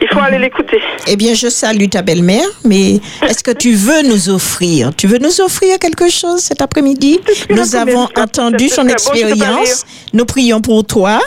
[0.00, 0.82] Il faut aller l'écouter.
[1.06, 5.18] Eh bien, je salue ta belle-mère, mais est-ce que tu veux nous offrir Tu veux
[5.18, 7.20] nous offrir quelque chose cet après-midi?
[7.50, 9.84] Nous avons entendu son Bon, expérience.
[10.12, 11.20] Nous prions pour toi.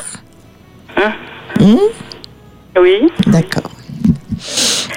[0.98, 1.14] Hein?
[1.60, 1.78] Hmm?
[2.80, 3.08] Oui.
[3.26, 3.72] D'accord.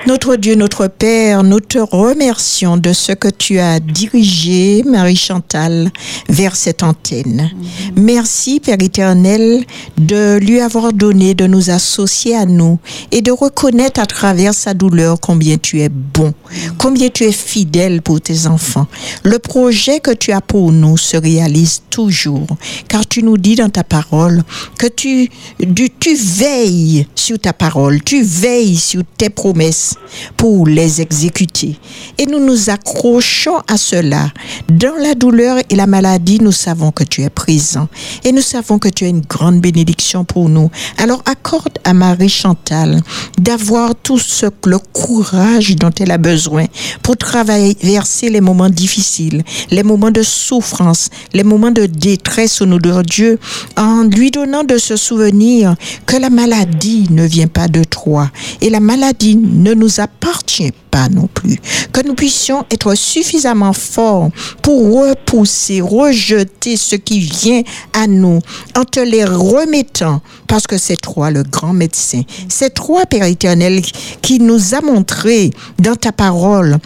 [0.07, 5.91] Notre Dieu, notre Père, nous te remercions de ce que tu as dirigé Marie Chantal
[6.29, 7.51] vers cette antenne.
[7.97, 9.65] Merci, Père éternel,
[9.99, 12.79] de lui avoir donné de nous associer à nous
[13.13, 16.33] et de reconnaître à travers sa douleur combien tu es bon,
[16.79, 18.87] combien tu es fidèle pour tes enfants.
[19.23, 22.47] Le projet que tu as pour nous se réalise toujours,
[22.89, 24.43] car tu nous dis dans ta parole
[24.79, 25.29] que tu,
[25.61, 29.95] du- tu veilles sur ta parole, tu veilles sur tes promesses
[30.37, 31.79] pour les exécuter.
[32.19, 34.31] Et nous nous accrochons à cela.
[34.69, 37.89] Dans la douleur et la maladie, nous savons que tu es présent
[38.25, 40.71] et nous savons que tu as une grande bénédiction pour nous.
[40.99, 43.01] Alors accorde à Marie Chantal
[43.39, 46.67] d'avoir tout ce le courage dont elle a besoin
[47.03, 52.77] pour traverser les moments difficiles, les moments de souffrance, les moments de détresse au nom
[52.77, 53.39] de Dieu,
[53.77, 55.77] en lui donnant de se souvenir
[56.07, 58.31] que la maladie ne vient pas de toi
[58.61, 61.57] et la maladie ne nous appartient pas non plus.
[61.93, 64.31] Que nous puissions être suffisamment forts
[64.63, 68.41] pour repousser, rejeter ce qui vient à nous
[68.77, 72.23] en te les remettant parce que c'est toi le grand médecin.
[72.49, 73.83] C'est toi, Père éternel,
[74.23, 76.79] qui nous a montré dans ta parole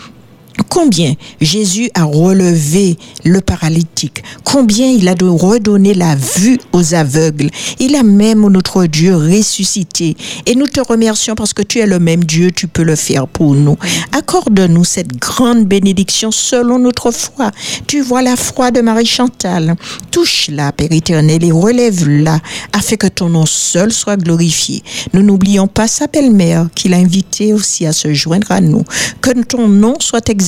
[0.68, 7.50] Combien Jésus a relevé le paralytique, combien il a redonné la vue aux aveugles.
[7.80, 10.16] Il a même, notre Dieu, ressuscité.
[10.46, 13.26] Et nous te remercions parce que tu es le même Dieu, tu peux le faire
[13.26, 13.76] pour nous.
[14.12, 17.50] Accorde-nous cette grande bénédiction selon notre foi.
[17.86, 19.74] Tu vois la foi de Marie Chantal.
[20.10, 22.38] Touche-la, Père éternel, et relève-la
[22.72, 24.82] afin que ton nom seul soit glorifié.
[25.12, 28.84] Nous n'oublions pas sa belle-mère qui l'a invitée aussi à se joindre à nous.
[29.20, 30.43] Que ton nom soit exalté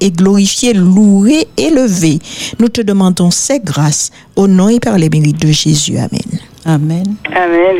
[0.00, 2.18] et glorifié, loué, élevé.
[2.58, 5.96] Nous te demandons ces grâces au nom et par les mérites de Jésus.
[5.96, 6.20] Amen.
[6.64, 7.16] Amen.
[7.34, 7.76] Amen.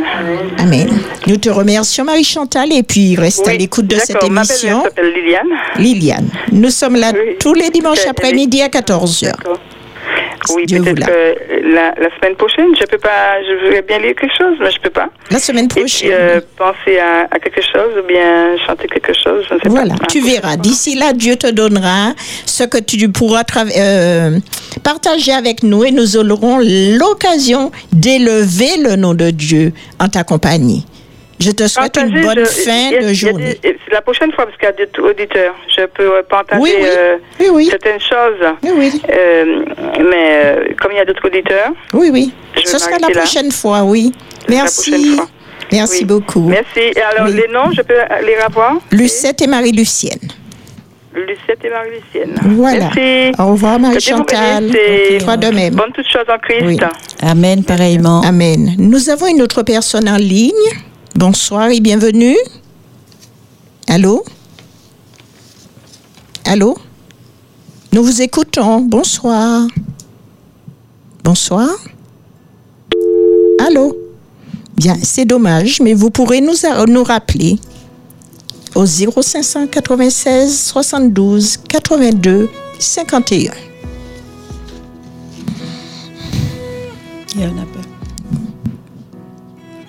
[0.58, 0.88] Amen.
[1.26, 4.28] Nous te remercions, Marie Chantal, et puis reste à l'écoute de cette.
[4.28, 4.82] Ma émission.
[4.96, 5.46] Liliane.
[5.78, 7.36] Liliane, nous sommes là Oui.
[7.38, 9.32] tous les dimanches après-midi à 14h.
[10.54, 11.06] Oui, peut-être l'a.
[11.06, 11.34] que
[11.74, 14.80] la, la semaine prochaine, je peux pas, je voudrais bien lire quelque chose, mais je
[14.80, 15.08] peux pas.
[15.30, 16.10] La semaine Et puis, prochaine.
[16.12, 19.94] euh, penser à, à quelque chose ou bien chanter quelque chose, je ne sais Voilà,
[19.94, 20.06] pas.
[20.06, 20.56] tu verras.
[20.56, 22.12] D'ici là, Dieu te donnera
[22.46, 23.42] ce que tu pourras
[23.76, 24.38] euh,
[24.82, 30.84] partager avec nous et nous aurons l'occasion d'élever le nom de Dieu en ta compagnie.
[31.42, 33.58] Je te souhaite une bonne je- fin y a- de journée.
[33.62, 36.72] des- la prochaine fois, parce qu'il y a des auditeurs, je peux euh, partager Oui,
[36.78, 36.86] oui.
[36.96, 37.66] euh, Oui, oui.
[37.70, 38.42] certaines choses.
[38.62, 39.02] Oui, oui.
[39.10, 39.64] Euh,
[40.10, 42.32] mais euh, comme il y a d'autres auditeurs, Oui, oui.
[42.64, 43.14] Ce sera la là.
[43.20, 44.12] prochaine fois, oui.
[44.48, 45.16] Merci.
[45.16, 45.26] fois.
[45.72, 46.04] Merci Oui.
[46.04, 46.48] beaucoup.
[46.48, 46.80] Merci.
[46.94, 47.34] Et alors, Oui.
[47.40, 47.94] les noms, je peux
[48.26, 50.20] les revoir Lucette et Marie-Lucienne.
[51.14, 52.34] Lucette et Marie-Lucienne.
[52.56, 52.90] Voilà.
[52.94, 53.32] Merci.
[53.38, 54.64] Au revoir, Marie-Chantal.
[54.70, 54.76] bénisse
[55.10, 55.74] et Toi de même.
[55.74, 56.64] Bonne toute chose en Christ.
[56.64, 56.78] Oui.
[57.22, 58.22] Amen, pareillement.
[58.22, 58.74] Amen.
[58.78, 60.52] Nous avons une autre personne en ligne.
[61.14, 62.36] Bonsoir et bienvenue.
[63.86, 64.24] Allô?
[66.46, 66.78] Allô?
[67.92, 68.80] Nous vous écoutons.
[68.80, 69.66] Bonsoir.
[71.22, 71.68] Bonsoir.
[73.60, 73.94] Allô?
[74.74, 76.54] Bien, c'est dommage, mais vous pourrez nous,
[76.88, 77.58] nous rappeler
[78.74, 82.48] au 0596 72 82
[82.78, 83.52] 51.
[87.34, 87.71] Il y en a.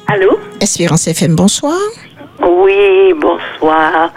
[0.08, 0.40] Allô?
[0.60, 1.78] Espérance FM, bonsoir.
[2.42, 4.12] Oui, bonsoir.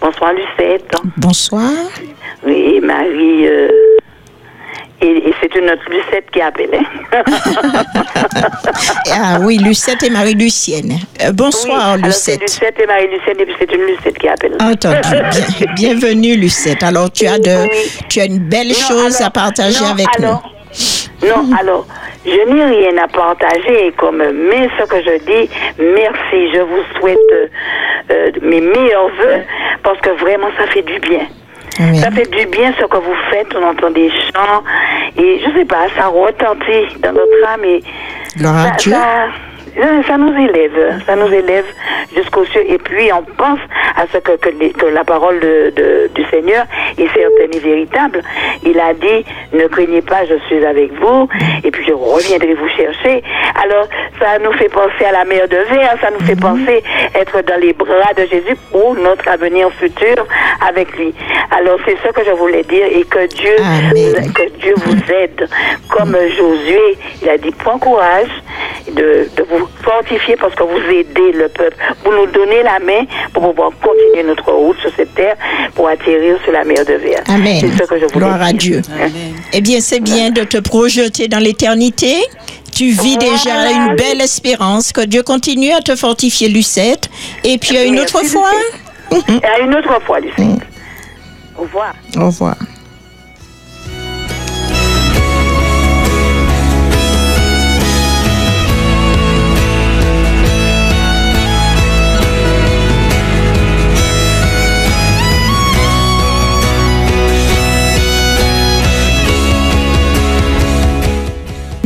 [0.00, 0.90] Bonsoir Lucette.
[1.16, 1.70] Bonsoir.
[2.44, 3.46] Oui, Marie.
[3.46, 3.68] euh,
[5.00, 6.68] Et, et c'est une autre Lucette qui appelait.
[9.10, 10.98] Ah oui, Lucette et Marie-Lucienne.
[11.22, 12.40] Euh, bonsoir, Oui, alors Lucette.
[12.40, 14.56] Lucette et Marie-Lucienne, et puis c'est une Lucette qui appelle.
[14.60, 14.96] Entendu.
[15.10, 16.82] Bien- bienvenue, Lucette.
[16.82, 17.56] Alors, tu as, de,
[18.08, 20.42] tu as une belle Non, chose alors- à partager non, avec alors,
[21.22, 21.86] Non, alors,
[22.24, 27.18] je n'ai rien à partager, comme, mais ce que je dis, merci, je vous souhaite
[27.32, 27.46] euh,
[28.10, 29.42] euh, mes meilleurs voeux,
[29.82, 31.26] parce que vraiment, ça fait du bien.
[31.94, 33.54] Ça fait du bien ce que vous faites.
[33.54, 34.64] On entend des chants.
[35.16, 37.64] Et je sais pas, ça retentit dans notre âme.
[37.64, 37.82] Et
[38.66, 39.28] à ça.
[39.78, 41.64] Ça- euh, ça nous élève, ça nous élève
[42.14, 42.64] jusqu'aux cieux.
[42.70, 43.60] Et puis on pense
[43.96, 46.64] à ce que, que, les- que la parole de, de- du Seigneur
[46.96, 48.22] est certaine et véritable.
[48.64, 51.28] Il a dit, ne craignez pas, je suis avec vous,
[51.64, 53.22] et puis je reviendrai vous chercher.
[53.62, 53.86] Alors
[54.20, 56.82] ça nous fait penser à la mer de verre, ça nous fait penser
[57.14, 60.26] être dans les bras de Jésus pour notre avenir futur
[60.68, 61.14] avec lui.
[61.50, 63.56] Alors c'est ce que je voulais dire et que Dieu,
[64.34, 65.48] que Dieu vous aide.
[65.90, 68.28] Comme Josué, il a dit, prends courage
[68.92, 71.76] de, de vous fortifier parce que vous aidez le peuple.
[72.04, 75.36] Vous nous donnez la main pour pouvoir continuer notre route sur cette terre
[75.74, 77.22] pour atterrir sur la mer de verre.
[77.28, 77.60] Amen.
[77.60, 78.52] C'est ce que je voulais Gloire à.
[78.52, 78.82] Dieu.
[79.52, 82.16] Eh bien, c'est bien de te projeter dans l'éternité.
[82.72, 84.92] Tu vis déjà une belle espérance.
[84.92, 87.08] Que Dieu continue à te fortifier, Lucette.
[87.44, 88.50] Et puis, à une autre Merci, fois.
[89.42, 90.62] À une autre fois, Lucette.
[91.56, 91.92] Au revoir.
[92.16, 92.56] Au revoir.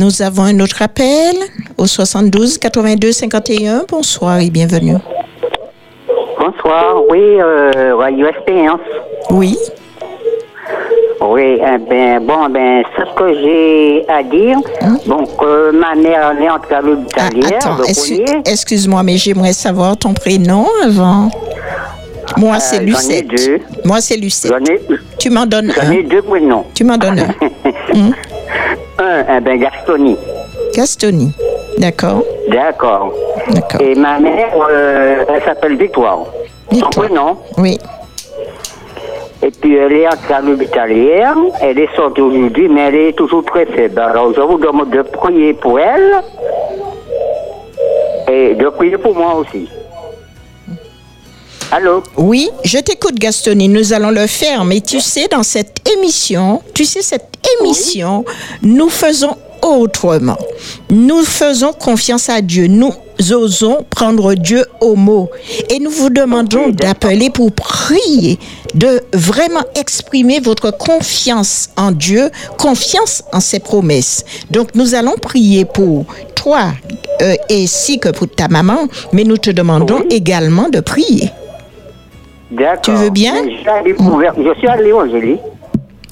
[0.03, 1.33] Nous avons un autre appel
[1.77, 3.85] au 72 82 51.
[3.89, 4.97] Bonsoir et bienvenue.
[6.37, 8.81] Bonsoir, oui, euh, Radio Expérience.
[9.29, 9.57] Oui.
[11.21, 14.57] Oui, eh ben, bon, ben, c'est ce que j'ai à dire.
[15.07, 17.77] Donc, euh, ma mère est entrée à l'hôpital hier, Attends,
[18.45, 21.29] excuse-moi, mais j'aimerais savoir ton prénom avant.
[22.35, 23.31] Moi, c'est Euh, Lucette.
[23.85, 24.51] Moi, c'est Lucette.
[24.69, 24.81] Ai,
[25.17, 25.91] Tu m'en donnes j'en un.
[25.91, 26.65] ai deux prénoms.
[26.73, 28.11] Tu m'en donnes un.
[29.03, 30.17] Un, eh ben, Gastoni.
[30.73, 31.31] Gastoni.
[31.77, 32.23] D'accord.
[32.49, 33.13] D'accord.
[33.79, 36.25] Et ma mère, euh, elle s'appelle Victoire.
[36.71, 37.37] Son prénom.
[37.57, 37.77] Oui.
[39.41, 41.35] Et puis elle est entrée à l'hôpital hier.
[41.61, 43.99] Elle est sortie aujourd'hui, mais elle est toujours très faible.
[43.99, 46.21] Alors je vous demande de prier pour elle
[48.31, 49.67] et de prier pour moi aussi.
[51.71, 52.03] Allô?
[52.17, 53.67] Oui, je t'écoute, Gastoni.
[53.67, 54.63] Nous allons le faire.
[54.63, 58.25] Mais tu sais, dans cette émission, tu sais, cette émission,
[58.61, 60.37] nous faisons autrement.
[60.89, 62.67] Nous faisons confiance à Dieu.
[62.67, 62.91] Nous
[63.31, 65.29] osons prendre Dieu au mot.
[65.69, 68.37] Et nous vous demandons d'appeler pour prier,
[68.75, 74.25] de vraiment exprimer votre confiance en Dieu, confiance en ses promesses.
[74.51, 76.05] Donc, nous allons prier pour
[76.35, 76.73] toi
[77.21, 81.29] euh, ainsi que pour ta maman, mais nous te demandons également de prier.
[82.51, 82.81] D'accord.
[82.83, 83.35] Tu veux bien?
[83.45, 84.19] Je suis allé pour-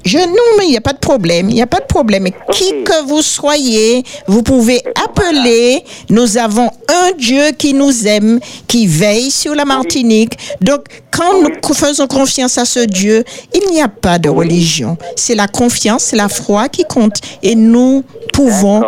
[0.05, 1.49] je non, mais il n'y a pas de problème.
[1.49, 2.27] Il n'y a pas de problème.
[2.51, 5.83] Qui que vous soyez, vous pouvez appeler.
[6.09, 10.37] Nous avons un Dieu qui nous aime, qui veille sur la Martinique.
[10.61, 13.23] Donc, quand nous faisons confiance à ce Dieu,
[13.53, 14.97] il n'y a pas de religion.
[15.15, 17.17] C'est la confiance, c'est la foi qui compte.
[17.43, 18.03] Et nous
[18.33, 18.81] pouvons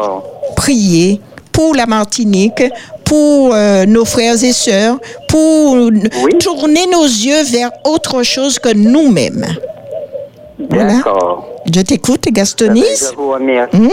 [0.56, 1.22] prier
[1.52, 2.64] pour la Martinique,
[3.06, 5.92] pour euh, nos frères et sœurs, pour
[6.40, 9.46] tourner nos yeux vers autre chose que nous-mêmes.
[10.70, 10.94] Voilà.
[10.96, 11.48] D'accord.
[11.74, 12.84] Je t'écoute, Gastonis.
[13.12, 13.78] Je vous remercie.
[13.78, 13.90] Hmm?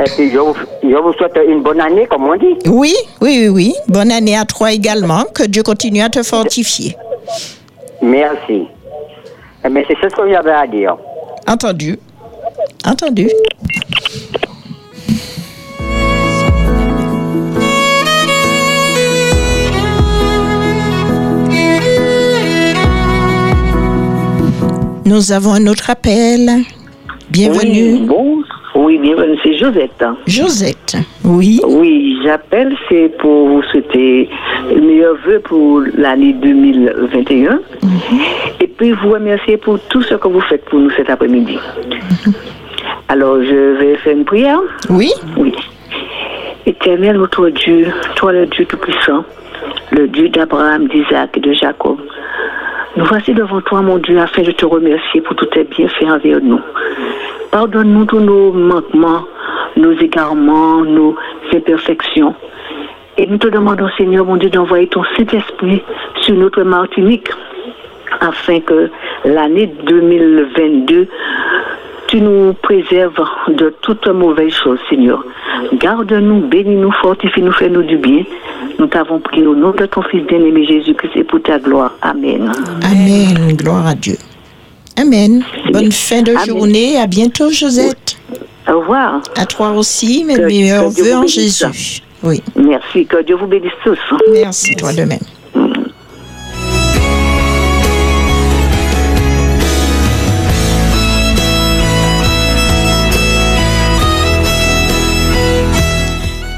[0.00, 2.56] Et puis je vous, je vous souhaite une bonne année, comme on dit.
[2.66, 3.74] Oui, oui, oui, oui.
[3.88, 5.24] Bonne année à toi également.
[5.34, 6.96] Que Dieu continue à te fortifier.
[8.00, 8.66] Merci.
[9.64, 10.96] Eh bien, c'est ce que j'avais à dire.
[11.46, 11.98] Entendu.
[12.84, 13.28] Entendu.
[25.04, 26.48] Nous avons un autre appel.
[27.30, 27.94] Bienvenue.
[27.94, 28.42] Oui, bon,
[28.76, 30.04] oui, bienvenue, c'est Josette.
[30.26, 31.60] Josette, oui.
[31.66, 34.28] Oui, j'appelle, c'est pour vous souhaiter
[34.72, 37.60] le meilleur vœu pour l'année 2021.
[38.60, 41.58] Et puis vous remercier pour tout ce que vous faites pour nous cet après-midi.
[43.08, 44.60] Alors, je vais faire une prière.
[44.88, 45.10] Oui.
[45.36, 45.52] Oui.
[46.64, 49.24] Éternel, notre Dieu, toi le Dieu Tout-Puissant,
[49.90, 51.98] le Dieu d'Abraham, d'Isaac et de Jacob,
[52.96, 56.40] nous voici devant toi, mon Dieu, afin de te remercier pour tous tes bienfaits envers
[56.42, 56.60] nous.
[57.50, 59.24] Pardonne-nous tous nos manquements,
[59.76, 61.16] nos égarements, nos
[61.54, 62.34] imperfections.
[63.16, 65.82] Et nous te demandons, Seigneur, mon Dieu, d'envoyer ton Saint-Esprit
[66.20, 67.28] sur notre Martinique,
[68.20, 68.90] afin que
[69.24, 71.08] l'année 2022,
[72.08, 75.24] tu nous préserves de toute mauvaise chose, Seigneur.
[75.74, 78.24] Garde-nous, bénis-nous, fortifie-nous, fais-nous du bien.
[78.82, 81.92] Nous t'avons prié au nom de ton Fils bien-aimé Jésus-Christ et pour ta gloire.
[82.02, 82.50] Amen.
[82.82, 83.52] Amen.
[83.56, 84.16] Gloire à Dieu.
[85.00, 85.44] Amen.
[85.72, 86.98] Bonne fin de journée.
[86.98, 88.16] À bientôt, Josette.
[88.68, 89.20] Au revoir.
[89.36, 91.28] À toi aussi, mes meilleurs voeux en.
[91.28, 92.02] Jésus.
[92.24, 92.42] Oui.
[92.56, 93.06] Merci.
[93.06, 94.00] Que Dieu vous bénisse tous.
[94.32, 95.20] Merci, toi de même.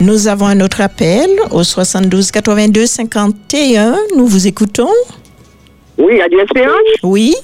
[0.05, 3.97] Nous avons un autre appel au 72 82 51.
[4.15, 4.91] Nous vous écoutons.
[5.97, 6.73] Oui, Radio Espérance
[7.03, 7.35] Oui.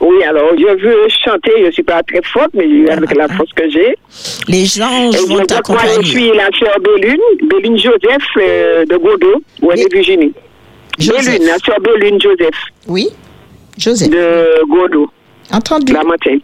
[0.00, 3.50] Oui, alors je veux chanter, je ne suis pas très forte, mais avec la force
[3.54, 3.98] que j'ai.
[4.48, 5.92] Les anges Et vont je, moi, t'accompagner.
[6.04, 7.20] je suis la sœur Bélune,
[7.50, 10.32] Bélune Joseph euh, de Godot, où elle est Virginie.
[10.98, 12.56] Bélune, la sœur Bélune Joseph.
[12.88, 13.08] Oui,
[13.76, 14.08] Joseph.
[14.08, 15.10] De Godot.
[15.52, 15.92] Entendu.
[15.92, 16.40] La montagne.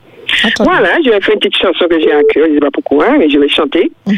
[0.60, 2.70] Voilà, je vais faire une petite chanson que j'ai à cœur, je ne sais pas
[2.70, 3.90] pourquoi, mais je vais chanter.
[4.06, 4.14] Mhm.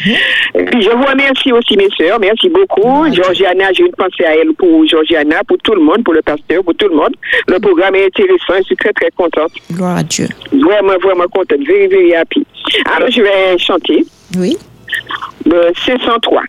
[0.55, 3.07] Et puis je vous remercie aussi mes sœurs, merci beaucoup.
[3.13, 6.63] Georgiana, j'ai une pensée à elle pour Georgiana, pour tout le monde, pour le pasteur,
[6.65, 7.15] pour tout le monde.
[7.49, 9.53] Le programme est intéressant, je suis très très contente.
[9.73, 10.29] Gloire à Dieu.
[10.53, 12.45] Vraiment, vraiment contente, very, very happy.
[12.95, 14.05] Alors je vais chanter.
[14.39, 14.57] Oui.
[15.47, 16.43] Le 503.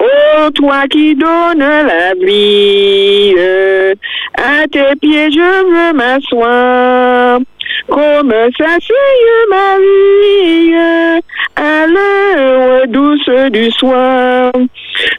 [0.00, 3.94] Oh, toi qui donnes la vie, euh,
[4.34, 7.40] à tes pieds je veux m'asseoir.
[7.88, 11.20] Comme s'asseye Marie euh,
[11.56, 14.52] à l'heure douce du soir.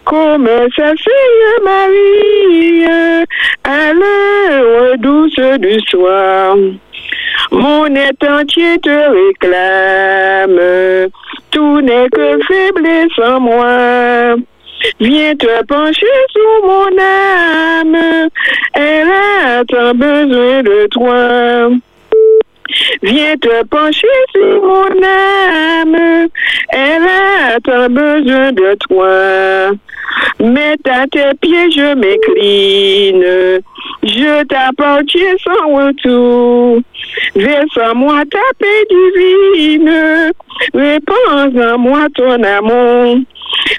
[0.06, 3.24] Comme s'asseye Marie euh,
[3.64, 6.56] à l'heure douce du soir.
[7.52, 10.60] Mon être entier te réclame,
[11.52, 14.36] tout n'est que faiblesse en moi.
[15.00, 18.30] Viens te pencher sur mon âme,
[18.74, 21.70] elle a tant besoin de toi.
[23.02, 26.28] Viens te pencher sur mon âme,
[26.70, 29.76] elle a tant besoin de toi.
[30.40, 33.62] Mets à tes pieds, je m'écline,
[34.04, 36.82] je t'appartiens sans retour.
[37.36, 40.32] Verse en moi ta paix divine,
[40.74, 43.18] répands en moi ton amour.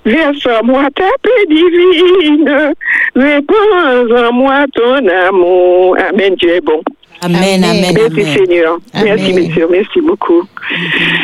[0.05, 2.75] Verse en moi ta paix divine,
[3.15, 5.97] répands en moi ton amour.
[6.09, 6.83] Amen, Dieu est bon.
[7.23, 8.35] Amen, amen, Merci amen.
[8.35, 8.79] Seigneur.
[8.95, 9.35] Merci, Amen.
[9.35, 9.69] messieurs.
[9.71, 10.43] Merci beaucoup.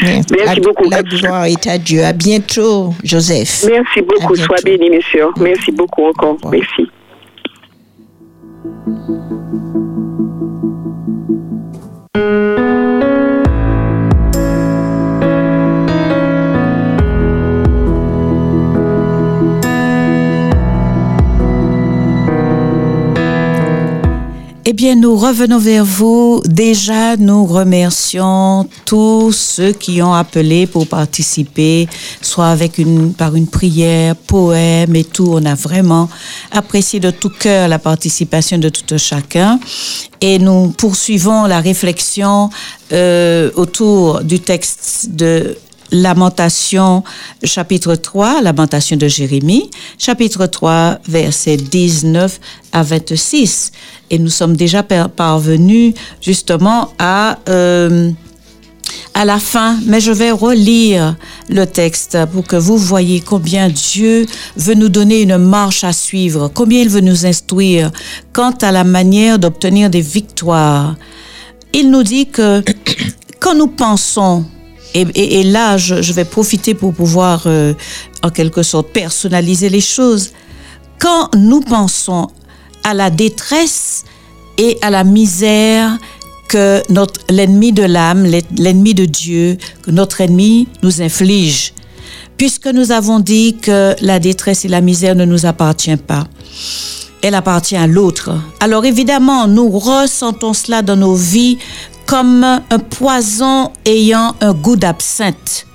[0.02, 0.90] Merci la, beaucoup.
[0.90, 2.04] La gloire est à Dieu.
[2.04, 3.64] À bientôt, Joseph.
[3.70, 4.36] Merci beaucoup.
[4.36, 5.28] Sois béni, messieurs.
[5.40, 6.36] Merci beaucoup encore.
[6.50, 6.86] Merci.
[24.68, 26.42] Eh bien, nous revenons vers vous.
[26.44, 31.86] Déjà, nous remercions tous ceux qui ont appelé pour participer,
[32.20, 35.28] soit avec une, par une prière, poème et tout.
[35.30, 36.08] On a vraiment
[36.50, 39.60] apprécié de tout cœur la participation de tout un chacun.
[40.20, 42.50] Et nous poursuivons la réflexion
[42.92, 45.56] euh, autour du texte de
[45.92, 47.04] Lamentation,
[47.44, 52.40] chapitre 3, Lamentation de Jérémie, chapitre 3, versets 19
[52.72, 53.72] à 26.
[54.10, 58.10] Et nous sommes déjà par- parvenus justement à, euh,
[59.14, 61.16] à la fin, mais je vais relire
[61.48, 64.26] le texte pour que vous voyez combien Dieu
[64.56, 67.90] veut nous donner une marche à suivre, combien il veut nous instruire
[68.32, 70.96] quant à la manière d'obtenir des victoires.
[71.72, 72.62] Il nous dit que
[73.40, 74.44] quand nous pensons,
[75.00, 77.74] et, là je, vais profiter pour pouvoir euh,
[78.22, 80.32] en quelque sorte personnaliser les choses,
[80.98, 82.28] quand nous pensons
[82.84, 84.04] à la détresse
[84.58, 85.98] et à la misère
[86.48, 88.24] que notre l'ennemi de l'âme,
[88.56, 91.74] l'ennemi de Dieu, que notre ennemi nous inflige,
[92.36, 96.26] puisque nous avons dit que la détresse et la misère ne nous appartiennent pas.
[97.22, 98.30] Elle appartient à l'autre.
[98.60, 101.58] Alors évidemment, nous ressentons cela dans nos vies
[102.06, 105.66] comme un poison ayant un goût d'absinthe.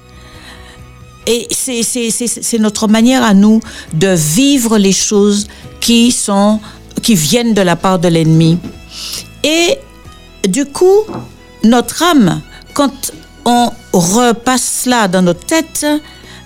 [1.27, 3.61] Et c'est- notre manière à nous
[3.93, 5.47] de vivre les choses
[5.79, 6.59] qui sont
[7.03, 8.59] qui viennent de la part de l'ennemi.
[9.43, 9.77] Et
[10.47, 10.99] du coup,
[11.63, 12.41] notre âme,
[12.73, 13.11] quand
[13.45, 15.85] on repasse cela dans notre tête,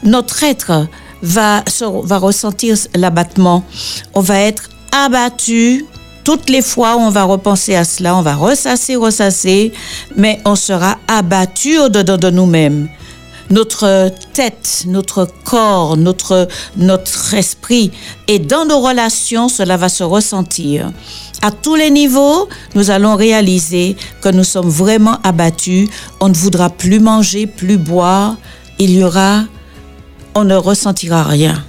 [0.03, 0.87] notre être
[1.21, 1.63] va,
[2.03, 3.63] va ressentir l'abattement.
[4.13, 5.85] On va être abattu.
[6.25, 9.71] Toutes les fois où on va repenser à cela, on va ressasser, ressasser,
[10.17, 12.89] mais on sera abattu au-dedans de nous-mêmes
[13.49, 16.47] notre tête, notre corps, notre,
[16.77, 17.91] notre esprit.
[18.27, 20.91] Et dans nos relations, cela va se ressentir.
[21.41, 25.89] À tous les niveaux, nous allons réaliser que nous sommes vraiment abattus.
[26.19, 28.35] On ne voudra plus manger, plus boire.
[28.79, 29.43] Il y aura,
[30.33, 31.63] on ne ressentira rien.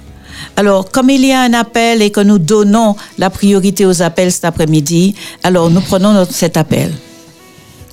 [0.57, 4.31] Alors, comme il y a un appel et que nous donnons la priorité aux appels
[4.31, 6.91] cet après-midi, alors nous prenons notre, cet appel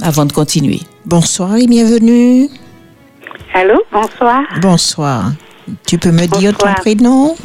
[0.02, 0.80] avant de continuer.
[1.04, 2.48] Bonsoir et bienvenue.
[3.52, 4.42] Allô, bonsoir.
[4.62, 5.32] Bonsoir.
[5.86, 7.36] Tu peux me dire ton prénom?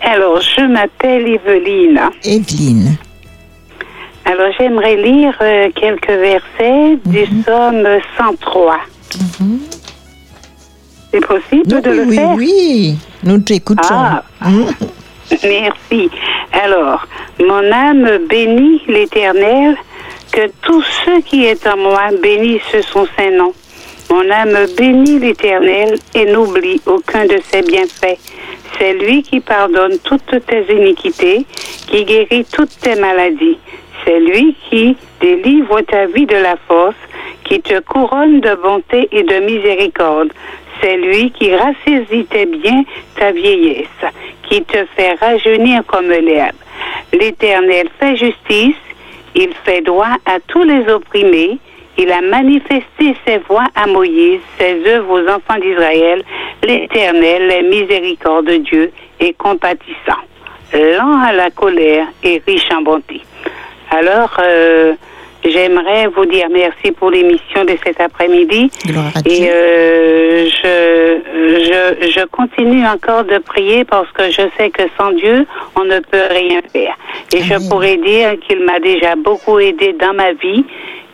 [0.00, 2.00] Alors, je m'appelle Evelyne.
[2.24, 2.96] Evelyne.
[4.24, 7.42] Alors, j'aimerais lire euh, quelques versets du Mhm.
[7.42, 7.86] psaume
[8.18, 8.78] 103.
[11.16, 12.34] C'est possible de oui, le oui, faire?
[12.36, 12.94] oui.
[13.24, 13.82] Nous t'écoutons.
[13.88, 14.22] Ah.
[14.42, 14.66] Hmm.
[15.42, 16.10] Merci.
[16.52, 17.06] Alors,
[17.40, 19.76] mon âme bénit l'Éternel,
[20.30, 22.60] que tout ce qui est en moi bénisse
[22.92, 23.52] son saint nom.
[24.10, 28.18] Mon âme bénit l'Éternel et n'oublie aucun de ses bienfaits.
[28.78, 31.46] C'est lui qui pardonne toutes tes iniquités,
[31.86, 33.58] qui guérit toutes tes maladies.
[34.04, 36.94] C'est lui qui délivre ta vie de la force,
[37.44, 40.28] qui te couronne de bonté et de miséricorde.
[40.80, 42.84] C'est lui qui rassaisit tes biens,
[43.18, 43.86] ta vieillesse,
[44.48, 46.56] qui te fait rajeunir comme l'herbe.
[47.12, 48.76] L'Éternel fait justice,
[49.34, 51.58] il fait droit à tous les opprimés,
[51.98, 56.22] il a manifesté ses voies à Moïse, ses œuvres aux enfants d'Israël.
[56.62, 60.22] L'Éternel est miséricordieux Dieu et compatissant,
[60.74, 63.22] lent à la colère et riche en bonté.
[63.90, 64.94] Alors, euh,
[65.50, 68.70] j'aimerais vous dire merci pour l'émission de cet après-midi.
[69.24, 71.20] Et euh, je,
[71.64, 75.46] je, je continue encore de prier parce que je sais que sans Dieu,
[75.76, 76.94] on ne peut rien faire.
[77.32, 80.64] Et je pourrais dire qu'il m'a déjà beaucoup aidé dans ma vie.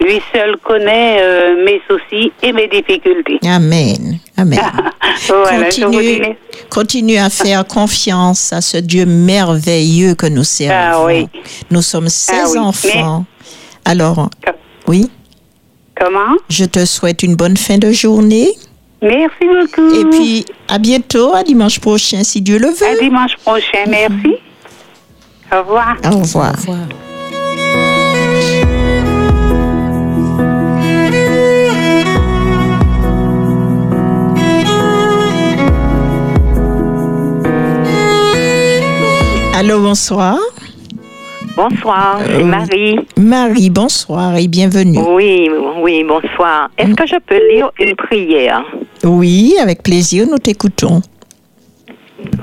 [0.01, 3.39] Lui seul connaît euh, mes soucis et mes difficultés.
[3.47, 4.19] Amen.
[4.37, 4.59] Amen.
[5.29, 6.37] Voilà, continue,
[6.71, 10.75] continue à faire confiance à ce Dieu merveilleux que nous servons.
[11.03, 11.29] Ah oui.
[11.71, 12.59] Nous sommes 16 Ah oui.
[12.59, 13.25] enfants.
[13.85, 14.31] Alors,
[14.87, 15.11] oui,
[15.99, 16.37] Comment?
[16.49, 18.49] je te souhaite une bonne fin de journée.
[19.03, 19.95] Merci beaucoup.
[19.95, 22.87] Et puis, à bientôt, à dimanche prochain, si Dieu le veut.
[22.87, 23.85] À dimanche prochain.
[23.89, 24.37] Merci.
[25.53, 25.97] Au revoir.
[26.05, 26.55] Au revoir.
[39.55, 40.39] Allô, bonsoir.
[41.63, 42.99] Bonsoir, c'est Euh, Marie.
[43.17, 44.99] Marie, bonsoir et bienvenue.
[44.99, 45.49] Oui,
[45.81, 46.69] oui, bonsoir.
[46.77, 48.65] Est-ce que je peux lire une prière?
[49.05, 51.01] Oui, avec plaisir, nous t'écoutons.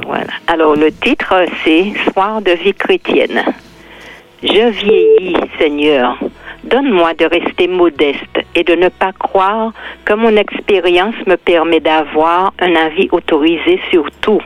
[0.06, 0.32] Voilà.
[0.48, 1.34] Alors, le titre,
[1.66, 3.44] c'est Soir de vie chrétienne.
[4.42, 6.18] Je vieillis, Seigneur.
[6.64, 9.74] Donne-moi de rester modeste et de ne pas croire
[10.06, 14.42] que mon expérience me permet d'avoir un avis autorisé sur tout.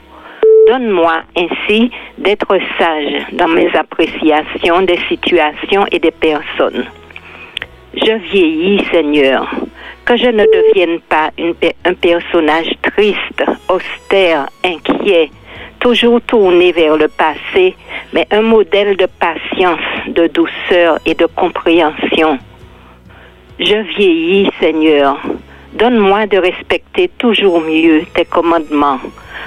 [0.68, 6.86] Donne-moi ainsi d'être sage dans mes appréciations des situations et des personnes.
[7.96, 9.48] Je vieillis, Seigneur,
[10.06, 11.32] que je ne devienne pas
[11.86, 15.30] un personnage triste, austère, inquiet,
[15.80, 17.76] toujours tourné vers le passé,
[18.14, 22.40] mais un modèle de patience, de douceur et de compréhension.
[23.60, 25.20] Je vieillis, Seigneur.
[25.74, 29.00] Donne-moi de respecter toujours mieux tes commandements.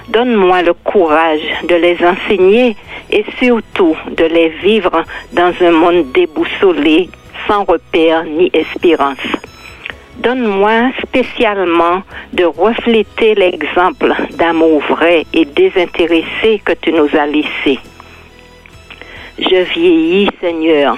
[0.09, 2.77] Donne-moi le courage de les enseigner
[3.11, 7.09] et surtout de les vivre dans un monde déboussolé,
[7.47, 9.19] sans repère ni espérance.
[10.19, 17.79] Donne-moi spécialement de refléter l'exemple d'amour vrai et désintéressé que tu nous as laissé.
[19.39, 20.97] Je vieillis, Seigneur.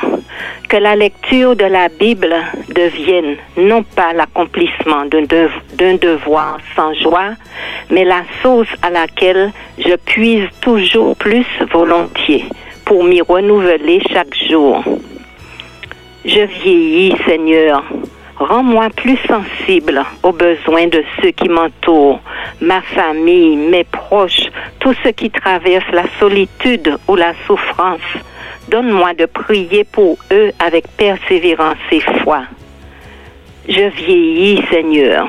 [0.69, 2.35] Que la lecture de la Bible
[2.74, 7.31] devienne non pas l'accomplissement d'un dev- d'un devoir sans joie,
[7.90, 12.44] mais la source à laquelle je puise toujours plus volontiers
[12.85, 14.85] pour m'y renouveler chaque jour.
[16.24, 17.82] Je vieillis, Seigneur.
[18.39, 22.20] Rends-moi plus sensible aux besoins de ceux qui m'entourent,
[22.60, 24.48] ma famille, mes proches,
[24.78, 28.01] tous ceux qui traversent la solitude ou la souffrance.
[28.69, 32.43] Donne-moi de prier pour eux avec persévérance et foi.
[33.69, 35.27] Je vieillis, Seigneur.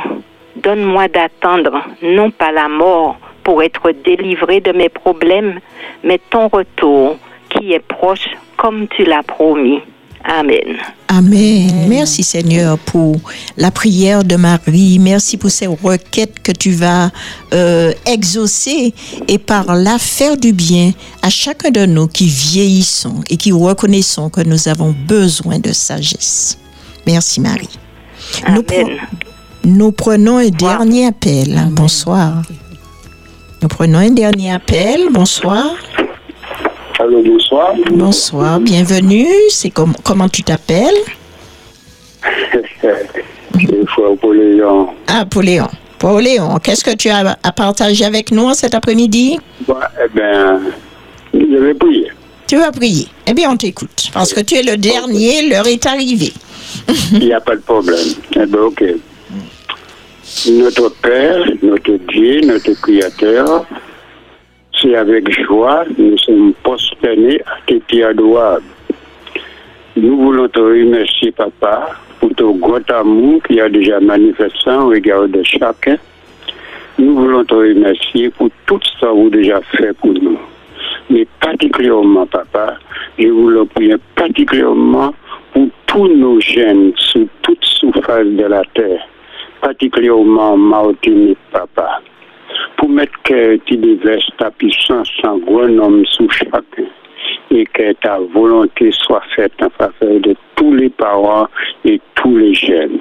[0.57, 5.59] Donne-moi d'attendre non pas la mort pour être délivré de mes problèmes,
[6.03, 7.17] mais ton retour
[7.49, 9.81] qui est proche comme tu l'as promis.
[10.23, 10.77] Amen.
[11.07, 11.87] Amen.
[11.87, 13.15] Merci Seigneur pour
[13.57, 14.99] la prière de Marie.
[14.99, 17.09] Merci pour ces requêtes que tu vas
[17.53, 18.93] euh, exaucer
[19.27, 20.91] et par là faire du bien
[21.21, 26.57] à chacun de nous qui vieillissons et qui reconnaissons que nous avons besoin de sagesse.
[27.07, 27.69] Merci Marie.
[28.49, 28.97] Nous, pre-
[29.63, 31.57] nous prenons un dernier appel.
[31.71, 32.43] Bonsoir.
[33.61, 35.07] Nous prenons un dernier appel.
[35.11, 35.65] Bonsoir.
[36.99, 37.73] Allô, bonsoir.
[37.91, 39.25] Bonsoir, bienvenue.
[39.49, 40.95] C'est com- comment tu t'appelles?
[44.21, 44.89] Pauléon.
[45.07, 45.67] Ah, Pauléon.
[45.97, 49.37] Pauléon, qu'est-ce que tu as à partager avec nous cet après-midi?
[49.67, 50.59] Bon, eh bien,
[51.33, 52.11] je vais prier.
[52.47, 53.07] Tu vas prier.
[53.27, 54.09] Eh bien, on t'écoute.
[54.13, 56.33] Parce que tu es le dernier, l'heure est arrivée.
[57.13, 57.97] Il n'y a pas de problème.
[58.35, 58.83] Eh bien, ok.
[60.51, 63.65] Notre Père, notre Dieu, notre Créateur,
[64.81, 68.05] c'est avec joie nous sommes prosternés à tes pieds.
[69.95, 71.89] Nous voulons te remercier, Papa,
[72.19, 75.97] pour ton grand amour qui a déjà manifesté en regard de chacun,
[76.97, 80.37] nous voulons te remercier pour tout ce que vous avez déjà fait pour nous.
[81.09, 82.75] Mais particulièrement, papa,
[83.17, 85.13] je vous le prie particulièrement
[85.53, 89.01] pour tous nos jeunes sur toute surface de la terre,
[89.61, 92.01] particulièrement Martinique, papa,
[92.77, 96.83] pour mettre que tu déverses ta puissance en grand homme sous chacun
[97.51, 101.47] et que ta volonté soit faite en faveur de tous les parents
[101.85, 102.99] et tous les jeunes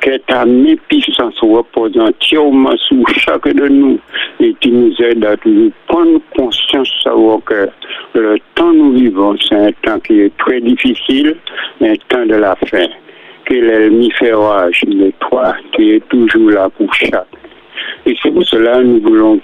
[0.00, 3.98] que ta main puissance repose entièrement sur chacun de nous
[4.40, 7.68] et tu nous aides à toujours prendre conscience de savoir que
[8.14, 11.36] le temps nous vivons, c'est un temps qui est très difficile,
[11.80, 12.86] un temps de la fin.
[13.44, 17.26] Que l'ennemi fait rage, mais toi, tu es toujours là pour chaque.
[18.06, 19.40] Et c'est pour cela que nous voulons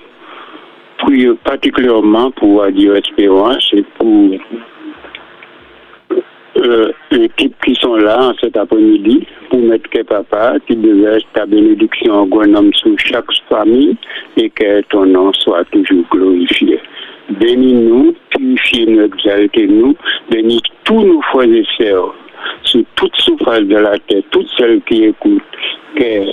[0.99, 4.31] prier particulièrement pour Radio Espérance et pour
[6.57, 12.12] euh, l'équipe qui sont là cet après-midi pour mettre que papa, tu déverses ta bénédiction
[12.15, 13.97] en grand sur chaque famille
[14.37, 16.81] et que ton nom soit toujours glorifié.
[17.41, 19.97] Bénis-nous, purifiez-nous, exaltez-nous,
[20.31, 22.15] bénis tous nos frères et sœurs
[22.62, 25.43] sur toute souffrance de la tête, toutes celles qui écoutent,
[25.97, 26.25] que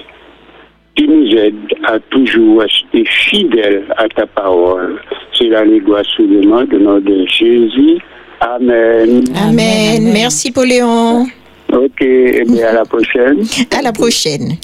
[0.95, 1.53] tu nous aides
[1.85, 4.99] à toujours rester fidèles à ta parole.
[5.37, 7.97] C'est la négociation sous le nom de notre Jésus.
[8.41, 9.23] Amen.
[9.35, 10.11] Amen.
[10.13, 11.27] Merci, Pauléon.
[11.71, 13.45] Ok, et bien à la prochaine.
[13.77, 14.57] À la prochaine.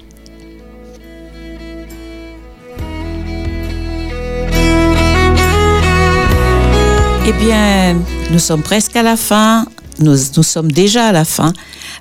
[7.30, 7.96] Eh bien,
[8.32, 9.66] nous sommes presque à la fin.
[10.00, 11.54] Nous, nous sommes déjà à la fin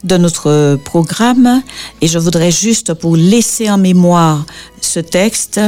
[0.06, 1.62] de notre programme
[2.00, 4.46] et je voudrais juste pour laisser en mémoire
[4.80, 5.60] ce texte,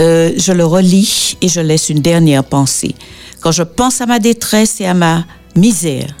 [0.00, 2.94] euh, je le relis et je laisse une dernière pensée.
[3.40, 5.24] Quand je pense à ma détresse et à ma
[5.54, 6.16] misère,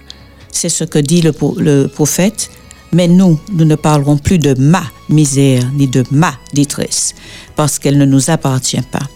[0.52, 2.50] c'est ce que dit le, le prophète,
[2.92, 7.14] mais nous, nous ne parlerons plus de ma misère ni de ma détresse
[7.56, 9.06] parce qu'elle ne nous appartient pas.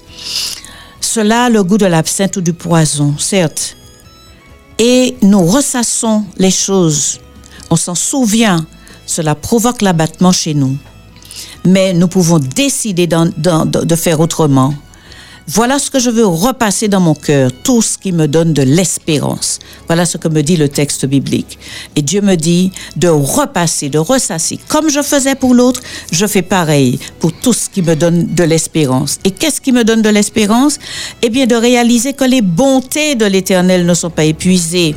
[1.01, 3.77] Cela a le goût de l'absinthe ou du poison, certes,
[4.79, 7.21] et nous ressassons les choses.
[7.71, 8.67] On s'en souvient,
[9.07, 10.77] cela provoque l'abattement chez nous.
[11.65, 14.75] Mais nous pouvons décider de faire autrement.
[15.51, 18.61] Voilà ce que je veux repasser dans mon cœur, tout ce qui me donne de
[18.61, 19.61] l'espérance.
[19.87, 21.59] Voilà ce que me dit le texte biblique.
[21.97, 24.59] Et Dieu me dit de repasser, de ressasser.
[24.69, 25.81] Comme je faisais pour l'autre,
[26.13, 29.21] je fais pareil pour tout ce qui me donne de l'espérance.
[29.25, 30.79] Et qu'est-ce qui me donne de l'espérance?
[31.23, 34.97] Eh bien, de réaliser que les bontés de l'Éternel ne sont pas épuisées.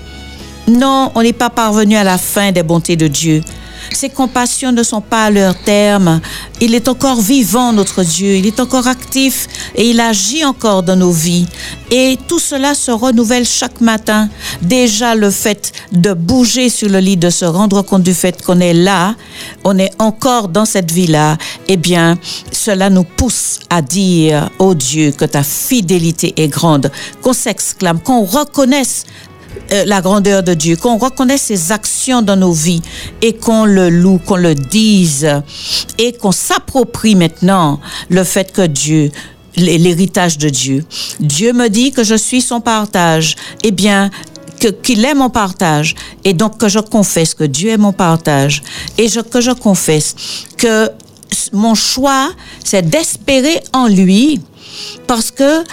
[0.68, 3.42] Non, on n'est pas parvenu à la fin des bontés de Dieu.
[3.94, 6.22] Ses compassions ne sont pas à leur terme.
[6.62, 8.36] Il est encore vivant, notre Dieu.
[8.36, 11.48] Il est encore actif et il agit encore dans nos vies.
[11.90, 14.30] Et tout cela se renouvelle chaque matin.
[14.62, 18.60] Déjà, le fait de bouger sur le lit, de se rendre compte du fait qu'on
[18.60, 19.16] est là,
[19.64, 22.18] on est encore dans cette vie-là, eh bien,
[22.52, 28.24] cela nous pousse à dire, oh Dieu, que ta fidélité est grande, qu'on s'exclame, qu'on
[28.24, 29.06] reconnaisse
[29.74, 32.82] euh, la grandeur de Dieu, qu'on reconnaisse ses actions dans nos vies
[33.22, 35.28] et qu'on le loue, qu'on le dise
[35.98, 37.80] et qu'on s'approprie maintenant
[38.10, 39.12] le fait que Dieu
[39.58, 40.86] l'héritage de Dieu.
[41.20, 43.36] Dieu me dit que je suis son partage.
[43.64, 44.10] Eh bien,
[44.70, 48.62] qu'il est mon partage et donc que je confesse que Dieu est mon partage
[48.98, 50.16] et que je confesse
[50.58, 50.90] que
[51.52, 52.30] mon choix
[52.64, 54.40] c'est d'espérer en lui
[55.08, 55.64] parce que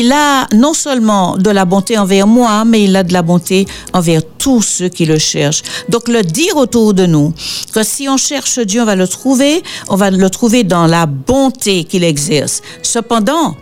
[0.00, 3.66] il a non seulement de la bonté envers moi, mais il a de la bonté
[3.92, 5.62] envers tous ceux qui le cherchent.
[5.88, 7.32] Donc le dire autour de nous
[7.72, 11.06] que si on cherche Dieu, on va le trouver, on va le trouver dans la
[11.06, 12.60] bonté qu'il exerce.
[12.82, 13.56] Cependant,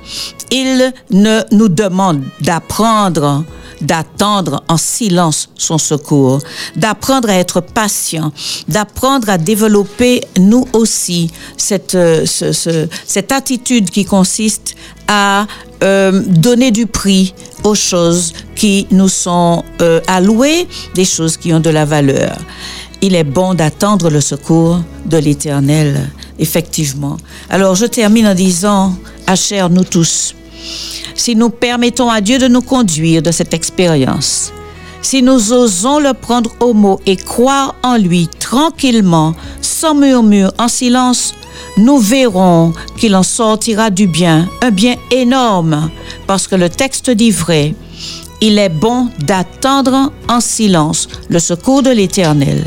[0.50, 3.44] il ne nous demande d'apprendre
[3.80, 6.38] d'attendre en silence son secours,
[6.76, 8.30] d'apprendre à être patient,
[8.68, 14.76] d'apprendre à développer nous aussi cette, euh, ce- ce- cette attitude qui consiste
[15.12, 15.46] à
[15.82, 17.34] euh, donner du prix
[17.64, 22.38] aux choses qui nous sont euh, allouées, des choses qui ont de la valeur.
[23.02, 26.08] Il est bon d'attendre le secours de l'Éternel,
[26.38, 27.18] effectivement.
[27.50, 28.94] Alors je termine en disant,
[29.26, 30.34] à cher nous tous,
[31.14, 34.50] si nous permettons à Dieu de nous conduire de cette expérience,
[35.02, 40.68] si nous osons le prendre au mot et croire en lui tranquillement, sans murmure, en
[40.68, 41.34] silence,
[41.76, 45.90] nous verrons qu'il en sortira du bien, un bien énorme,
[46.26, 47.74] parce que le texte dit vrai.
[48.40, 52.64] Il est bon d'attendre en silence le secours de l'Éternel.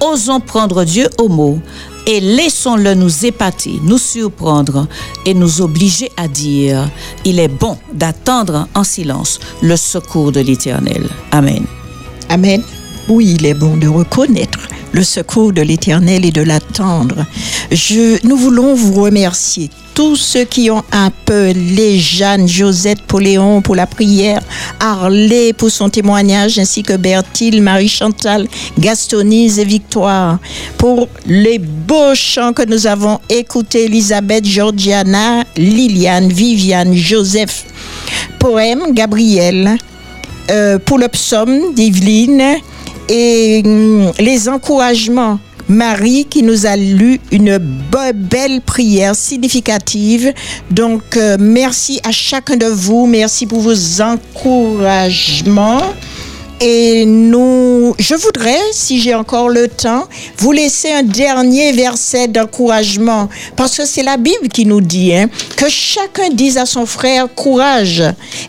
[0.00, 1.58] Osons prendre Dieu au mot
[2.06, 4.86] et laissons-le nous épater, nous surprendre
[5.24, 6.90] et nous obliger à dire,
[7.24, 11.08] il est bon d'attendre en silence le secours de l'Éternel.
[11.32, 11.64] Amen.
[12.28, 12.62] Amen.
[13.08, 17.26] Oui, il est bon de reconnaître le secours de l'Éternel et de l'attendre.
[17.72, 23.86] Je, nous voulons vous remercier tous ceux qui ont appelé Jeanne, Josette, Poléon pour la
[23.86, 24.40] prière,
[24.80, 28.48] Harley pour son témoignage, ainsi que Bertille, Marie-Chantal,
[28.78, 30.38] Gastonise et Victoire.
[30.78, 37.64] Pour les beaux chants que nous avons écoutés, Elisabeth, Georgiana, Liliane, Viviane, Joseph.
[38.38, 39.76] Poème, Gabriel.
[40.50, 41.72] Euh, pour le psaume
[43.08, 50.34] et hum, les encouragements Marie qui nous a lu une be- belle prière significative.
[50.70, 53.06] Donc, euh, merci à chacun de vous.
[53.06, 55.80] Merci pour vos encouragements.
[56.60, 60.06] Et nous, je voudrais, si j'ai encore le temps,
[60.38, 63.28] vous laisser un dernier verset d'encouragement.
[63.56, 67.26] Parce que c'est la Bible qui nous dit hein, que chacun dise à son frère
[67.34, 68.02] courage.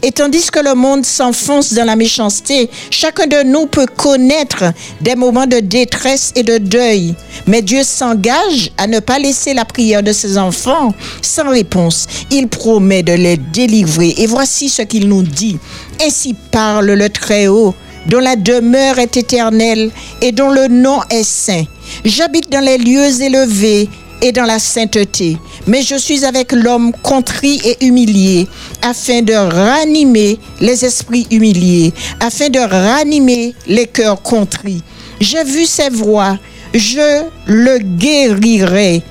[0.04, 4.66] Et tandis que le monde s'enfonce dans la méchanceté, chacun de nous peut connaître
[5.02, 7.16] des moments de détresse et de deuil.
[7.48, 12.06] Mais Dieu s'engage à ne pas laisser la prière de ses enfants sans réponse.
[12.32, 14.14] Il promet de les délivrer.
[14.18, 15.58] Et voici ce qu'il nous dit.
[16.02, 17.74] Ainsi parle le Très-Haut
[18.08, 19.92] dont la demeure est éternelle
[20.22, 21.64] et dont le nom est saint.
[22.04, 23.90] J'habite dans les lieux élevés
[24.22, 28.48] et dans la sainteté, mais je suis avec l'homme contrit et humilié,
[28.82, 34.82] afin de ranimer les esprits humiliés, afin de ranimer les cœurs contrits.
[35.20, 36.38] J'ai vu ses voix,
[36.74, 39.04] je le guérirai,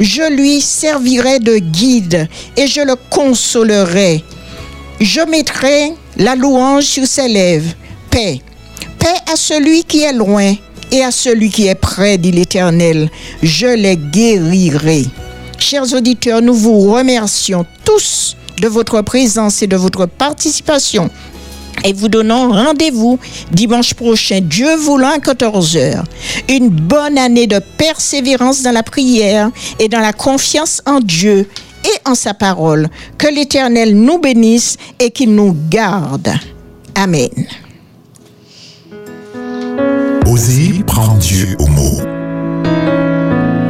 [0.00, 4.24] je lui servirai de guide et je le consolerai.
[5.00, 7.72] Je mettrai la louange sur ses lèvres.
[8.10, 8.40] Paix.
[8.98, 10.54] Paix à celui qui est loin
[10.90, 13.08] et à celui qui est près, dit l'Éternel.
[13.42, 15.04] Je les guérirai.
[15.58, 21.10] Chers auditeurs, nous vous remercions tous de votre présence et de votre participation.
[21.84, 23.20] Et vous donnons rendez-vous
[23.52, 26.02] dimanche prochain, Dieu voulant, à 14h.
[26.48, 31.48] Une bonne année de persévérance dans la prière et dans la confiance en Dieu
[31.84, 32.88] et en sa parole.
[33.16, 36.30] Que l'Éternel nous bénisse et qu'il nous garde.
[36.94, 37.30] Amen.
[40.26, 42.00] Osez prendre Dieu au mot.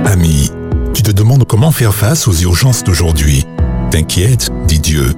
[0.06, 0.51] Ami,
[0.94, 3.44] tu te demandes comment faire face aux urgences d'aujourd'hui.
[3.90, 5.14] T'inquiète, dit Dieu.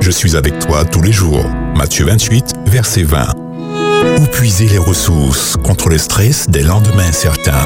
[0.00, 1.44] Je suis avec toi tous les jours.
[1.76, 3.28] Matthieu 28, verset 20.
[4.20, 7.64] Où puiser les ressources contre le stress des lendemains incertains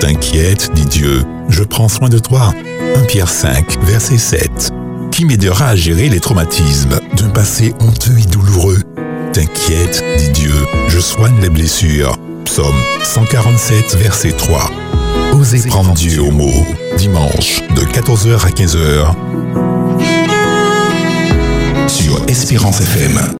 [0.00, 2.52] T'inquiète, dit Dieu, je prends soin de toi.
[2.96, 4.72] 1 Pierre 5, verset 7.
[5.10, 8.82] Qui m'aidera à gérer les traumatismes d'un passé honteux et douloureux?
[9.32, 10.54] T'inquiète, dit Dieu,
[10.88, 12.16] je soigne les blessures.
[12.44, 14.70] Psaume 147, verset 3.
[15.32, 16.66] Osez prendre Dieu au mot.
[16.96, 19.14] Dimanche, de 14h à 15h.
[21.88, 23.34] Sur Espérance FM.